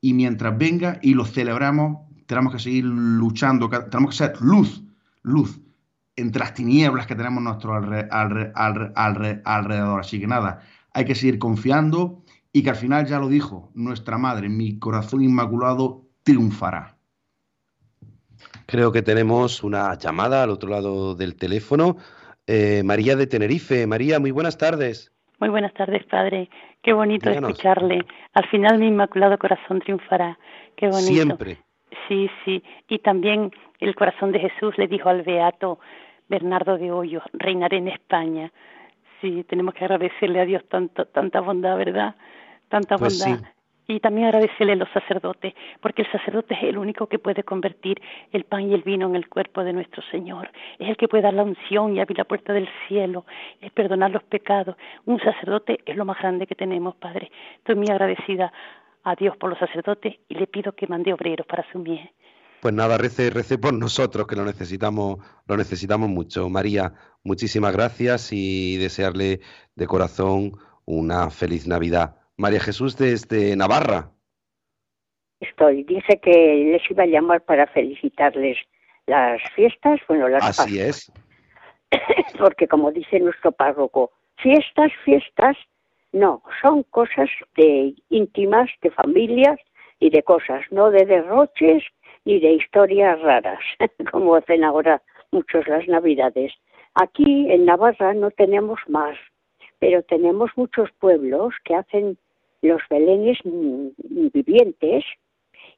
y 0.00 0.14
mientras 0.14 0.56
venga 0.58 0.98
y 1.02 1.14
lo 1.14 1.24
celebramos, 1.24 1.98
tenemos 2.26 2.52
que 2.52 2.58
seguir 2.58 2.84
luchando, 2.84 3.68
tenemos 3.68 4.10
que 4.10 4.16
ser 4.16 4.40
luz, 4.40 4.82
luz 5.22 5.60
entre 6.16 6.40
las 6.40 6.54
tinieblas 6.54 7.06
que 7.06 7.14
tenemos 7.14 7.42
nuestro 7.42 7.74
alrededor. 7.74 10.00
Así 10.00 10.20
que 10.20 10.26
nada, 10.26 10.60
hay 10.92 11.04
que 11.04 11.14
seguir 11.14 11.38
confiando 11.38 12.22
y 12.52 12.62
que 12.62 12.70
al 12.70 12.76
final 12.76 13.06
ya 13.06 13.18
lo 13.18 13.28
dijo 13.28 13.70
nuestra 13.74 14.18
madre, 14.18 14.48
mi 14.48 14.78
corazón 14.78 15.22
inmaculado 15.22 16.06
triunfará. 16.22 16.96
Creo 18.66 18.92
que 18.92 19.02
tenemos 19.02 19.62
una 19.62 19.96
llamada 19.98 20.42
al 20.42 20.50
otro 20.50 20.70
lado 20.70 21.14
del 21.14 21.36
teléfono. 21.36 21.96
Eh, 22.46 22.82
María 22.84 23.16
de 23.16 23.26
Tenerife. 23.26 23.86
María, 23.86 24.20
muy 24.20 24.30
buenas 24.30 24.56
tardes. 24.56 25.13
Muy 25.44 25.50
buenas 25.50 25.74
tardes, 25.74 26.02
padre. 26.04 26.48
Qué 26.82 26.94
bonito 26.94 27.28
escucharle. 27.28 28.06
Al 28.32 28.48
final 28.48 28.78
mi 28.78 28.86
inmaculado 28.86 29.36
corazón 29.36 29.78
triunfará. 29.80 30.38
Qué 30.74 30.86
bonito. 30.86 31.12
Siempre. 31.12 31.58
Sí, 32.08 32.30
sí. 32.46 32.62
Y 32.88 33.00
también 33.00 33.52
el 33.78 33.94
corazón 33.94 34.32
de 34.32 34.40
Jesús 34.40 34.72
le 34.78 34.88
dijo 34.88 35.10
al 35.10 35.20
beato 35.20 35.80
Bernardo 36.30 36.78
de 36.78 36.90
Hoyos, 36.90 37.22
reinaré 37.34 37.76
en 37.76 37.88
España. 37.88 38.50
Sí, 39.20 39.44
tenemos 39.46 39.74
que 39.74 39.84
agradecerle 39.84 40.40
a 40.40 40.46
Dios 40.46 40.64
tanto, 40.66 41.04
tanta 41.04 41.42
bondad, 41.42 41.76
¿verdad? 41.76 42.14
Tanta 42.70 42.96
pues 42.96 43.22
bondad. 43.22 43.46
Y 43.86 44.00
también 44.00 44.28
agradecerle 44.28 44.72
a 44.72 44.76
los 44.76 44.88
sacerdotes, 44.90 45.54
porque 45.80 46.02
el 46.02 46.12
sacerdote 46.12 46.54
es 46.54 46.62
el 46.62 46.78
único 46.78 47.06
que 47.06 47.18
puede 47.18 47.42
convertir 47.42 48.00
el 48.32 48.44
pan 48.44 48.70
y 48.70 48.74
el 48.74 48.82
vino 48.82 49.06
en 49.06 49.16
el 49.16 49.28
cuerpo 49.28 49.62
de 49.62 49.72
nuestro 49.72 50.02
Señor. 50.10 50.50
Es 50.78 50.88
el 50.88 50.96
que 50.96 51.08
puede 51.08 51.24
dar 51.24 51.34
la 51.34 51.42
unción 51.42 51.94
y 51.94 52.00
abrir 52.00 52.18
la 52.18 52.24
puerta 52.24 52.52
del 52.52 52.68
cielo, 52.88 53.26
es 53.60 53.70
perdonar 53.72 54.10
los 54.10 54.22
pecados. 54.22 54.76
Un 55.04 55.20
sacerdote 55.20 55.80
es 55.84 55.96
lo 55.96 56.04
más 56.04 56.18
grande 56.18 56.46
que 56.46 56.54
tenemos, 56.54 56.94
Padre. 56.96 57.30
Estoy 57.58 57.74
muy 57.74 57.88
agradecida 57.88 58.52
a 59.02 59.14
Dios 59.14 59.36
por 59.36 59.50
los 59.50 59.58
sacerdotes 59.58 60.16
y 60.28 60.34
le 60.34 60.46
pido 60.46 60.72
que 60.72 60.86
mande 60.86 61.12
obreros 61.12 61.46
para 61.46 61.70
su 61.70 61.78
mies 61.78 62.08
pues 62.64 62.72
nada, 62.72 62.96
rece 62.96 63.58
por 63.58 63.74
nosotros, 63.74 64.26
que 64.26 64.36
lo 64.36 64.42
necesitamos, 64.46 65.18
lo 65.46 65.54
necesitamos 65.54 66.08
mucho. 66.08 66.48
María, 66.48 66.94
muchísimas 67.22 67.74
gracias 67.74 68.32
y 68.32 68.78
desearle 68.78 69.40
de 69.74 69.86
corazón 69.86 70.52
una 70.86 71.28
feliz 71.28 71.66
Navidad. 71.66 72.23
María 72.36 72.60
Jesús 72.60 72.96
desde 72.96 73.56
Navarra. 73.56 74.10
Estoy. 75.40 75.84
Dice 75.84 76.18
que 76.20 76.32
les 76.72 76.90
iba 76.90 77.04
a 77.04 77.06
llamar 77.06 77.42
para 77.42 77.66
felicitarles 77.66 78.58
las 79.06 79.40
fiestas, 79.54 80.00
bueno, 80.08 80.28
las 80.28 80.58
Así 80.58 80.80
es. 80.80 81.12
Porque 82.38 82.66
como 82.66 82.90
dice 82.90 83.20
nuestro 83.20 83.52
párroco, 83.52 84.10
fiestas, 84.36 84.90
fiestas, 85.04 85.56
no, 86.12 86.42
son 86.62 86.82
cosas 86.84 87.28
de 87.56 87.94
íntimas, 88.08 88.70
de 88.82 88.90
familias 88.90 89.58
y 90.00 90.10
de 90.10 90.22
cosas, 90.22 90.62
no 90.70 90.90
de 90.90 91.04
derroches 91.04 91.84
ni 92.24 92.40
de 92.40 92.52
historias 92.52 93.20
raras, 93.20 93.60
como 94.10 94.36
hacen 94.36 94.64
ahora 94.64 95.02
muchos 95.30 95.66
las 95.68 95.86
Navidades. 95.88 96.52
Aquí 96.94 97.50
en 97.50 97.64
Navarra 97.64 98.14
no 98.14 98.30
tenemos 98.30 98.78
más, 98.88 99.16
pero 99.78 100.02
tenemos 100.02 100.50
muchos 100.56 100.90
pueblos 100.92 101.54
que 101.64 101.74
hacen 101.74 102.16
los 102.64 102.82
belenes 102.88 103.38
vivientes 103.44 105.04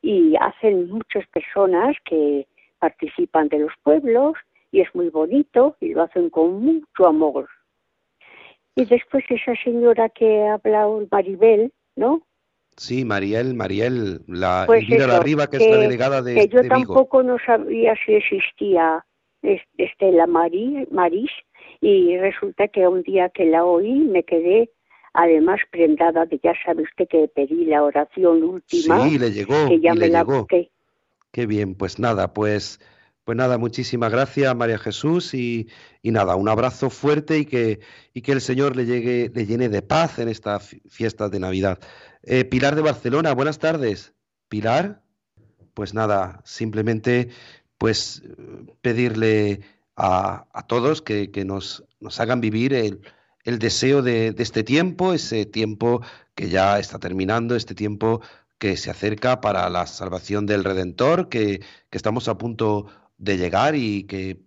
y 0.02 0.34
hacen 0.36 0.88
muchas 0.88 1.26
personas 1.28 1.96
que 2.04 2.46
participan 2.78 3.48
de 3.48 3.58
los 3.60 3.72
pueblos 3.82 4.34
y 4.70 4.80
es 4.80 4.94
muy 4.94 5.08
bonito 5.08 5.76
y 5.80 5.94
lo 5.94 6.02
hacen 6.02 6.30
con 6.30 6.62
mucho 6.62 7.06
amor. 7.06 7.48
Y 8.76 8.84
después 8.84 9.24
esa 9.30 9.54
señora 9.64 10.08
que 10.10 10.42
ha 10.42 10.54
hablado, 10.54 11.06
Maribel, 11.10 11.72
¿no? 11.96 12.22
Sí, 12.76 13.04
Mariel, 13.04 13.54
Mariel, 13.54 14.20
la 14.28 14.64
pues 14.66 14.86
de 14.86 15.02
Arriba, 15.02 15.46
que, 15.46 15.56
es 15.56 15.70
la 15.70 15.78
delegada 15.78 16.20
de 16.20 16.34
que 16.34 16.48
yo 16.48 16.68
tampoco 16.68 17.22
no 17.22 17.38
sabía 17.44 17.94
si 18.04 18.14
existía 18.14 19.04
Estela 19.42 20.26
Marí, 20.26 20.86
Marís 20.90 21.30
y 21.80 22.18
resulta 22.18 22.68
que 22.68 22.86
un 22.86 23.02
día 23.02 23.30
que 23.30 23.46
la 23.46 23.64
oí 23.64 23.92
me 23.92 24.24
quedé 24.24 24.70
además 25.16 25.58
prendada 25.70 26.26
de 26.26 26.38
ya 26.42 26.52
sabe 26.64 26.82
usted 26.82 27.08
que 27.08 27.28
pedí 27.34 27.64
la 27.64 27.82
oración 27.82 28.42
última. 28.42 29.08
Sí, 29.08 29.18
le 29.18 29.32
llegó, 29.32 29.68
que 29.68 29.80
ya 29.80 29.94
me 29.94 30.08
la 30.08 30.20
llegó. 30.22 30.46
Qué 31.32 31.46
bien, 31.46 31.74
pues 31.74 31.98
nada, 31.98 32.32
pues 32.32 32.78
Pues 33.24 33.36
nada, 33.36 33.58
muchísimas 33.58 34.12
gracias 34.12 34.54
María 34.54 34.78
Jesús 34.78 35.34
y, 35.34 35.68
y 36.00 36.12
nada, 36.12 36.36
un 36.36 36.48
abrazo 36.48 36.90
fuerte 36.90 37.38
y 37.38 37.44
que, 37.44 37.80
y 38.14 38.22
que 38.22 38.32
el 38.32 38.40
Señor 38.40 38.76
le, 38.76 38.86
llegue, 38.86 39.32
le 39.34 39.46
llene 39.46 39.68
de 39.68 39.82
paz 39.82 40.18
en 40.18 40.28
estas 40.28 40.76
fiestas 40.88 41.30
de 41.30 41.40
Navidad. 41.40 41.80
Eh, 42.22 42.44
Pilar 42.44 42.76
de 42.76 42.82
Barcelona, 42.82 43.34
buenas 43.34 43.58
tardes. 43.58 44.14
Pilar, 44.48 45.02
pues 45.74 45.92
nada, 45.92 46.40
simplemente 46.44 47.30
pues 47.78 48.22
pedirle 48.80 49.60
a, 49.96 50.46
a 50.52 50.66
todos 50.66 51.02
que, 51.02 51.30
que 51.30 51.44
nos, 51.44 51.84
nos, 52.00 52.20
hagan 52.20 52.40
vivir 52.40 52.72
el, 52.74 53.00
el 53.46 53.58
deseo 53.58 54.02
de, 54.02 54.34
este 54.38 54.64
tiempo, 54.64 55.14
ese 55.14 55.46
tiempo 55.46 56.02
que 56.34 56.50
ya 56.50 56.78
está 56.78 56.98
terminando, 56.98 57.56
este 57.56 57.74
tiempo 57.74 58.20
que 58.58 58.76
se 58.76 58.90
acerca 58.90 59.40
para 59.40 59.70
la 59.70 59.86
salvación 59.86 60.46
del 60.46 60.64
Redentor, 60.64 61.28
que, 61.28 61.60
que 61.90 61.96
estamos 61.98 62.28
a 62.28 62.38
punto 62.38 62.86
de 63.18 63.38
llegar 63.38 63.74
y 63.76 64.04
que, 64.04 64.45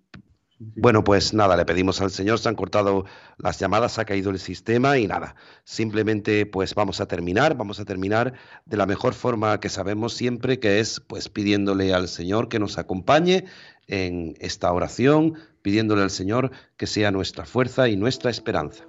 bueno, 0.60 1.06
pues 1.06 1.34
nada, 1.34 1.56
le 1.56 1.64
pedimos 1.64 2.02
al 2.02 2.12
Señor, 2.12 2.38
se 2.38 2.50
han 2.50 2.56
cortado 2.56 3.06
las 3.38 3.60
llamadas, 3.60 3.98
ha 3.98 4.04
caído 4.04 4.30
el 4.30 4.40
sistema 4.40 4.98
y 4.98 5.08
nada, 5.08 5.36
simplemente 5.64 6.46
pues 6.46 6.76
vamos 6.76 7.00
a 7.00 7.08
terminar, 7.08 7.56
vamos 7.56 7.80
a 7.80 7.86
terminar 7.86 8.34
de 8.66 8.78
la 8.78 8.86
mejor 8.86 9.14
forma 9.14 9.62
que 9.62 9.70
sabemos 9.70 10.14
siempre, 10.14 10.60
que 10.60 10.82
es 10.82 11.00
pues 11.00 11.30
pidiéndole 11.30 11.94
al 11.94 12.10
Señor 12.10 12.50
que 12.50 12.60
nos 12.60 12.78
acompañe 12.78 13.46
en 13.88 14.36
esta 14.40 14.72
oración, 14.74 15.36
pidiéndole 15.62 16.02
al 16.02 16.12
Señor 16.12 16.52
que 16.76 16.88
sea 16.88 17.12
nuestra 17.12 17.46
fuerza 17.46 17.88
y 17.88 17.96
nuestra 17.96 18.30
esperanza. 18.30 18.84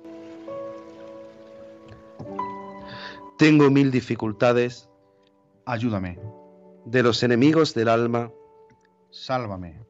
Tengo 3.39 3.71
mil 3.71 3.93
dificultades. 3.93 4.91
Ayúdame. 5.65 6.19
De 6.85 7.03
los 7.03 7.23
enemigos 7.23 7.75
del 7.75 7.89
alma 7.89 8.33
Sálvame. 9.11 9.90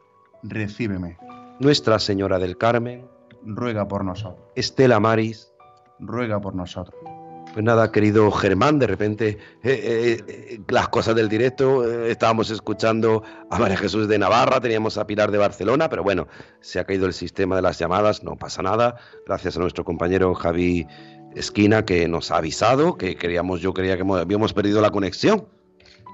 recíbeme. 0.43 1.17
Nuestra 1.59 1.99
Señora 1.99 2.39
del 2.39 2.57
Carmen, 2.57 3.05
ruega 3.43 3.87
por 3.87 4.03
nosotros. 4.03 4.45
Estela 4.55 4.99
Maris, 4.99 5.51
ruega 5.99 6.39
por 6.39 6.55
nosotros. 6.55 6.95
Pues 7.53 7.65
nada, 7.65 7.91
querido 7.91 8.31
Germán, 8.31 8.79
de 8.79 8.87
repente 8.87 9.27
eh, 9.27 9.37
eh, 9.63 10.23
eh, 10.25 10.59
las 10.69 10.87
cosas 10.87 11.15
del 11.15 11.27
directo, 11.27 11.85
eh, 11.85 12.09
estábamos 12.09 12.49
escuchando 12.49 13.23
a 13.49 13.59
María 13.59 13.75
Jesús 13.75 14.07
de 14.07 14.17
Navarra, 14.17 14.61
teníamos 14.61 14.97
a 14.97 15.05
Pilar 15.05 15.31
de 15.31 15.37
Barcelona, 15.37 15.89
pero 15.89 16.01
bueno, 16.01 16.27
se 16.61 16.79
ha 16.79 16.85
caído 16.85 17.07
el 17.07 17.13
sistema 17.13 17.57
de 17.57 17.61
las 17.61 17.77
llamadas, 17.77 18.23
no 18.23 18.37
pasa 18.37 18.61
nada, 18.61 18.95
gracias 19.25 19.57
a 19.57 19.59
nuestro 19.59 19.83
compañero 19.83 20.33
Javi 20.33 20.87
Esquina 21.35 21.83
que 21.83 22.07
nos 22.07 22.31
ha 22.31 22.37
avisado, 22.37 22.97
que 22.97 23.17
queríamos, 23.17 23.59
yo 23.59 23.73
creía 23.73 23.97
que 23.97 24.03
habíamos 24.03 24.53
perdido 24.53 24.79
la 24.79 24.91
conexión. 24.91 25.45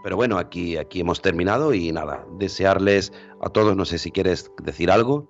Pero 0.03 0.15
bueno, 0.15 0.37
aquí, 0.37 0.77
aquí 0.77 1.01
hemos 1.01 1.21
terminado 1.21 1.73
y 1.73 1.91
nada, 1.91 2.25
desearles 2.37 3.11
a 3.41 3.49
todos, 3.49 3.75
no 3.75 3.85
sé 3.85 3.97
si 3.97 4.11
quieres 4.11 4.51
decir 4.63 4.91
algo. 4.91 5.27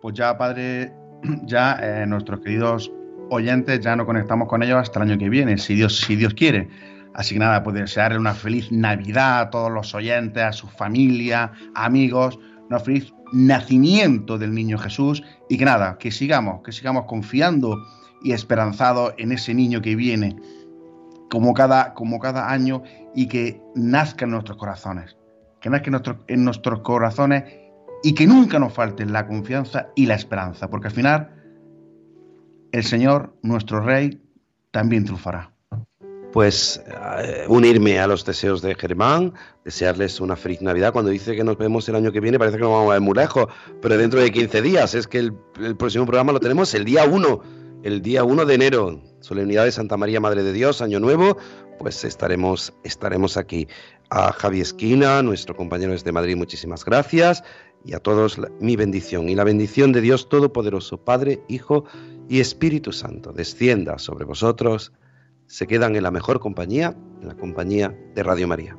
Pues 0.00 0.14
ya, 0.14 0.36
padre, 0.38 0.92
ya 1.46 1.78
eh, 1.82 2.06
nuestros 2.06 2.40
queridos 2.40 2.92
oyentes 3.30 3.80
ya 3.80 3.96
no 3.96 4.06
conectamos 4.06 4.48
con 4.48 4.62
ellos 4.62 4.78
hasta 4.78 5.00
el 5.00 5.10
año 5.10 5.18
que 5.18 5.28
viene, 5.28 5.58
si 5.58 5.74
Dios, 5.74 6.00
si 6.00 6.16
Dios 6.16 6.34
quiere. 6.34 6.68
Así 7.14 7.34
que 7.34 7.38
nada, 7.38 7.62
pues 7.62 7.76
desearle 7.76 8.18
una 8.18 8.34
feliz 8.34 8.70
Navidad 8.72 9.40
a 9.40 9.50
todos 9.50 9.70
los 9.70 9.94
oyentes, 9.94 10.42
a 10.42 10.52
su 10.52 10.66
familia, 10.66 11.52
amigos, 11.74 12.38
una 12.68 12.80
feliz 12.80 13.12
nacimiento 13.32 14.38
del 14.38 14.54
niño 14.54 14.78
Jesús 14.78 15.22
y 15.48 15.58
que 15.58 15.64
nada, 15.64 15.96
que 15.98 16.10
sigamos, 16.10 16.62
que 16.64 16.72
sigamos 16.72 17.04
confiando 17.06 17.76
y 18.22 18.32
esperanzados 18.32 19.14
en 19.18 19.32
ese 19.32 19.54
niño 19.54 19.80
que 19.80 19.94
viene 19.94 20.36
como 21.34 21.52
cada, 21.52 21.94
como 21.94 22.20
cada 22.20 22.48
año 22.52 22.84
y 23.12 23.26
que 23.26 23.60
nazca 23.74 24.24
en 24.24 24.30
nuestros 24.30 24.56
corazones, 24.56 25.16
que 25.60 25.68
nazca 25.68 25.86
en, 25.86 25.90
nuestro, 25.90 26.18
en 26.28 26.44
nuestros 26.44 26.78
corazones 26.82 27.42
y 28.04 28.14
que 28.14 28.24
nunca 28.24 28.60
nos 28.60 28.72
falte 28.72 29.04
la 29.04 29.26
confianza 29.26 29.88
y 29.96 30.06
la 30.06 30.14
esperanza, 30.14 30.70
porque 30.70 30.86
al 30.86 30.94
final 30.94 31.30
el 32.70 32.84
Señor, 32.84 33.34
nuestro 33.42 33.80
Rey, 33.80 34.22
también 34.70 35.04
triunfará. 35.04 35.50
Pues 36.32 36.80
uh, 36.86 37.52
unirme 37.52 37.98
a 37.98 38.06
los 38.06 38.24
deseos 38.24 38.62
de 38.62 38.76
Germán, 38.76 39.32
desearles 39.64 40.20
una 40.20 40.36
feliz 40.36 40.62
Navidad. 40.62 40.92
Cuando 40.92 41.10
dice 41.10 41.34
que 41.34 41.42
nos 41.42 41.58
vemos 41.58 41.88
el 41.88 41.96
año 41.96 42.12
que 42.12 42.20
viene, 42.20 42.38
parece 42.38 42.58
que 42.58 42.62
nos 42.62 42.70
vamos 42.70 42.90
a 42.90 42.92
ver 42.94 43.00
muy 43.00 43.14
lejos, 43.14 43.46
pero 43.82 43.98
dentro 43.98 44.20
de 44.20 44.30
15 44.30 44.62
días. 44.62 44.94
Es 44.94 45.08
que 45.08 45.18
el, 45.18 45.32
el 45.60 45.76
próximo 45.76 46.06
programa 46.06 46.32
lo 46.32 46.38
tenemos 46.38 46.74
el 46.74 46.84
día 46.84 47.04
1, 47.04 47.40
el 47.84 48.00
día 48.00 48.24
1 48.24 48.46
de 48.46 48.54
enero, 48.54 49.00
solemnidad 49.20 49.66
de 49.66 49.72
Santa 49.72 49.98
María, 49.98 50.18
Madre 50.18 50.42
de 50.42 50.54
Dios, 50.54 50.80
Año 50.80 51.00
Nuevo, 51.00 51.36
pues 51.78 52.02
estaremos, 52.04 52.72
estaremos 52.82 53.36
aquí. 53.36 53.68
A 54.08 54.32
Javi 54.32 54.60
Esquina, 54.60 55.22
nuestro 55.22 55.54
compañero 55.54 55.92
desde 55.92 56.10
Madrid, 56.10 56.36
muchísimas 56.36 56.84
gracias. 56.84 57.44
Y 57.84 57.92
a 57.92 57.98
todos 57.98 58.40
mi 58.58 58.76
bendición. 58.76 59.28
Y 59.28 59.34
la 59.34 59.44
bendición 59.44 59.92
de 59.92 60.00
Dios 60.00 60.30
Todopoderoso, 60.30 60.96
Padre, 60.96 61.42
Hijo 61.48 61.84
y 62.28 62.40
Espíritu 62.40 62.92
Santo, 62.92 63.32
descienda 63.32 63.98
sobre 63.98 64.24
vosotros. 64.24 64.92
Se 65.46 65.66
quedan 65.66 65.94
en 65.94 66.04
la 66.04 66.10
mejor 66.10 66.40
compañía, 66.40 66.96
en 67.20 67.28
la 67.28 67.34
compañía 67.34 67.94
de 68.14 68.22
Radio 68.22 68.48
María. 68.48 68.78